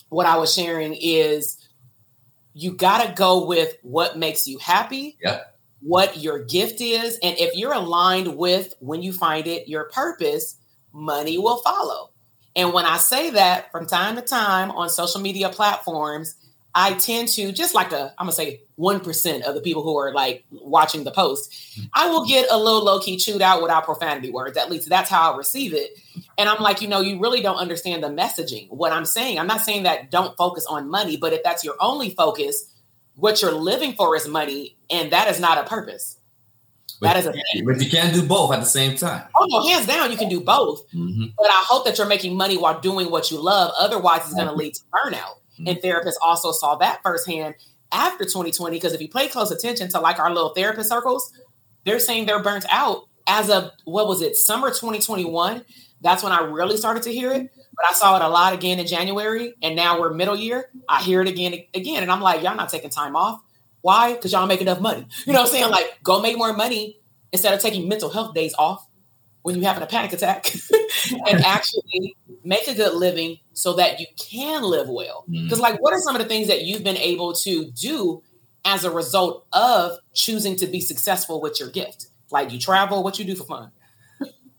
what 0.09 0.25
I 0.25 0.37
was 0.37 0.53
sharing 0.53 0.95
is 0.99 1.65
you 2.53 2.73
got 2.73 3.05
to 3.05 3.13
go 3.13 3.45
with 3.45 3.77
what 3.81 4.17
makes 4.17 4.47
you 4.47 4.57
happy. 4.57 5.17
Yeah 5.23 5.41
what 5.81 6.17
your 6.17 6.43
gift 6.43 6.81
is. 6.81 7.17
And 7.23 7.37
if 7.37 7.55
you're 7.55 7.73
aligned 7.73 8.37
with, 8.37 8.73
when 8.79 9.01
you 9.01 9.13
find 9.13 9.47
it, 9.47 9.67
your 9.67 9.85
purpose, 9.85 10.57
money 10.93 11.37
will 11.37 11.57
follow. 11.57 12.09
And 12.55 12.73
when 12.73 12.85
I 12.85 12.97
say 12.97 13.29
that 13.31 13.71
from 13.71 13.85
time 13.85 14.15
to 14.15 14.21
time 14.21 14.71
on 14.71 14.89
social 14.89 15.21
media 15.21 15.49
platforms, 15.49 16.35
I 16.75 16.93
tend 16.93 17.29
to 17.29 17.51
just 17.51 17.73
like 17.73 17.91
a 17.91 18.13
I'm 18.17 18.25
gonna 18.25 18.31
say 18.31 18.61
one 18.75 18.99
percent 18.99 19.43
of 19.43 19.55
the 19.55 19.61
people 19.61 19.83
who 19.83 19.97
are 19.97 20.13
like 20.13 20.45
watching 20.51 21.03
the 21.03 21.11
post, 21.11 21.53
I 21.93 22.09
will 22.09 22.25
get 22.25 22.47
a 22.49 22.57
little 22.57 22.83
low 22.83 22.99
key 22.99 23.17
chewed 23.17 23.41
out 23.41 23.61
without 23.61 23.85
profanity 23.85 24.31
words. 24.31 24.57
At 24.57 24.69
least 24.69 24.87
that's 24.87 25.09
how 25.09 25.33
I 25.33 25.37
receive 25.37 25.73
it. 25.73 25.97
And 26.37 26.47
I'm 26.47 26.61
like, 26.61 26.81
you 26.81 26.87
know, 26.87 27.01
you 27.01 27.19
really 27.19 27.41
don't 27.41 27.57
understand 27.57 28.03
the 28.03 28.09
messaging. 28.09 28.69
What 28.69 28.91
I'm 28.91 29.05
saying, 29.05 29.39
I'm 29.39 29.47
not 29.47 29.61
saying 29.61 29.83
that 29.83 30.11
don't 30.11 30.37
focus 30.37 30.65
on 30.67 30.89
money, 30.89 31.17
but 31.17 31.33
if 31.33 31.43
that's 31.43 31.63
your 31.63 31.75
only 31.79 32.11
focus, 32.11 32.71
what 33.15 33.41
you're 33.41 33.51
living 33.51 33.93
for 33.93 34.15
is 34.15 34.27
money, 34.27 34.77
and 34.89 35.11
that 35.11 35.27
is 35.27 35.39
not 35.39 35.57
a 35.57 35.63
purpose. 35.63 36.17
But 37.01 37.07
that 37.07 37.17
is 37.17 37.25
a 37.27 37.31
thing. 37.31 37.65
But 37.65 37.81
you 37.81 37.89
can't 37.89 38.13
do 38.13 38.25
both 38.25 38.53
at 38.53 38.59
the 38.59 38.65
same 38.65 38.95
time. 38.95 39.23
Oh 39.35 39.45
no, 39.49 39.67
hands 39.69 39.87
down, 39.87 40.11
you 40.11 40.17
can 40.17 40.29
do 40.29 40.41
both. 40.41 40.85
Mm-hmm. 40.91 41.27
But 41.37 41.47
I 41.47 41.63
hope 41.67 41.85
that 41.85 41.97
you're 41.97 42.07
making 42.07 42.35
money 42.35 42.57
while 42.57 42.79
doing 42.79 43.09
what 43.09 43.31
you 43.31 43.41
love. 43.41 43.71
Otherwise, 43.79 44.21
it's 44.25 44.33
going 44.33 44.47
to 44.47 44.53
lead 44.53 44.73
to 44.75 44.81
burnout. 44.93 45.35
And 45.67 45.77
therapists 45.79 46.15
also 46.21 46.51
saw 46.51 46.75
that 46.75 47.01
firsthand 47.03 47.55
after 47.91 48.23
2020. 48.23 48.75
Because 48.75 48.93
if 48.93 49.01
you 49.01 49.09
pay 49.09 49.27
close 49.27 49.51
attention 49.51 49.89
to 49.89 49.99
like 49.99 50.19
our 50.19 50.33
little 50.33 50.53
therapist 50.53 50.89
circles, 50.89 51.31
they're 51.85 51.99
saying 51.99 52.25
they're 52.25 52.43
burnt 52.43 52.65
out 52.69 53.07
as 53.27 53.49
of 53.49 53.71
what 53.85 54.07
was 54.07 54.21
it, 54.21 54.35
summer 54.35 54.69
2021. 54.69 55.63
That's 56.01 56.23
when 56.23 56.31
I 56.31 56.41
really 56.41 56.77
started 56.77 57.03
to 57.03 57.13
hear 57.13 57.31
it. 57.31 57.51
But 57.53 57.85
I 57.89 57.93
saw 57.93 58.15
it 58.17 58.21
a 58.21 58.27
lot 58.27 58.53
again 58.53 58.79
in 58.79 58.87
January, 58.87 59.53
and 59.61 59.75
now 59.75 59.99
we're 59.99 60.13
middle 60.13 60.35
year. 60.35 60.69
I 60.89 61.01
hear 61.01 61.21
it 61.21 61.29
again, 61.29 61.53
again, 61.73 62.03
and 62.03 62.11
I'm 62.11 62.19
like, 62.19 62.43
y'all 62.43 62.55
not 62.55 62.69
taking 62.69 62.89
time 62.89 63.15
off. 63.15 63.41
Why? 63.81 64.13
Because 64.13 64.33
y'all 64.33 64.47
make 64.47 64.59
enough 64.59 64.81
money. 64.81 65.07
You 65.25 65.31
know 65.31 65.39
what 65.39 65.47
I'm 65.47 65.53
saying? 65.53 65.71
Like, 65.71 65.99
go 66.03 66.21
make 66.21 66.37
more 66.37 66.51
money 66.51 66.97
instead 67.31 67.53
of 67.53 67.61
taking 67.61 67.87
mental 67.87 68.09
health 68.09 68.33
days 68.33 68.53
off 68.57 68.85
when 69.41 69.55
you're 69.55 69.67
having 69.67 69.83
a 69.83 69.87
panic 69.87 70.13
attack 70.13 70.53
and 71.27 71.41
actually 71.45 72.15
make 72.43 72.67
a 72.67 72.73
good 72.73 72.93
living 72.93 73.37
so 73.53 73.73
that 73.73 73.99
you 73.99 74.05
can 74.17 74.63
live 74.63 74.89
well. 74.89 75.25
Because, 75.29 75.59
mm. 75.59 75.63
like, 75.63 75.81
what 75.81 75.93
are 75.93 75.99
some 75.99 76.15
of 76.15 76.21
the 76.21 76.27
things 76.27 76.47
that 76.47 76.63
you've 76.63 76.83
been 76.83 76.97
able 76.97 77.33
to 77.33 77.71
do 77.71 78.21
as 78.65 78.83
a 78.83 78.91
result 78.91 79.45
of 79.53 79.97
choosing 80.13 80.55
to 80.57 80.67
be 80.67 80.81
successful 80.81 81.41
with 81.41 81.59
your 81.59 81.69
gift? 81.69 82.07
Like, 82.31 82.51
you 82.51 82.59
travel, 82.59 83.03
what 83.03 83.17
you 83.19 83.25
do 83.25 83.35
for 83.35 83.45
fun? 83.45 83.71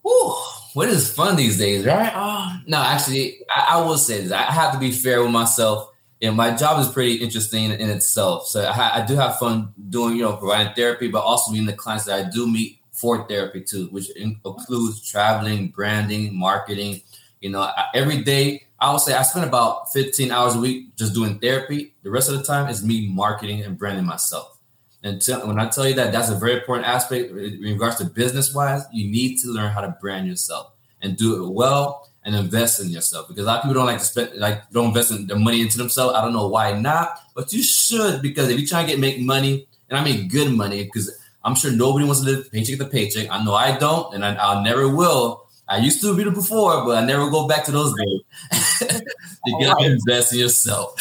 Ooh, 0.07 0.35
what 0.73 0.88
is 0.88 1.12
fun 1.12 1.37
these 1.37 1.59
days, 1.59 1.85
right? 1.85 2.12
Oh, 2.14 2.59
no, 2.66 2.79
actually, 2.79 3.38
I, 3.55 3.77
I 3.77 3.85
will 3.85 3.99
say 3.99 4.23
this. 4.23 4.33
I 4.33 4.43
have 4.43 4.73
to 4.73 4.79
be 4.79 4.93
fair 4.93 5.23
with 5.23 5.31
myself. 5.31 5.88
And 6.23 6.37
my 6.37 6.55
job 6.55 6.81
is 6.81 6.88
pretty 6.88 7.14
interesting 7.14 7.71
in 7.71 7.88
itself. 7.88 8.47
So 8.47 8.62
I, 8.62 9.03
I 9.03 9.07
do 9.07 9.16
have 9.16 9.38
fun 9.38 9.73
doing, 9.88 10.16
you 10.16 10.23
know, 10.23 10.37
providing 10.37 10.75
therapy, 10.75 11.09
but 11.09 11.23
also 11.23 11.51
meeting 11.51 11.66
the 11.66 11.73
clients 11.73 12.05
that 12.05 12.27
I 12.27 12.29
do 12.29 12.47
meet 12.47 12.80
for 13.01 13.27
therapy 13.27 13.63
too, 13.63 13.87
which 13.87 14.11
includes 14.17 15.11
traveling, 15.11 15.69
branding, 15.69 16.37
marketing. 16.37 17.01
You 17.41 17.51
know, 17.51 17.71
every 17.95 18.23
day 18.23 18.65
I 18.79 18.93
would 18.93 19.01
say 19.01 19.15
I 19.15 19.23
spend 19.23 19.47
about 19.47 19.93
15 19.93 20.31
hours 20.31 20.55
a 20.55 20.61
week 20.61 20.97
just 20.97 21.15
doing 21.15 21.39
therapy. 21.39 21.95
The 22.03 22.11
rest 22.11 22.29
of 22.29 22.37
the 22.37 22.45
time 22.45 22.69
is 22.69 22.85
me 22.85 23.09
marketing 23.09 23.63
and 23.63 23.79
branding 23.79 24.07
myself. 24.07 24.59
And 25.03 25.21
to, 25.23 25.39
when 25.41 25.59
I 25.59 25.69
tell 25.69 25.89
you 25.89 25.95
that, 25.95 26.13
that's 26.13 26.29
a 26.29 26.35
very 26.35 26.55
important 26.55 26.87
aspect 26.87 27.31
in 27.31 27.61
regards 27.63 27.97
to 27.97 28.05
business 28.05 28.55
wise. 28.55 28.83
You 28.93 29.11
need 29.11 29.39
to 29.39 29.49
learn 29.49 29.71
how 29.71 29.81
to 29.81 29.97
brand 30.01 30.29
yourself 30.29 30.73
and 31.01 31.17
do 31.17 31.43
it 31.43 31.51
well 31.51 32.11
and 32.25 32.35
invest 32.35 32.81
in 32.81 32.89
yourself 32.91 33.29
because 33.29 33.45
a 33.45 33.47
lot 33.47 33.57
of 33.59 33.63
people 33.63 33.75
don't 33.75 33.87
like 33.87 33.99
to 33.99 34.05
spend 34.05 34.35
like 34.37 34.71
don't 34.71 34.89
invest 34.89 35.11
in 35.11 35.27
their 35.27 35.39
money 35.39 35.63
into 35.63 35.79
themselves. 35.79 36.15
I 36.15 36.21
don't 36.21 36.35
know 36.35 36.49
why 36.49 36.79
not, 36.79 37.19
but 37.35 37.53
you 37.53 37.63
should 37.63 38.21
because 38.21 38.51
if 38.51 38.61
you 38.61 38.67
try 38.67 38.83
to 38.83 38.89
get 38.89 38.99
make 38.99 39.21
money 39.21 39.67
and 39.89 39.99
I 39.99 40.05
mean 40.05 40.29
good 40.29 40.53
money 40.53 40.85
because 40.85 41.11
I'm 41.42 41.55
sure 41.55 41.72
nobody 41.72 42.05
wants 42.05 42.20
to 42.20 42.26
live 42.26 42.53
paycheck 42.53 42.79
to 42.79 42.87
paycheck. 42.87 43.29
I 43.31 43.42
know 43.42 43.55
I 43.55 43.76
don't, 43.79 44.14
and 44.14 44.24
I, 44.24 44.35
I 44.35 44.62
never 44.62 44.88
will. 44.88 45.46
I 45.68 45.79
used 45.79 46.03
to 46.03 46.16
be 46.16 46.22
it 46.22 46.35
before, 46.35 46.85
but 46.85 47.03
I 47.03 47.07
never 47.07 47.31
go 47.31 47.46
back 47.46 47.64
to 47.66 47.72
those 47.72 47.94
days. 47.94 49.00
you 49.46 49.64
gotta 49.64 49.74
right. 49.74 49.92
invest 49.92 50.33
in 50.33 50.40
yourself. 50.40 51.00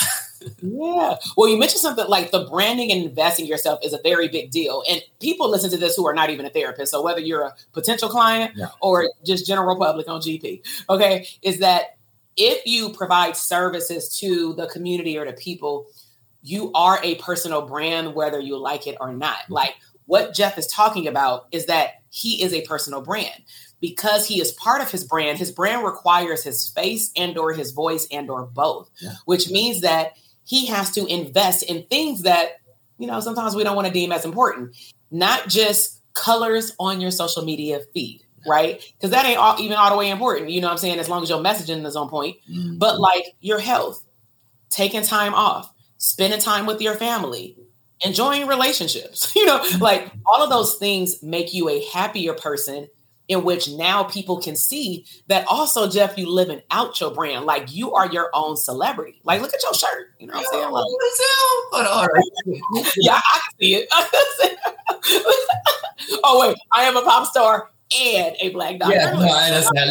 yeah. 0.62 1.16
Well, 1.36 1.50
you 1.50 1.58
mentioned 1.58 1.82
something 1.82 2.08
like 2.08 2.30
the 2.30 2.46
branding 2.46 2.92
and 2.92 3.04
investing 3.04 3.48
yourself 3.48 3.80
is 3.84 3.94
a 3.94 4.00
very 4.04 4.28
big 4.28 4.52
deal. 4.52 4.84
And 4.88 5.02
people 5.20 5.50
listen 5.50 5.72
to 5.72 5.78
this 5.78 5.96
who 5.96 6.08
are 6.08 6.14
not 6.14 6.30
even 6.30 6.46
a 6.46 6.50
therapist. 6.50 6.92
So 6.92 7.02
whether 7.02 7.20
you're 7.20 7.42
a 7.42 7.56
potential 7.74 8.10
client 8.10 8.54
yeah. 8.56 8.68
or 8.80 9.12
just 9.26 9.48
general 9.48 9.76
public 9.76 10.08
on 10.08 10.22
GP, 10.22 10.62
okay, 10.90 11.28
is 11.42 11.60
that 11.60 11.98
if 12.38 12.66
you 12.66 12.92
provide 12.92 13.36
services 13.36 14.18
to 14.20 14.54
the 14.54 14.68
community 14.68 15.18
or 15.18 15.26
to 15.26 15.34
people, 15.34 15.88
you 16.44 16.72
are 16.74 17.00
a 17.04 17.16
personal 17.16 17.64
brand, 17.64 18.14
whether 18.14 18.40
you 18.40 18.56
like 18.58 18.88
it 18.88 18.98
or 19.02 19.12
not. 19.12 19.40
Mm-hmm. 19.40 19.54
Like 19.54 19.76
what 20.10 20.34
Jeff 20.34 20.58
is 20.58 20.66
talking 20.66 21.06
about 21.08 21.46
is 21.52 21.68
that 21.68 22.02
he 22.10 22.42
is 22.42 22.52
a 22.52 22.66
personal 22.66 23.00
brand. 23.00 23.44
Because 23.80 24.26
he 24.26 24.42
is 24.42 24.52
part 24.54 24.82
of 24.82 24.92
his 24.92 25.06
brand 25.06 25.38
his 25.38 25.52
brand 25.52 25.86
requires 25.86 26.44
his 26.44 26.68
face 26.68 27.14
and 27.16 27.38
or 27.38 27.54
his 27.54 27.72
voice 27.72 28.06
and 28.12 28.30
or 28.30 28.46
both 28.46 28.90
yeah. 29.00 29.14
which 29.24 29.50
means 29.50 29.80
that 29.82 30.18
he 30.44 30.66
has 30.66 30.92
to 30.92 31.06
invest 31.06 31.64
in 31.64 31.84
things 31.84 32.24
that 32.24 32.60
you 32.98 33.08
know 33.08 33.22
sometimes 33.22 33.56
we 33.56 33.64
don't 33.64 33.78
want 33.78 33.88
to 33.88 33.94
deem 33.94 34.12
as 34.12 34.26
important. 34.26 34.76
Not 35.12 35.48
just 35.48 36.02
colors 36.14 36.74
on 36.78 37.00
your 37.00 37.12
social 37.12 37.46
media 37.46 37.80
feed 37.94 38.22
right? 38.48 38.82
Because 38.98 39.12
that 39.12 39.26
ain't 39.26 39.38
all, 39.38 39.60
even 39.60 39.78
all 39.78 39.92
the 39.92 39.98
way 39.98 40.10
important 40.10 40.50
you 40.50 40.60
know 40.60 40.68
what 40.68 40.74
i'm 40.74 40.78
saying? 40.78 41.00
As 41.00 41.08
long 41.08 41.24
as 41.24 41.30
your 41.30 41.40
messaging 41.40 41.86
is 41.86 41.96
on 41.96 42.10
point. 42.10 42.36
Mm-hmm. 42.52 42.80
but 42.80 43.00
like 43.00 43.24
your 43.40 43.60
health 43.60 44.04
taking 44.70 45.04
time 45.04 45.34
off 45.34 45.72
spending 46.00 46.42
time 46.42 46.66
with 46.66 46.82
your 46.82 46.96
family 46.96 47.56
enjoying 48.06 48.48
relationships. 48.48 49.32
You 49.36 49.46
know, 49.46 49.64
like 49.80 50.12
all 50.26 50.44
of 50.44 50.50
those 50.50 50.76
things 50.76 51.24
make 51.24 51.54
you 51.54 51.70
a 51.70 51.84
happier 51.86 52.34
person 52.34 52.90
in 53.30 53.44
which 53.44 53.70
now 53.70 54.04
people 54.04 54.42
can 54.42 54.56
see 54.56 55.06
that 55.28 55.46
also, 55.48 55.88
Jeff, 55.88 56.18
you 56.18 56.28
living 56.30 56.62
out 56.72 57.00
your 57.00 57.12
brand. 57.12 57.46
Like 57.46 57.74
you 57.74 57.94
are 57.94 58.12
your 58.12 58.30
own 58.34 58.58
celebrity. 58.58 59.22
Like, 59.24 59.42
look 59.42 59.54
at 59.54 59.64
your 59.64 59.74
shirt. 59.74 60.10
You 60.20 60.28
know 60.28 60.34
what 60.34 60.40
I'm 60.40 60.46
saying? 60.52 60.72
Like, 60.72 60.84
hold 61.72 61.88
on. 61.88 62.10
yeah, 62.98 63.14
I 63.14 63.40
can 63.40 63.54
see 63.60 63.76
it. 63.76 63.88
oh, 66.24 66.40
wait, 66.42 66.58
I 66.74 66.84
am 66.84 66.98
a 66.98 67.04
pop 67.04 67.28
star 67.28 67.70
and 67.98 68.36
a 68.42 68.50
black 68.50 68.80
doctor. 68.80 68.96
Yeah, 68.96 69.14
no, 69.14 69.22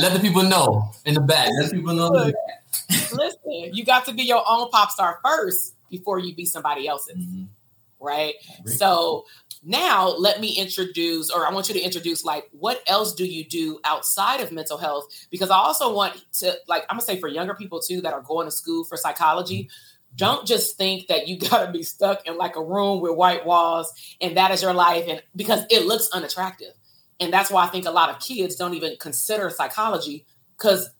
let 0.01 0.13
the 0.13 0.21
people 0.21 0.43
know 0.43 0.91
in 1.07 1.15
the 1.15 1.21
back. 1.21 1.49
Let 1.61 1.73
people 1.73 1.95
know. 1.95 2.11
Listen, 2.91 3.71
you 3.73 3.85
got 3.85 4.05
to 4.07 4.13
be 4.13 4.25
your 4.25 4.43
own 4.47 4.69
pop 4.71 4.91
star 4.91 5.21
first 5.25 5.75
before 5.89 6.19
you 6.19 6.35
be 6.35 6.45
somebody 6.45 6.87
else's. 6.87 7.17
Mm-hmm 7.17 7.45
right? 8.01 8.35
So 8.67 9.25
now 9.63 10.09
let 10.09 10.41
me 10.41 10.57
introduce, 10.57 11.31
or 11.31 11.47
I 11.47 11.53
want 11.53 11.69
you 11.69 11.75
to 11.75 11.81
introduce, 11.81 12.25
like, 12.25 12.49
what 12.53 12.83
else 12.87 13.15
do 13.15 13.25
you 13.25 13.45
do 13.45 13.81
outside 13.85 14.41
of 14.41 14.53
mental 14.53 14.79
health? 14.79 15.09
Because 15.31 15.51
I 15.51 15.57
also 15.57 15.95
want 15.95 16.23
to, 16.35 16.57
like, 16.69 16.85
I'm 16.89 16.95
gonna 16.97 17.03
say 17.03 17.19
for 17.19 17.29
younger 17.29 17.55
people 17.55 17.81
too 17.81 18.01
that 18.03 18.13
are 18.13 18.23
going 18.23 18.47
to 18.47 18.51
school 18.51 18.85
for 18.85 18.97
psychology. 18.97 19.69
Don't 20.15 20.47
just 20.47 20.77
think 20.77 21.09
that 21.09 21.29
you 21.29 21.39
gotta 21.51 21.71
be 21.73 21.83
stuck 21.83 22.27
in 22.27 22.37
like 22.37 22.57
a 22.57 22.63
room 22.63 23.01
with 23.01 23.17
white 23.17 23.45
walls 23.45 23.93
and 24.21 24.37
that 24.37 24.51
is 24.51 24.63
your 24.63 24.75
life, 24.75 25.05
and 25.09 25.23
because 25.35 25.65
it 25.71 25.87
looks 25.87 26.09
unattractive. 26.13 26.73
And 27.21 27.33
that's 27.33 27.51
why 27.51 27.65
I 27.65 27.69
think 27.69 27.85
a 27.85 27.91
lot 27.91 28.11
of 28.11 28.21
kids 28.21 28.55
don't 28.55 28.75
even 28.75 28.97
consider 29.01 29.51
psychology 29.51 30.25
because 30.57 30.91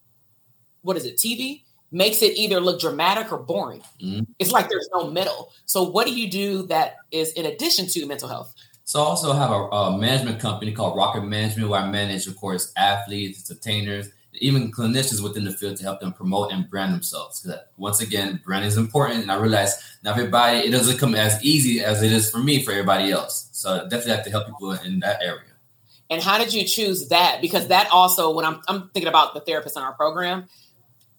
what 0.81 0.97
is 0.97 1.05
it, 1.05 1.17
TV? 1.17 1.63
Makes 1.91 2.21
it 2.21 2.37
either 2.37 2.59
look 2.59 2.79
dramatic 2.79 3.31
or 3.31 3.37
boring. 3.37 3.81
Mm-hmm. 4.01 4.23
It's 4.39 4.51
like 4.51 4.69
there's 4.69 4.89
no 4.93 5.09
middle. 5.09 5.51
So, 5.65 5.83
what 5.83 6.07
do 6.07 6.13
you 6.13 6.29
do 6.29 6.63
that 6.67 6.97
is 7.11 7.31
in 7.33 7.45
addition 7.45 7.87
to 7.87 8.05
mental 8.05 8.29
health? 8.29 8.53
So, 8.83 9.01
I 9.01 9.05
also 9.05 9.33
have 9.33 9.51
a, 9.51 9.53
a 9.53 9.97
management 9.97 10.39
company 10.39 10.71
called 10.71 10.95
Rocket 10.97 11.21
Management, 11.21 11.69
where 11.69 11.81
I 11.81 11.89
manage, 11.89 12.27
of 12.27 12.35
course, 12.35 12.71
athletes, 12.75 13.49
entertainers, 13.49 14.09
even 14.33 14.71
clinicians 14.71 15.21
within 15.21 15.43
the 15.43 15.51
field 15.51 15.77
to 15.77 15.83
help 15.83 15.99
them 15.99 16.13
promote 16.13 16.51
and 16.51 16.69
brand 16.69 16.93
themselves. 16.93 17.41
Because 17.41 17.59
once 17.77 18.01
again, 18.01 18.41
brand 18.45 18.65
is 18.65 18.77
important, 18.77 19.21
and 19.21 19.31
I 19.31 19.37
realize 19.39 19.97
not 20.03 20.17
everybody 20.17 20.59
it 20.59 20.71
doesn't 20.71 20.97
come 20.97 21.15
as 21.15 21.43
easy 21.43 21.83
as 21.83 22.01
it 22.03 22.11
is 22.11 22.29
for 22.29 22.39
me 22.39 22.63
for 22.63 22.71
everybody 22.71 23.11
else. 23.11 23.49
So, 23.51 23.81
definitely 23.83 24.13
have 24.13 24.25
to 24.25 24.31
help 24.31 24.47
people 24.47 24.71
in 24.73 24.99
that 24.99 25.21
area. 25.21 25.43
And 26.11 26.23
how 26.23 26.39
did 26.39 26.53
you 26.53 26.65
choose 26.65 27.09
that? 27.09 27.39
Because 27.39 27.67
that 27.67 27.87
also, 27.91 28.33
when 28.33 28.43
I'm, 28.43 28.61
I'm 28.67 28.89
thinking 28.89 29.07
about 29.07 29.35
the 29.35 29.41
therapists 29.41 29.77
in 29.77 29.83
our 29.83 29.93
program, 29.93 30.47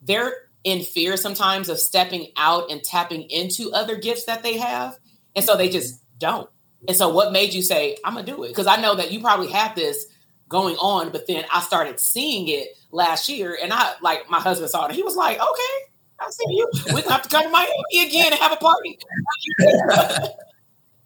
they're 0.02 0.34
in 0.64 0.82
fear 0.82 1.16
sometimes 1.16 1.68
of 1.68 1.78
stepping 1.78 2.28
out 2.36 2.70
and 2.70 2.82
tapping 2.82 3.22
into 3.30 3.72
other 3.72 3.96
gifts 3.96 4.24
that 4.24 4.42
they 4.42 4.58
have. 4.58 4.98
And 5.34 5.44
so 5.44 5.56
they 5.56 5.68
just 5.68 6.02
don't. 6.18 6.48
And 6.88 6.96
so 6.96 7.10
what 7.10 7.32
made 7.32 7.52
you 7.52 7.62
say, 7.62 7.96
I'm 8.04 8.14
gonna 8.14 8.26
do 8.26 8.44
it? 8.44 8.48
Because 8.48 8.66
I 8.66 8.76
know 8.76 8.94
that 8.94 9.10
you 9.10 9.20
probably 9.20 9.48
had 9.48 9.74
this 9.74 10.06
going 10.48 10.76
on, 10.76 11.10
but 11.10 11.26
then 11.26 11.44
I 11.52 11.60
started 11.60 12.00
seeing 12.00 12.48
it 12.48 12.68
last 12.90 13.28
year 13.28 13.56
and 13.62 13.72
I 13.72 13.94
like 14.02 14.28
my 14.28 14.40
husband 14.40 14.70
saw 14.70 14.86
it. 14.86 14.92
He 14.92 15.02
was 15.02 15.16
like, 15.16 15.38
okay, 15.38 15.90
I 16.20 16.30
see 16.30 16.44
you. 16.48 16.68
We're 16.86 17.02
gonna 17.02 17.12
have 17.12 17.22
to 17.22 17.28
come 17.28 17.44
to 17.44 17.48
Miami 17.48 18.08
again 18.08 18.32
and 18.32 18.40
have 18.40 18.52
a 18.52 18.56
party. 18.56 18.98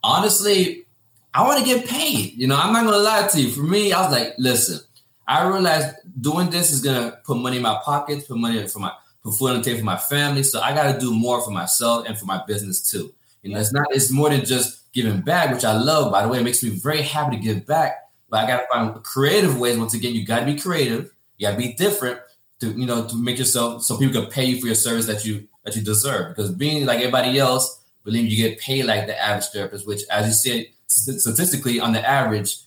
Honestly, 0.03 0.85
I 1.33 1.43
want 1.43 1.59
to 1.59 1.65
get 1.65 1.87
paid. 1.87 2.33
You 2.33 2.47
know, 2.47 2.57
I'm 2.57 2.73
not 2.73 2.85
gonna 2.85 2.97
lie 2.97 3.27
to 3.27 3.41
you. 3.41 3.49
For 3.49 3.63
me, 3.63 3.91
I 3.91 4.01
was 4.01 4.11
like, 4.11 4.33
listen, 4.37 4.79
I 5.27 5.47
realized 5.47 5.95
doing 6.19 6.49
this 6.49 6.71
is 6.71 6.81
gonna 6.81 7.19
put 7.25 7.37
money 7.37 7.57
in 7.57 7.63
my 7.63 7.79
pockets, 7.83 8.25
put 8.25 8.37
money 8.37 8.65
for 8.67 8.79
my 8.79 8.91
put 9.23 9.37
food 9.37 9.49
on 9.49 9.57
the 9.57 9.63
table 9.63 9.79
for 9.79 9.85
my 9.85 9.97
family. 9.97 10.43
So 10.43 10.61
I 10.61 10.73
got 10.73 10.93
to 10.93 10.99
do 10.99 11.13
more 11.13 11.41
for 11.41 11.51
myself 11.51 12.07
and 12.07 12.17
for 12.17 12.25
my 12.25 12.43
business 12.47 12.89
too. 12.89 13.13
You 13.43 13.53
know, 13.53 13.59
it's 13.59 13.73
not 13.73 13.87
it's 13.91 14.11
more 14.11 14.29
than 14.29 14.45
just 14.45 14.91
giving 14.93 15.21
back, 15.21 15.53
which 15.53 15.65
I 15.65 15.73
love. 15.73 16.11
By 16.11 16.23
the 16.23 16.29
way, 16.29 16.39
it 16.39 16.43
makes 16.43 16.63
me 16.63 16.69
very 16.69 17.01
happy 17.01 17.37
to 17.37 17.41
give 17.41 17.65
back. 17.65 18.09
But 18.29 18.43
I 18.43 18.47
got 18.47 18.61
to 18.61 18.67
find 18.71 19.03
creative 19.03 19.57
ways. 19.57 19.77
Once 19.77 19.93
again, 19.93 20.13
you 20.13 20.25
got 20.25 20.41
to 20.41 20.45
be 20.45 20.59
creative. 20.59 21.11
You 21.37 21.47
got 21.47 21.51
to 21.51 21.57
be 21.57 21.73
different 21.73 22.19
to 22.59 22.71
you 22.71 22.85
know 22.85 23.07
to 23.07 23.15
make 23.15 23.37
yourself 23.37 23.83
so 23.83 23.97
people 23.97 24.21
can 24.21 24.31
pay 24.31 24.45
you 24.45 24.59
for 24.59 24.65
your 24.67 24.75
service 24.75 25.05
that 25.05 25.23
you 25.25 25.47
that 25.63 25.75
you 25.75 25.81
deserve. 25.81 26.35
Because 26.35 26.51
being 26.51 26.85
like 26.85 26.99
everybody 26.99 27.37
else, 27.37 27.85
believe 28.03 28.29
you 28.29 28.37
get 28.37 28.59
paid 28.59 28.85
like 28.85 29.05
the 29.07 29.21
average 29.21 29.45
therapist, 29.47 29.87
which, 29.87 30.01
as 30.09 30.25
you 30.27 30.33
said, 30.33 30.65
statistically, 30.87 31.79
on 31.79 31.93
the 31.93 32.05
average, 32.07 32.57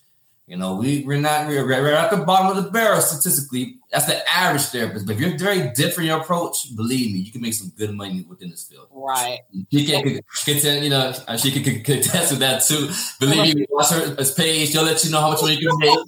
you 0.50 0.56
know, 0.56 0.74
we, 0.74 1.04
we're 1.06 1.20
not, 1.20 1.46
we're, 1.46 1.64
we're 1.64 1.94
at 1.94 2.10
the 2.10 2.16
bottom 2.16 2.56
of 2.56 2.64
the 2.64 2.72
barrel 2.72 3.00
statistically. 3.00 3.76
That's 3.92 4.06
the 4.06 4.28
average 4.28 4.62
therapist. 4.62 5.06
But 5.06 5.14
if 5.14 5.20
you're 5.20 5.38
very 5.38 5.70
different 5.70 5.98
in 5.98 6.06
your 6.06 6.18
approach, 6.18 6.74
believe 6.74 7.12
me, 7.12 7.20
you 7.20 7.30
can 7.30 7.40
make 7.40 7.54
some 7.54 7.70
good 7.78 7.94
money 7.94 8.26
within 8.28 8.50
this 8.50 8.64
field. 8.64 8.88
Right. 8.90 9.38
She 9.70 9.86
can 9.86 10.20
contend, 10.44 10.82
you 10.82 10.90
know, 10.90 11.12
she 11.36 11.52
can 11.52 11.84
contest 11.84 12.32
with 12.32 12.40
that 12.40 12.64
too. 12.64 12.90
Believe 13.20 13.54
me, 13.54 13.66
watch 13.70 13.90
her 13.90 14.16
as 14.18 14.34
page. 14.34 14.70
She'll 14.70 14.82
let 14.82 15.04
you 15.04 15.12
know 15.12 15.20
how 15.20 15.30
much 15.30 15.40
money 15.40 15.54
you 15.54 15.68
can 15.68 15.78
make. 15.78 15.98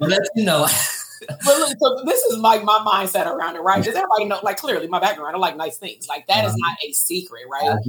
let 0.00 0.22
you 0.34 0.44
know. 0.44 0.66
but 1.28 1.58
look, 1.58 1.76
so 1.78 2.02
this 2.06 2.22
is 2.22 2.38
like 2.38 2.64
my 2.64 2.78
mindset 2.78 3.26
around 3.26 3.56
it, 3.56 3.60
right? 3.60 3.84
Does 3.84 3.94
everybody 3.94 4.24
know? 4.24 4.40
Like, 4.42 4.56
clearly, 4.56 4.88
my 4.88 4.98
background, 4.98 5.36
I 5.36 5.38
like 5.38 5.58
nice 5.58 5.76
things. 5.76 6.08
Like, 6.08 6.26
that 6.28 6.46
is 6.46 6.56
not 6.56 6.78
a 6.82 6.92
secret, 6.92 7.42
right? 7.52 7.68
Um, 7.68 7.82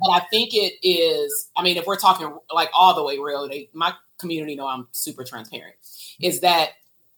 but 0.00 0.10
I 0.10 0.20
think 0.30 0.54
it 0.54 0.74
is. 0.82 1.50
I 1.56 1.62
mean, 1.62 1.76
if 1.76 1.86
we're 1.86 1.98
talking 1.98 2.34
like 2.50 2.70
all 2.72 2.94
the 2.94 3.04
way 3.04 3.18
real, 3.18 3.46
they, 3.48 3.68
my 3.74 3.92
community 4.22 4.56
know 4.56 4.66
I'm 4.66 4.88
super 4.92 5.24
transparent. 5.24 5.74
Is 6.20 6.40
that 6.40 6.70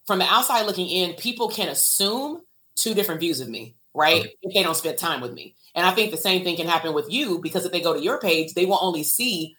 from 0.07 0.19
the 0.19 0.27
outside 0.27 0.67
looking 0.67 0.89
in, 0.89 1.15
people 1.15 1.49
can 1.49 1.69
assume 1.69 2.43
two 2.75 2.95
different 2.95 3.21
views 3.21 3.41
of 3.41 3.49
me, 3.49 3.77
right? 3.95 4.23
Okay. 4.23 4.35
If 4.43 4.55
they 4.55 4.63
don't 4.65 4.77
spend 4.77 4.99
time 4.99 5.21
with 5.21 5.33
me, 5.33 5.55
and 5.75 5.87
I 5.87 5.93
think 5.93 6.11
the 6.11 6.17
same 6.17 6.43
thing 6.43 6.57
can 6.57 6.67
happen 6.67 6.93
with 6.93 7.11
you 7.11 7.39
because 7.39 7.65
if 7.65 7.73
they 7.73 7.81
go 7.81 7.95
to 7.95 8.03
your 8.03 8.19
page, 8.19 8.55
they 8.55 8.67
will 8.67 8.79
only 8.81 9.05
see 9.05 9.57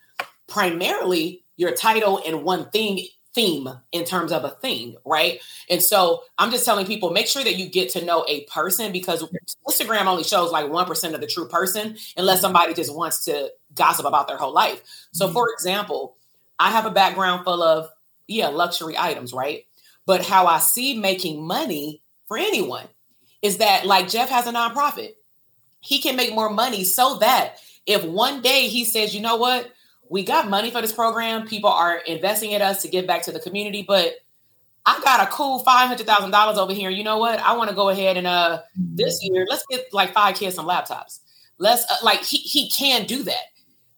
primarily 0.47 1.43
your 1.55 1.71
title 1.71 2.21
and 2.25 2.43
one 2.43 2.69
thing 2.69 3.05
theme 3.35 3.67
in 3.91 4.05
terms 4.05 4.31
of 4.31 4.45
a 4.45 4.49
thing, 4.49 4.95
right? 5.05 5.41
And 5.69 5.83
so 5.83 6.23
I'm 6.37 6.51
just 6.51 6.63
telling 6.63 6.85
people 6.85 7.11
make 7.11 7.27
sure 7.27 7.43
that 7.43 7.57
you 7.57 7.69
get 7.69 7.89
to 7.91 8.03
know 8.03 8.25
a 8.27 8.45
person 8.45 8.93
because 8.93 9.27
Instagram 9.69 10.05
only 10.05 10.23
shows 10.23 10.51
like 10.51 10.65
1% 10.65 11.13
of 11.13 11.21
the 11.21 11.27
true 11.27 11.47
person 11.49 11.97
unless 12.15 12.39
somebody 12.41 12.73
just 12.73 12.95
wants 12.95 13.25
to 13.25 13.51
gossip 13.75 14.05
about 14.05 14.29
their 14.29 14.37
whole 14.37 14.53
life. 14.53 14.81
So, 15.11 15.25
mm-hmm. 15.25 15.33
for 15.33 15.51
example, 15.51 16.15
I 16.59 16.71
have 16.71 16.85
a 16.85 16.91
background 16.91 17.43
full 17.43 17.61
of, 17.61 17.89
yeah, 18.27 18.47
luxury 18.47 18.97
items, 18.97 19.33
right? 19.33 19.65
But 20.05 20.23
how 20.23 20.45
I 20.45 20.59
see 20.59 20.97
making 20.97 21.45
money 21.45 22.01
for 22.27 22.37
anyone 22.37 22.87
is 23.41 23.57
that 23.57 23.85
like 23.85 24.09
Jeff 24.09 24.29
has 24.29 24.47
a 24.47 24.51
nonprofit. 24.51 25.13
He 25.81 25.99
can 25.99 26.15
make 26.15 26.33
more 26.33 26.49
money 26.49 26.83
so 26.83 27.17
that 27.17 27.57
if 27.85 28.03
one 28.03 28.41
day 28.41 28.67
he 28.67 28.85
says, 28.85 29.13
you 29.13 29.21
know 29.21 29.35
what, 29.35 29.71
we 30.09 30.23
got 30.23 30.49
money 30.49 30.71
for 30.71 30.81
this 30.81 30.91
program. 30.91 31.47
People 31.47 31.69
are 31.69 31.97
investing 31.97 32.51
in 32.51 32.61
us 32.61 32.81
to 32.81 32.87
give 32.87 33.07
back 33.07 33.23
to 33.23 33.31
the 33.31 33.39
community, 33.39 33.83
but 33.87 34.13
I 34.85 34.99
got 35.03 35.27
a 35.27 35.31
cool 35.31 35.59
five 35.59 35.87
hundred 35.87 36.05
thousand 36.05 36.31
dollars 36.31 36.57
over 36.57 36.73
here. 36.73 36.89
You 36.89 37.03
know 37.03 37.17
what? 37.17 37.39
I 37.39 37.55
want 37.55 37.69
to 37.69 37.75
go 37.75 37.89
ahead 37.89 38.17
and 38.17 38.27
uh 38.27 38.61
this 38.75 39.19
year 39.23 39.45
let's 39.49 39.65
get 39.69 39.91
like 39.91 40.13
five 40.13 40.35
kids 40.35 40.55
some 40.55 40.67
laptops. 40.67 41.19
Let's 41.57 41.83
uh, 41.89 41.97
like 42.03 42.21
he 42.23 42.37
he 42.37 42.69
can 42.69 43.05
do 43.05 43.23
that 43.23 43.45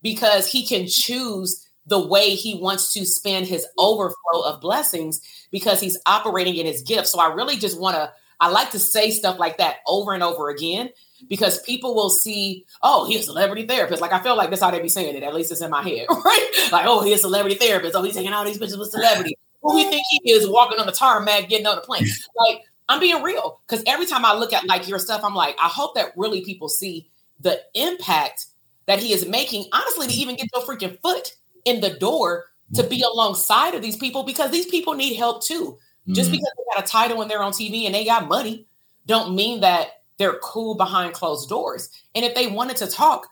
because 0.01 0.49
he 0.49 0.65
can 0.65 0.87
choose 0.87 1.66
the 1.87 2.05
way 2.05 2.35
he 2.35 2.55
wants 2.55 2.93
to 2.93 3.05
spend 3.05 3.47
his 3.47 3.65
overflow 3.77 4.41
of 4.43 4.61
blessings 4.61 5.21
because 5.51 5.79
he's 5.79 5.97
operating 6.05 6.55
in 6.55 6.65
his 6.65 6.81
gift. 6.81 7.07
So 7.07 7.19
I 7.19 7.33
really 7.33 7.57
just 7.57 7.79
want 7.79 7.95
to 7.95 8.11
I 8.39 8.49
like 8.49 8.71
to 8.71 8.79
say 8.79 9.11
stuff 9.11 9.39
like 9.39 9.57
that 9.57 9.77
over 9.87 10.13
and 10.13 10.21
over 10.21 10.49
again 10.49 10.89
because 11.27 11.59
people 11.63 11.95
will 11.95 12.09
see, 12.09 12.65
oh, 12.83 13.07
he's 13.07 13.21
a 13.21 13.23
celebrity 13.23 13.65
therapist. 13.65 14.01
Like 14.01 14.13
I 14.13 14.21
feel 14.21 14.37
like 14.37 14.49
that's 14.49 14.61
how 14.61 14.69
they 14.69 14.79
be 14.79 14.89
saying 14.89 15.15
it. 15.15 15.23
At 15.23 15.33
least 15.33 15.51
it's 15.51 15.61
in 15.61 15.71
my 15.71 15.81
head, 15.81 16.05
right? 16.09 16.69
Like, 16.71 16.85
oh, 16.85 17.03
he's 17.03 17.15
a 17.15 17.21
celebrity 17.21 17.55
therapist. 17.55 17.95
Oh, 17.95 18.03
he's 18.03 18.13
taking 18.13 18.33
all 18.33 18.45
these 18.45 18.57
pictures 18.57 18.77
with 18.77 18.91
celebrity. 18.91 19.37
Who 19.63 19.73
do 19.73 19.79
you 19.79 19.89
think 19.89 20.03
he 20.09 20.31
is 20.31 20.47
walking 20.47 20.79
on 20.79 20.85
the 20.85 20.91
tarmac, 20.91 21.49
getting 21.49 21.65
on 21.65 21.75
the 21.75 21.81
plane? 21.81 22.05
Like 22.47 22.61
I'm 22.87 22.99
being 22.99 23.21
real 23.23 23.59
because 23.67 23.83
every 23.87 24.05
time 24.05 24.23
I 24.23 24.35
look 24.35 24.53
at 24.53 24.65
like 24.65 24.87
your 24.87 24.99
stuff, 24.99 25.21
I'm 25.23 25.35
like, 25.35 25.55
I 25.59 25.67
hope 25.67 25.95
that 25.95 26.11
really 26.15 26.41
people 26.43 26.69
see 26.69 27.09
the 27.39 27.59
impact 27.73 28.45
that 28.85 28.99
he 28.99 29.13
is 29.13 29.27
making. 29.27 29.65
Honestly, 29.73 30.07
to 30.07 30.13
even 30.13 30.35
get 30.35 30.49
your 30.53 30.63
freaking 30.63 30.99
foot 31.01 31.33
in 31.67 31.81
the 31.81 31.89
door 31.91 32.45
to 32.73 32.83
be 32.83 33.01
alongside 33.01 33.75
of 33.75 33.81
these 33.81 33.97
people 33.97 34.23
because 34.23 34.51
these 34.51 34.65
people 34.65 34.93
need 34.93 35.15
help 35.15 35.43
too. 35.43 35.77
Just 36.09 36.29
mm-hmm. 36.29 36.37
because 36.37 36.51
they 36.57 36.75
got 36.75 36.85
a 36.85 36.87
title 36.87 37.21
and 37.21 37.29
they're 37.29 37.43
on 37.43 37.51
TV 37.51 37.85
and 37.85 37.93
they 37.93 38.05
got 38.05 38.27
money, 38.27 38.65
don't 39.05 39.35
mean 39.35 39.61
that 39.61 39.89
they're 40.17 40.39
cool 40.39 40.75
behind 40.75 41.13
closed 41.13 41.49
doors. 41.49 41.89
And 42.15 42.23
if 42.23 42.33
they 42.33 42.47
wanted 42.47 42.77
to 42.77 42.87
talk, 42.87 43.27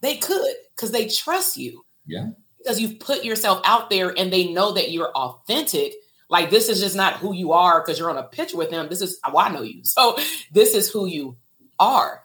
they 0.00 0.16
could 0.16 0.54
because 0.74 0.90
they 0.90 1.06
trust 1.06 1.56
you. 1.56 1.84
Yeah. 2.06 2.30
Because 2.58 2.80
you've 2.80 2.98
put 2.98 3.24
yourself 3.24 3.60
out 3.64 3.90
there 3.90 4.12
and 4.16 4.32
they 4.32 4.52
know 4.52 4.72
that 4.72 4.90
you're 4.90 5.10
authentic. 5.10 5.94
Like 6.30 6.50
this 6.50 6.68
is 6.68 6.80
just 6.80 6.96
not 6.96 7.14
who 7.14 7.34
you 7.34 7.52
are 7.52 7.80
because 7.80 7.98
you're 7.98 8.10
on 8.10 8.16
a 8.16 8.22
picture 8.22 8.56
with 8.56 8.70
them. 8.70 8.88
This 8.88 9.02
is 9.02 9.20
well, 9.26 9.38
I 9.38 9.50
know 9.50 9.62
you. 9.62 9.80
So 9.84 10.16
this 10.52 10.74
is 10.74 10.90
who 10.90 11.06
you 11.06 11.36
are. 11.78 12.22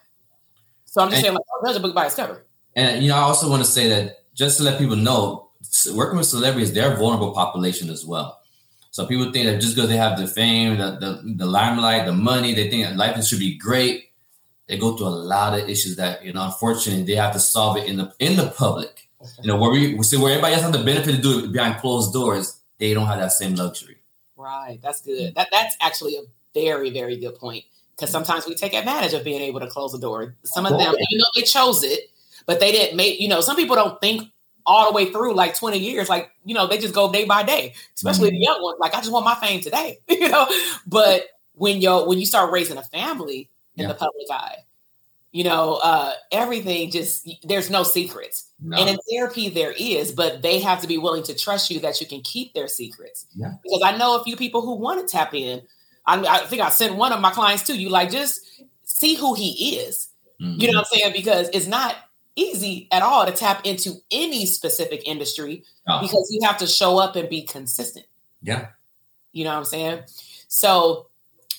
So 0.86 1.02
I'm 1.02 1.08
just 1.08 1.18
and, 1.18 1.24
saying, 1.24 1.34
like, 1.34 1.44
oh, 1.54 1.60
there's 1.62 1.76
a 1.76 1.80
book 1.80 1.94
by 1.94 2.06
its 2.06 2.16
cover. 2.16 2.44
And 2.74 3.02
you 3.02 3.10
know, 3.10 3.16
I 3.16 3.20
also 3.20 3.48
want 3.48 3.62
to 3.64 3.70
say 3.70 3.88
that 3.90 4.24
just 4.34 4.58
to 4.58 4.64
let 4.64 4.78
people 4.78 4.96
know, 4.96 5.49
working 5.94 6.18
with 6.18 6.26
celebrities, 6.26 6.72
they're 6.72 6.92
a 6.92 6.96
vulnerable 6.96 7.32
population 7.32 7.90
as 7.90 8.04
well. 8.04 8.40
So 8.90 9.06
people 9.06 9.30
think 9.32 9.46
that 9.46 9.60
just 9.60 9.76
because 9.76 9.88
they 9.88 9.96
have 9.96 10.18
the 10.18 10.26
fame, 10.26 10.78
the, 10.78 10.98
the, 10.98 11.34
the 11.36 11.46
limelight, 11.46 12.06
the 12.06 12.12
money, 12.12 12.54
they 12.54 12.68
think 12.68 12.84
that 12.84 12.96
life 12.96 13.22
should 13.24 13.38
be 13.38 13.56
great. 13.56 14.10
They 14.66 14.78
go 14.78 14.96
through 14.96 15.06
a 15.06 15.08
lot 15.08 15.58
of 15.58 15.68
issues 15.68 15.96
that, 15.96 16.24
you 16.24 16.32
know, 16.32 16.44
unfortunately 16.44 17.04
they 17.04 17.14
have 17.14 17.32
to 17.32 17.40
solve 17.40 17.76
it 17.76 17.88
in 17.88 17.96
the 17.96 18.12
in 18.18 18.36
the 18.36 18.48
public. 18.50 19.08
You 19.42 19.48
know, 19.48 19.56
where 19.56 19.70
we 19.70 20.02
see 20.02 20.16
where 20.16 20.32
everybody 20.32 20.54
else 20.54 20.62
has 20.62 20.72
the 20.72 20.82
benefit 20.82 21.16
to 21.16 21.22
do 21.22 21.44
it 21.44 21.52
behind 21.52 21.78
closed 21.80 22.12
doors, 22.12 22.58
they 22.78 22.94
don't 22.94 23.06
have 23.06 23.18
that 23.18 23.32
same 23.32 23.54
luxury. 23.54 23.98
Right. 24.36 24.78
That's 24.82 25.02
good. 25.02 25.34
That 25.34 25.48
that's 25.52 25.76
actually 25.80 26.16
a 26.16 26.22
very, 26.54 26.90
very 26.90 27.16
good 27.16 27.36
point. 27.36 27.64
Because 27.94 28.10
sometimes 28.10 28.46
we 28.46 28.54
take 28.54 28.72
advantage 28.72 29.12
of 29.12 29.24
being 29.24 29.42
able 29.42 29.60
to 29.60 29.66
close 29.66 29.92
the 29.92 29.98
door. 29.98 30.34
Some 30.44 30.64
of 30.64 30.78
them, 30.78 30.94
you 31.10 31.18
know, 31.18 31.26
they 31.34 31.42
chose 31.42 31.82
it, 31.82 32.10
but 32.46 32.58
they 32.58 32.72
didn't 32.72 32.96
make, 32.96 33.20
you 33.20 33.28
know, 33.28 33.42
some 33.42 33.56
people 33.56 33.76
don't 33.76 34.00
think 34.00 34.30
all 34.70 34.86
the 34.86 34.94
way 34.94 35.10
through 35.10 35.34
like 35.34 35.56
20 35.56 35.78
years. 35.78 36.08
Like, 36.08 36.30
you 36.44 36.54
know, 36.54 36.68
they 36.68 36.78
just 36.78 36.94
go 36.94 37.10
day 37.10 37.24
by 37.24 37.42
day, 37.42 37.74
especially 37.96 38.28
mm-hmm. 38.28 38.36
the 38.36 38.42
young 38.44 38.62
ones. 38.62 38.78
Like, 38.78 38.94
I 38.94 38.98
just 38.98 39.10
want 39.10 39.24
my 39.24 39.34
fame 39.34 39.60
today, 39.60 39.98
you 40.08 40.28
know. 40.28 40.46
But 40.86 41.24
when 41.54 41.80
you 41.80 42.06
when 42.06 42.18
you 42.18 42.26
start 42.26 42.52
raising 42.52 42.78
a 42.78 42.82
family 42.82 43.50
in 43.76 43.82
yeah. 43.82 43.88
the 43.88 43.94
public 43.94 44.26
eye, 44.30 44.58
you 45.32 45.42
know, 45.42 45.80
uh, 45.82 46.12
everything 46.30 46.92
just 46.92 47.28
there's 47.42 47.68
no 47.68 47.82
secrets. 47.82 48.48
No. 48.62 48.76
And 48.76 48.88
in 48.90 48.98
therapy 49.10 49.48
there 49.48 49.74
is, 49.76 50.12
but 50.12 50.40
they 50.40 50.60
have 50.60 50.82
to 50.82 50.86
be 50.86 50.98
willing 50.98 51.24
to 51.24 51.34
trust 51.34 51.68
you 51.68 51.80
that 51.80 52.00
you 52.00 52.06
can 52.06 52.20
keep 52.20 52.54
their 52.54 52.68
secrets. 52.68 53.26
Yeah. 53.34 53.54
Because 53.64 53.82
I 53.84 53.96
know 53.96 54.20
a 54.20 54.24
few 54.24 54.36
people 54.36 54.62
who 54.62 54.76
want 54.76 55.06
to 55.06 55.12
tap 55.12 55.34
in. 55.34 55.62
I, 56.06 56.24
I 56.24 56.38
think 56.46 56.62
I 56.62 56.70
sent 56.70 56.94
one 56.94 57.12
of 57.12 57.20
my 57.20 57.30
clients 57.32 57.64
to 57.64 57.76
you, 57.76 57.88
like 57.88 58.10
just 58.10 58.40
see 58.84 59.14
who 59.14 59.34
he 59.34 59.78
is. 59.78 60.08
Mm-hmm. 60.40 60.60
You 60.60 60.72
know 60.72 60.78
what 60.78 60.86
I'm 60.92 60.98
saying? 60.98 61.12
Because 61.12 61.50
it's 61.52 61.66
not 61.66 61.96
easy 62.40 62.88
at 62.90 63.02
all 63.02 63.26
to 63.26 63.32
tap 63.32 63.64
into 63.64 63.94
any 64.10 64.46
specific 64.46 65.06
industry 65.06 65.64
oh. 65.86 66.00
because 66.00 66.28
you 66.30 66.46
have 66.46 66.58
to 66.58 66.66
show 66.66 66.98
up 66.98 67.16
and 67.16 67.28
be 67.28 67.42
consistent. 67.42 68.06
Yeah. 68.42 68.68
You 69.32 69.44
know 69.44 69.50
what 69.50 69.58
I'm 69.58 69.64
saying? 69.64 70.02
So, 70.48 71.06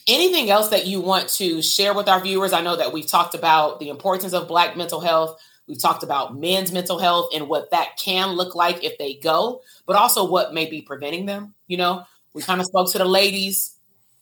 anything 0.07 0.49
else 0.49 0.69
that 0.69 0.87
you 0.87 0.99
want 0.99 1.29
to 1.29 1.61
share 1.61 1.93
with 1.93 2.09
our 2.09 2.19
viewers? 2.19 2.53
I 2.53 2.61
know 2.61 2.75
that 2.75 2.91
we've 2.91 3.07
talked 3.07 3.35
about 3.35 3.79
the 3.79 3.89
importance 3.89 4.33
of 4.33 4.47
Black 4.47 4.75
mental 4.75 4.99
health. 4.99 5.39
We've 5.67 5.81
talked 5.81 6.03
about 6.03 6.37
men's 6.37 6.71
mental 6.71 6.99
health 6.99 7.29
and 7.33 7.47
what 7.47 7.71
that 7.71 7.97
can 7.97 8.31
look 8.31 8.55
like 8.55 8.83
if 8.83 8.97
they 8.97 9.13
go, 9.13 9.61
but 9.85 9.95
also 9.95 10.29
what 10.29 10.53
may 10.53 10.65
be 10.65 10.81
preventing 10.81 11.27
them. 11.27 11.53
You 11.67 11.77
know, 11.77 12.03
we 12.33 12.41
kind 12.41 12.59
of 12.59 12.67
spoke 12.67 12.91
to 12.91 12.97
the 12.97 13.05
ladies 13.05 13.75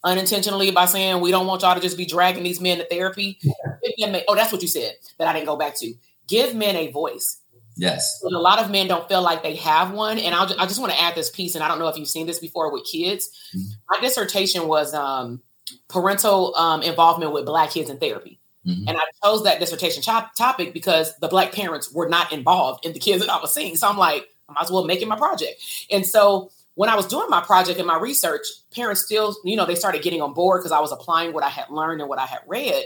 unintentionally 0.04 0.72
by 0.72 0.86
saying 0.86 1.22
we 1.22 1.32
don't 1.32 1.48
want 1.48 1.62
y'all 1.62 1.76
to 1.76 1.82
just 1.82 1.98
be 1.98 2.06
dragging 2.06 2.44
these 2.44 2.62
men 2.62 2.78
to 2.78 2.86
therapy. 2.86 3.38
Yeah. 3.42 4.22
Oh, 4.28 4.36
that's 4.36 4.52
what 4.52 4.62
you 4.62 4.68
said 4.68 4.94
that 5.18 5.28
I 5.28 5.34
didn't 5.34 5.48
go 5.48 5.58
back 5.58 5.76
to 5.78 5.94
give 6.30 6.56
men 6.56 6.76
a 6.76 6.92
voice. 6.92 7.42
Yes. 7.76 8.22
a 8.24 8.28
lot 8.30 8.60
of 8.60 8.70
men 8.70 8.88
don't 8.88 9.08
feel 9.08 9.22
like 9.22 9.42
they 9.42 9.56
have 9.56 9.92
one. 9.92 10.20
And 10.20 10.36
I'll, 10.36 10.52
I 10.60 10.66
just 10.66 10.82
want 10.82 10.92
to 10.92 11.02
add 11.02 11.16
this 11.16 11.30
piece, 11.30 11.56
and 11.56 11.64
I 11.64 11.70
don't 11.70 11.80
know 11.80 11.88
if 11.88 11.98
you've 11.98 12.10
seen 12.10 12.28
this 12.28 12.40
before 12.40 12.72
with 12.74 12.86
kids. 12.86 13.30
Mm-hmm. 13.56 13.68
My 13.90 14.02
dissertation 14.02 14.68
was 14.68 14.94
um, 14.94 15.42
parental 15.88 16.56
um, 16.56 16.82
involvement 16.82 17.32
with 17.32 17.46
Black 17.46 17.72
kids 17.72 17.90
in 17.90 17.98
therapy. 17.98 18.40
Mm-hmm. 18.66 18.88
And 18.88 18.98
I 18.98 19.02
chose 19.24 19.44
that 19.46 19.60
dissertation 19.60 20.04
chop- 20.04 20.36
topic 20.36 20.74
because 20.74 21.18
the 21.20 21.30
Black 21.30 21.54
parents 21.54 21.92
were 21.92 22.10
not 22.10 22.34
involved 22.34 22.86
in 22.86 22.92
the 22.94 23.00
kids 23.00 23.26
that 23.26 23.32
I 23.32 23.40
was 23.40 23.54
seeing. 23.54 23.78
So 23.78 23.88
I'm 23.88 23.98
like, 23.98 24.28
I 24.50 24.54
might 24.54 24.64
as 24.64 24.72
well 24.72 24.84
make 24.84 25.02
it 25.02 25.08
my 25.08 25.18
project. 25.18 25.62
And 25.90 26.06
so 26.06 26.52
when 26.76 26.90
I 26.90 26.96
was 26.96 27.08
doing 27.08 27.30
my 27.30 27.42
project 27.42 27.80
and 27.80 27.88
my 27.88 27.98
research, 27.98 28.46
parents 28.76 29.02
still, 29.02 29.36
you 29.46 29.56
know, 29.56 29.66
they 29.66 29.76
started 29.76 30.02
getting 30.02 30.22
on 30.22 30.34
board 30.34 30.62
because 30.62 30.72
I 30.72 30.80
was 30.80 30.92
applying 30.92 31.34
what 31.34 31.44
I 31.44 31.50
had 31.50 31.70
learned 31.70 32.02
and 32.02 32.10
what 32.10 32.20
I 32.20 32.26
had 32.26 32.40
read. 32.46 32.84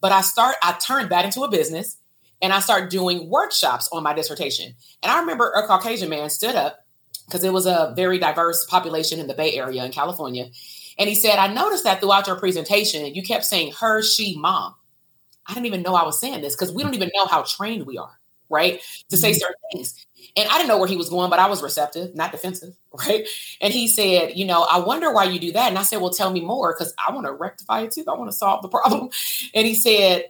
But 0.00 0.12
I 0.12 0.20
start, 0.20 0.56
I 0.62 0.72
turned 0.72 1.10
that 1.10 1.24
into 1.24 1.42
a 1.42 1.50
business 1.50 1.96
and 2.42 2.52
I 2.52 2.60
started 2.60 2.90
doing 2.90 3.28
workshops 3.30 3.88
on 3.92 4.02
my 4.02 4.12
dissertation. 4.12 4.74
And 5.02 5.12
I 5.12 5.20
remember 5.20 5.50
a 5.50 5.66
Caucasian 5.66 6.08
man 6.08 6.30
stood 6.30 6.54
up 6.54 6.84
because 7.26 7.44
it 7.44 7.52
was 7.52 7.66
a 7.66 7.92
very 7.96 8.18
diverse 8.18 8.64
population 8.66 9.18
in 9.18 9.26
the 9.26 9.34
Bay 9.34 9.54
Area 9.54 9.84
in 9.84 9.92
California. 9.92 10.46
And 10.98 11.08
he 11.08 11.14
said, 11.14 11.38
I 11.38 11.52
noticed 11.52 11.84
that 11.84 12.00
throughout 12.00 12.26
your 12.26 12.36
presentation, 12.36 13.14
you 13.14 13.22
kept 13.22 13.44
saying 13.44 13.72
her, 13.80 14.02
she, 14.02 14.38
mom. 14.38 14.74
I 15.46 15.54
didn't 15.54 15.66
even 15.66 15.82
know 15.82 15.94
I 15.94 16.04
was 16.04 16.20
saying 16.20 16.40
this 16.40 16.54
because 16.54 16.72
we 16.72 16.82
don't 16.82 16.94
even 16.94 17.10
know 17.14 17.26
how 17.26 17.42
trained 17.42 17.86
we 17.86 17.98
are, 17.98 18.18
right? 18.48 18.80
To 19.10 19.16
say 19.16 19.30
mm-hmm. 19.30 19.38
certain 19.38 19.54
things. 19.72 20.06
And 20.36 20.48
I 20.48 20.56
didn't 20.56 20.68
know 20.68 20.78
where 20.78 20.88
he 20.88 20.96
was 20.96 21.08
going, 21.08 21.30
but 21.30 21.38
I 21.38 21.48
was 21.48 21.62
receptive, 21.62 22.14
not 22.14 22.32
defensive, 22.32 22.74
right? 23.06 23.26
And 23.60 23.72
he 23.72 23.86
said, 23.86 24.36
You 24.36 24.44
know, 24.44 24.62
I 24.62 24.80
wonder 24.80 25.12
why 25.12 25.24
you 25.24 25.38
do 25.38 25.52
that. 25.52 25.68
And 25.68 25.78
I 25.78 25.82
said, 25.82 26.00
Well, 26.00 26.10
tell 26.10 26.30
me 26.30 26.40
more 26.40 26.74
because 26.74 26.92
I 26.98 27.12
want 27.14 27.26
to 27.26 27.32
rectify 27.32 27.82
it 27.82 27.92
too. 27.92 28.04
I 28.08 28.14
want 28.14 28.30
to 28.30 28.36
solve 28.36 28.62
the 28.62 28.68
problem. 28.68 29.10
And 29.54 29.66
he 29.66 29.74
said, 29.74 30.24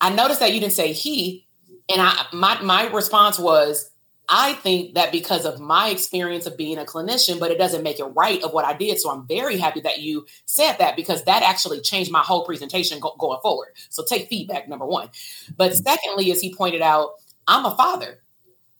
I 0.00 0.14
noticed 0.14 0.40
that 0.40 0.52
you 0.52 0.60
didn't 0.60 0.74
say 0.74 0.92
he, 0.92 1.46
and 1.88 2.00
I 2.00 2.26
my 2.32 2.60
my 2.62 2.86
response 2.88 3.38
was 3.38 3.90
I 4.28 4.54
think 4.54 4.94
that 4.94 5.12
because 5.12 5.44
of 5.44 5.60
my 5.60 5.88
experience 5.88 6.46
of 6.46 6.56
being 6.56 6.78
a 6.78 6.84
clinician, 6.84 7.38
but 7.38 7.50
it 7.50 7.58
doesn't 7.58 7.82
make 7.82 8.00
it 8.00 8.04
right 8.04 8.42
of 8.42 8.52
what 8.52 8.64
I 8.64 8.72
did. 8.72 8.98
So 8.98 9.10
I'm 9.10 9.26
very 9.26 9.56
happy 9.56 9.80
that 9.80 10.00
you 10.00 10.26
said 10.46 10.76
that 10.78 10.96
because 10.96 11.24
that 11.24 11.42
actually 11.42 11.80
changed 11.80 12.10
my 12.10 12.22
whole 12.22 12.44
presentation 12.44 12.98
go- 12.98 13.14
going 13.18 13.38
forward. 13.40 13.68
So 13.88 14.04
take 14.04 14.28
feedback, 14.28 14.68
number 14.68 14.86
one. 14.86 15.10
But 15.56 15.74
secondly, 15.74 16.32
as 16.32 16.40
he 16.40 16.52
pointed 16.52 16.82
out, 16.82 17.10
I'm 17.46 17.64
a 17.64 17.76
father. 17.76 18.18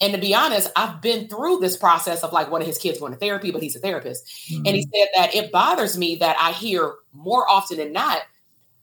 And 0.01 0.13
to 0.13 0.21
be 0.21 0.35
honest, 0.35 0.71
I've 0.77 1.01
been 1.01 1.29
through 1.29 1.61
this 1.61 1.77
process 1.77 2.23
of 2.23 2.33
like 2.33 2.51
one 2.51 2.61
of 2.61 2.67
his 2.67 2.77
kids 2.77 2.99
going 2.99 3.13
to 3.13 3.19
therapy, 3.19 3.51
but 3.51 3.63
he's 3.63 3.77
a 3.77 3.81
therapist. 3.81 4.27
Mm-hmm. 4.51 4.67
And 4.67 4.77
he 4.77 4.83
said 4.83 5.09
that 5.15 5.35
it 5.35 5.53
bothers 5.53 5.97
me 5.97 6.17
that 6.17 6.37
I 6.39 6.53
hear 6.53 6.95
more 7.13 7.49
often 7.49 7.79
than 7.79 7.93
not 7.93 8.23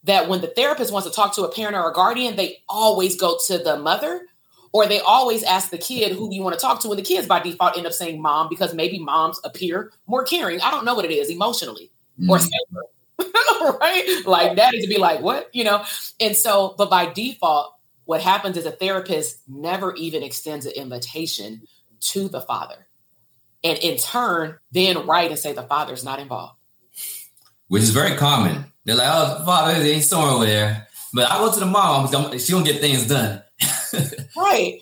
that 0.04 0.28
when 0.28 0.42
the 0.42 0.48
therapist 0.48 0.92
wants 0.92 1.08
to 1.08 1.14
talk 1.14 1.36
to 1.36 1.44
a 1.44 1.52
parent 1.52 1.76
or 1.76 1.90
a 1.90 1.94
guardian, 1.94 2.36
they 2.36 2.62
always 2.68 3.16
go 3.16 3.38
to 3.48 3.58
the 3.58 3.78
mother 3.78 4.28
or 4.74 4.88
they 4.88 5.00
always 5.00 5.44
ask 5.44 5.70
the 5.70 5.78
kid 5.78 6.12
who 6.14 6.34
you 6.34 6.42
want 6.42 6.56
to 6.56 6.60
talk 6.60 6.82
to 6.82 6.90
and 6.90 6.98
the 6.98 7.04
kids 7.04 7.28
by 7.28 7.40
default 7.40 7.78
end 7.78 7.86
up 7.86 7.94
saying 7.94 8.22
mom 8.22 8.50
because 8.50 8.74
maybe 8.74 9.00
moms 9.00 9.40
appear 9.44 9.92
more 10.08 10.24
caring. 10.24 10.60
I 10.62 10.72
don't 10.72 10.84
know 10.84 10.96
what 10.96 11.06
it 11.06 11.12
is 11.12 11.30
emotionally 11.30 11.92
mm. 12.20 12.30
or 12.30 12.40
safer 12.40 12.84
right? 13.80 14.22
Like 14.26 14.58
daddy 14.58 14.82
to 14.82 14.88
be 14.88 14.98
like 14.98 15.22
what 15.22 15.50
you 15.54 15.64
know? 15.64 15.86
And 16.20 16.36
so 16.36 16.76
but 16.78 16.90
by 16.90 17.06
default 17.14 17.76
what 18.06 18.20
happens 18.20 18.58
is 18.58 18.66
a 18.66 18.72
therapist 18.72 19.42
never 19.48 19.96
even 19.96 20.24
extends 20.24 20.66
an 20.66 20.74
invitation 20.74 21.62
to 22.02 22.28
the 22.28 22.42
father. 22.42 22.88
And 23.64 23.78
in 23.78 23.98
turn 23.98 24.58
then 24.72 25.06
write 25.06 25.30
and 25.30 25.40
say 25.40 25.54
the 25.54 25.64
father's 25.64 26.04
not 26.04 26.20
involved. 26.20 26.58
Which 27.68 27.84
is 27.84 27.92
very 27.92 28.18
common 28.18 28.73
they're 28.86 28.96
like 28.96 29.08
oh 29.10 29.44
father, 29.46 29.74
father 29.74 29.86
ain't 29.86 30.04
somewhere 30.04 30.32
over 30.32 30.46
there 30.46 30.88
but 31.14 31.30
i 31.30 31.38
go 31.38 31.52
to 31.52 31.60
the 31.60 31.66
mom 31.66 32.08
she 32.38 32.52
gonna 32.52 32.66
get 32.66 32.82
things 32.82 33.08
done 33.08 33.44
right. 34.38 34.82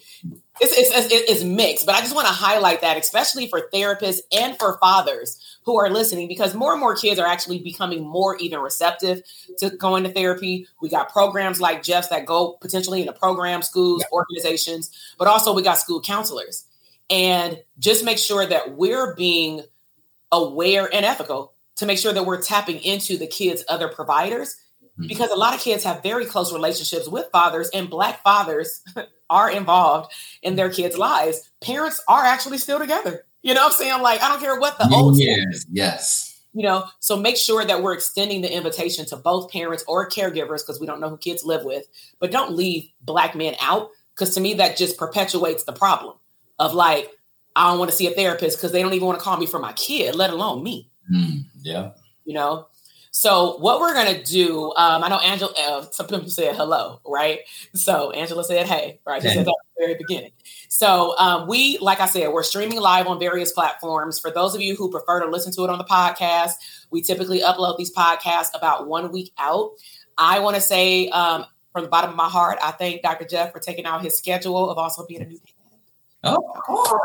It's, 0.63 0.77
it's, 0.77 1.11
it's, 1.11 1.31
it's, 1.31 1.43
mixed, 1.43 1.87
but 1.87 1.95
I 1.95 2.01
just 2.01 2.13
want 2.13 2.27
to 2.27 2.33
highlight 2.33 2.81
that, 2.81 2.95
especially 2.97 3.47
for 3.47 3.67
therapists 3.73 4.19
and 4.31 4.57
for 4.59 4.77
fathers 4.77 5.39
who 5.63 5.79
are 5.79 5.89
listening, 5.89 6.27
because 6.27 6.53
more 6.53 6.71
and 6.71 6.79
more 6.79 6.95
kids 6.95 7.19
are 7.19 7.25
actually 7.25 7.59
becoming 7.59 8.03
more 8.03 8.37
even 8.37 8.59
receptive 8.59 9.23
to 9.57 9.71
going 9.71 10.03
to 10.03 10.11
therapy. 10.11 10.67
We 10.79 10.89
got 10.89 11.11
programs 11.11 11.59
like 11.59 11.81
Jeff's 11.81 12.09
that 12.09 12.27
go 12.27 12.57
potentially 12.61 13.01
into 13.01 13.13
program 13.13 13.63
schools, 13.63 14.03
yeah. 14.03 14.15
organizations, 14.15 14.91
but 15.17 15.27
also 15.27 15.53
we 15.53 15.63
got 15.63 15.79
school 15.79 16.01
counselors. 16.01 16.65
And 17.09 17.59
just 17.79 18.05
make 18.05 18.19
sure 18.19 18.45
that 18.45 18.77
we're 18.77 19.15
being 19.15 19.63
aware 20.31 20.87
and 20.93 21.05
ethical 21.05 21.53
to 21.81 21.85
make 21.85 21.99
sure 21.99 22.13
that 22.13 22.25
we're 22.25 22.41
tapping 22.41 22.77
into 22.77 23.17
the 23.17 23.27
kids' 23.27 23.63
other 23.67 23.89
providers 23.89 24.55
Mm-hmm. 24.99 25.07
because 25.07 25.31
a 25.31 25.35
lot 25.35 25.55
of 25.55 25.61
kids 25.61 25.85
have 25.85 26.03
very 26.03 26.25
close 26.25 26.51
relationships 26.51 27.07
with 27.07 27.29
fathers 27.31 27.69
and 27.73 27.89
black 27.89 28.21
fathers 28.23 28.83
are 29.29 29.49
involved 29.49 30.11
in 30.43 30.57
their 30.57 30.69
kids' 30.69 30.97
lives. 30.97 31.49
Parents 31.61 32.03
are 32.09 32.25
actually 32.25 32.57
still 32.57 32.77
together. 32.77 33.25
You 33.41 33.53
know 33.53 33.61
what 33.61 33.71
I'm 33.71 33.77
saying? 33.77 34.01
Like, 34.01 34.21
I 34.21 34.27
don't 34.27 34.41
care 34.41 34.59
what 34.59 34.77
the 34.77 34.89
old 34.93 35.17
years, 35.17 35.65
yes. 35.71 36.43
You 36.53 36.63
know, 36.63 36.85
so 36.99 37.15
make 37.15 37.37
sure 37.37 37.63
that 37.63 37.81
we're 37.81 37.93
extending 37.93 38.41
the 38.41 38.53
invitation 38.53 39.05
to 39.07 39.15
both 39.15 39.49
parents 39.49 39.85
or 39.87 40.09
caregivers 40.09 40.59
because 40.59 40.81
we 40.81 40.85
don't 40.85 40.99
know 40.99 41.09
who 41.09 41.17
kids 41.17 41.45
live 41.45 41.63
with, 41.63 41.87
but 42.19 42.31
don't 42.31 42.51
leave 42.51 42.89
black 43.01 43.33
men 43.33 43.55
out 43.61 43.89
because 44.13 44.35
to 44.35 44.41
me 44.41 44.55
that 44.55 44.75
just 44.75 44.97
perpetuates 44.97 45.63
the 45.63 45.71
problem 45.71 46.17
of 46.59 46.73
like, 46.73 47.09
I 47.55 47.69
don't 47.69 47.79
want 47.79 47.89
to 47.89 47.97
see 47.97 48.07
a 48.07 48.11
therapist 48.11 48.57
because 48.57 48.73
they 48.73 48.81
don't 48.81 48.93
even 48.93 49.07
want 49.07 49.17
to 49.17 49.23
call 49.23 49.37
me 49.37 49.45
for 49.45 49.59
my 49.59 49.71
kid, 49.73 50.15
let 50.15 50.29
alone 50.29 50.61
me. 50.61 50.90
Mm, 51.09 51.45
yeah. 51.61 51.91
You 52.25 52.33
know, 52.33 52.67
so 53.11 53.57
what 53.57 53.81
we're 53.81 53.93
gonna 53.93 54.23
do, 54.23 54.73
um, 54.77 55.03
I 55.03 55.09
know 55.09 55.17
Angela. 55.17 55.53
Uh, 55.57 55.85
some 55.91 56.07
people 56.07 56.29
said 56.29 56.55
hello, 56.55 57.01
right? 57.05 57.41
So 57.75 58.11
Angela 58.11 58.43
said 58.43 58.67
hey, 58.67 59.01
right? 59.05 59.21
She 59.21 59.27
said 59.27 59.45
that 59.45 59.51
at 59.51 59.75
the 59.77 59.85
very 59.85 59.95
beginning. 59.95 60.31
So 60.69 61.17
um, 61.19 61.47
we, 61.47 61.77
like 61.79 61.99
I 61.99 62.05
said, 62.05 62.31
we're 62.31 62.43
streaming 62.43 62.79
live 62.79 63.07
on 63.07 63.19
various 63.19 63.51
platforms. 63.51 64.17
For 64.17 64.31
those 64.31 64.55
of 64.55 64.61
you 64.61 64.77
who 64.77 64.89
prefer 64.89 65.19
to 65.19 65.29
listen 65.29 65.51
to 65.53 65.63
it 65.65 65.69
on 65.69 65.77
the 65.77 65.83
podcast, 65.83 66.53
we 66.89 67.01
typically 67.01 67.41
upload 67.41 67.77
these 67.77 67.93
podcasts 67.93 68.55
about 68.55 68.87
one 68.87 69.11
week 69.11 69.33
out. 69.37 69.71
I 70.17 70.39
want 70.39 70.55
to 70.55 70.61
say 70.61 71.09
um, 71.09 71.45
from 71.73 71.83
the 71.83 71.89
bottom 71.89 72.11
of 72.11 72.15
my 72.15 72.29
heart, 72.29 72.59
I 72.63 72.71
thank 72.71 73.01
Dr. 73.01 73.25
Jeff 73.25 73.51
for 73.51 73.59
taking 73.59 73.85
out 73.85 74.01
his 74.01 74.17
schedule 74.17 74.69
of 74.69 74.77
also 74.77 75.05
being 75.05 75.21
a 75.21 75.25
new 75.25 75.39
Oh, 76.23 76.99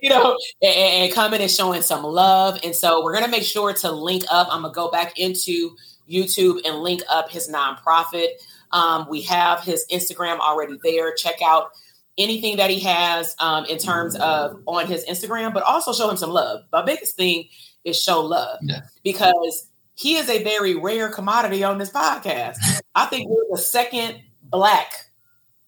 you 0.00 0.08
know, 0.08 0.38
and, 0.62 0.74
and, 0.74 1.12
coming 1.12 1.40
and 1.40 1.50
showing 1.50 1.82
some 1.82 2.04
love. 2.04 2.60
And 2.62 2.74
so 2.74 3.02
we're 3.02 3.12
going 3.12 3.24
to 3.24 3.30
make 3.30 3.42
sure 3.42 3.72
to 3.72 3.90
link 3.90 4.22
up. 4.30 4.46
I'm 4.50 4.62
going 4.62 4.72
to 4.72 4.76
go 4.76 4.90
back 4.90 5.18
into 5.18 5.76
YouTube 6.08 6.60
and 6.64 6.78
link 6.78 7.02
up 7.10 7.30
his 7.30 7.50
nonprofit. 7.50 8.28
Um, 8.70 9.06
we 9.10 9.22
have 9.22 9.60
his 9.60 9.84
Instagram 9.90 10.38
already 10.38 10.78
there. 10.84 11.12
Check 11.14 11.42
out 11.44 11.70
anything 12.18 12.58
that 12.58 12.70
he 12.70 12.80
has 12.80 13.34
um, 13.38 13.64
in 13.64 13.78
terms 13.78 14.14
of 14.16 14.62
on 14.66 14.86
his 14.86 15.04
Instagram, 15.06 15.52
but 15.52 15.62
also 15.64 15.92
show 15.92 16.08
him 16.08 16.16
some 16.16 16.30
love. 16.30 16.62
My 16.72 16.82
biggest 16.82 17.16
thing 17.16 17.48
is 17.84 18.00
show 18.00 18.20
love 18.20 18.58
yeah. 18.62 18.82
because 19.02 19.68
he 19.94 20.16
is 20.16 20.28
a 20.28 20.42
very 20.42 20.74
rare 20.74 21.08
commodity 21.08 21.64
on 21.64 21.78
this 21.78 21.90
podcast. 21.90 22.56
I 22.94 23.06
think 23.06 23.28
we're 23.28 23.44
the 23.50 23.58
second 23.58 24.20
black 24.42 25.06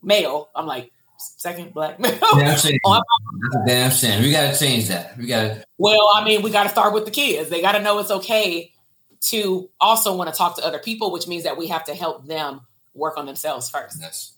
male. 0.03 0.51
I'm 0.55 0.67
like, 0.67 0.93
second 1.37 1.73
black 1.75 1.99
male. 2.01 2.19
Damn 2.35 2.59
shame. 2.59 2.79
damn 3.67 3.91
shame. 3.91 4.23
We 4.23 4.31
gotta 4.31 4.57
change 4.59 4.89
that. 4.89 5.17
We 5.17 5.27
gotta. 5.27 5.65
Well, 5.79 6.11
I 6.15 6.25
mean, 6.25 6.43
we 6.43 6.51
gotta 6.51 6.69
start 6.69 6.95
with 6.95 7.05
the 7.05 7.11
kids. 7.11 7.51
They 7.51 7.61
gotta 7.61 7.83
know 7.83 7.99
it's 7.99 8.11
okay 8.11 8.73
to 9.29 9.71
also 9.81 10.17
want 10.17 10.31
to 10.31 10.37
talk 10.37 10.57
to 10.57 10.65
other 10.65 10.79
people, 10.79 11.11
which 11.11 11.27
means 11.27 11.45
that 11.45 11.57
we 11.57 11.69
have 11.69 11.85
to 11.85 11.95
help 11.95 12.27
them 12.27 12.61
work 12.95 13.17
on 13.17 13.27
themselves 13.27 13.69
first. 13.71 13.99
Yes. 14.01 14.33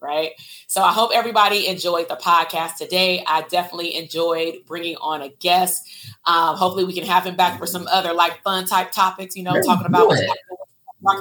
Right. 0.00 0.32
So 0.66 0.82
I 0.82 0.92
hope 0.92 1.12
everybody 1.14 1.68
enjoyed 1.68 2.08
the 2.08 2.16
podcast 2.16 2.76
today. 2.76 3.22
I 3.24 3.42
definitely 3.42 3.94
enjoyed 3.94 4.64
bringing 4.66 4.96
on 4.96 5.22
a 5.22 5.28
guest. 5.28 5.88
Um, 6.26 6.56
hopefully, 6.56 6.84
we 6.84 6.92
can 6.92 7.04
have 7.04 7.24
him 7.24 7.36
back 7.36 7.58
for 7.58 7.66
some 7.66 7.86
other 7.86 8.12
like 8.12 8.42
fun 8.42 8.66
type 8.66 8.90
topics. 8.90 9.36
You 9.36 9.44
know, 9.44 9.52
talking 9.62 9.86
about 9.86 10.12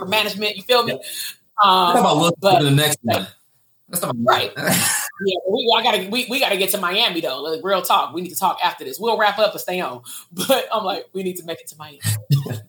management 0.07 0.55
You 0.57 0.63
feel 0.63 0.83
me? 0.83 0.93
Um, 1.63 1.97
about 1.97 2.33
but, 2.39 2.63
the 2.63 2.71
next 2.71 2.97
one. 3.03 3.27
Right. 4.15 4.51
yeah, 4.57 5.35
we, 5.49 5.75
I 5.77 5.83
gotta 5.83 6.09
we, 6.09 6.27
we 6.29 6.39
gotta 6.39 6.57
get 6.57 6.69
to 6.71 6.77
Miami 6.77 7.21
though. 7.21 7.41
Like 7.41 7.61
real 7.63 7.81
talk. 7.81 8.13
We 8.13 8.21
need 8.21 8.29
to 8.29 8.39
talk 8.39 8.59
after 8.63 8.83
this. 8.83 8.99
We'll 8.99 9.17
wrap 9.17 9.39
up 9.39 9.51
and 9.51 9.61
stay 9.61 9.79
on. 9.79 10.01
But 10.31 10.67
I'm 10.73 10.83
like, 10.83 11.07
we 11.13 11.23
need 11.23 11.37
to 11.37 11.45
make 11.45 11.59
it 11.59 11.67
to 11.67 11.75
Miami. 11.77 11.99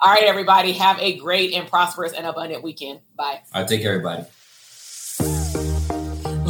All 0.00 0.12
right, 0.12 0.24
everybody. 0.24 0.72
Have 0.72 0.98
a 1.00 1.16
great 1.16 1.54
and 1.54 1.68
prosperous 1.68 2.12
and 2.12 2.26
abundant 2.26 2.62
weekend. 2.62 3.00
Bye. 3.16 3.40
All 3.54 3.62
right, 3.62 3.68
take 3.68 3.82
care, 3.82 3.92
everybody. 3.92 4.24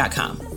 Shopify.com. 0.00 0.49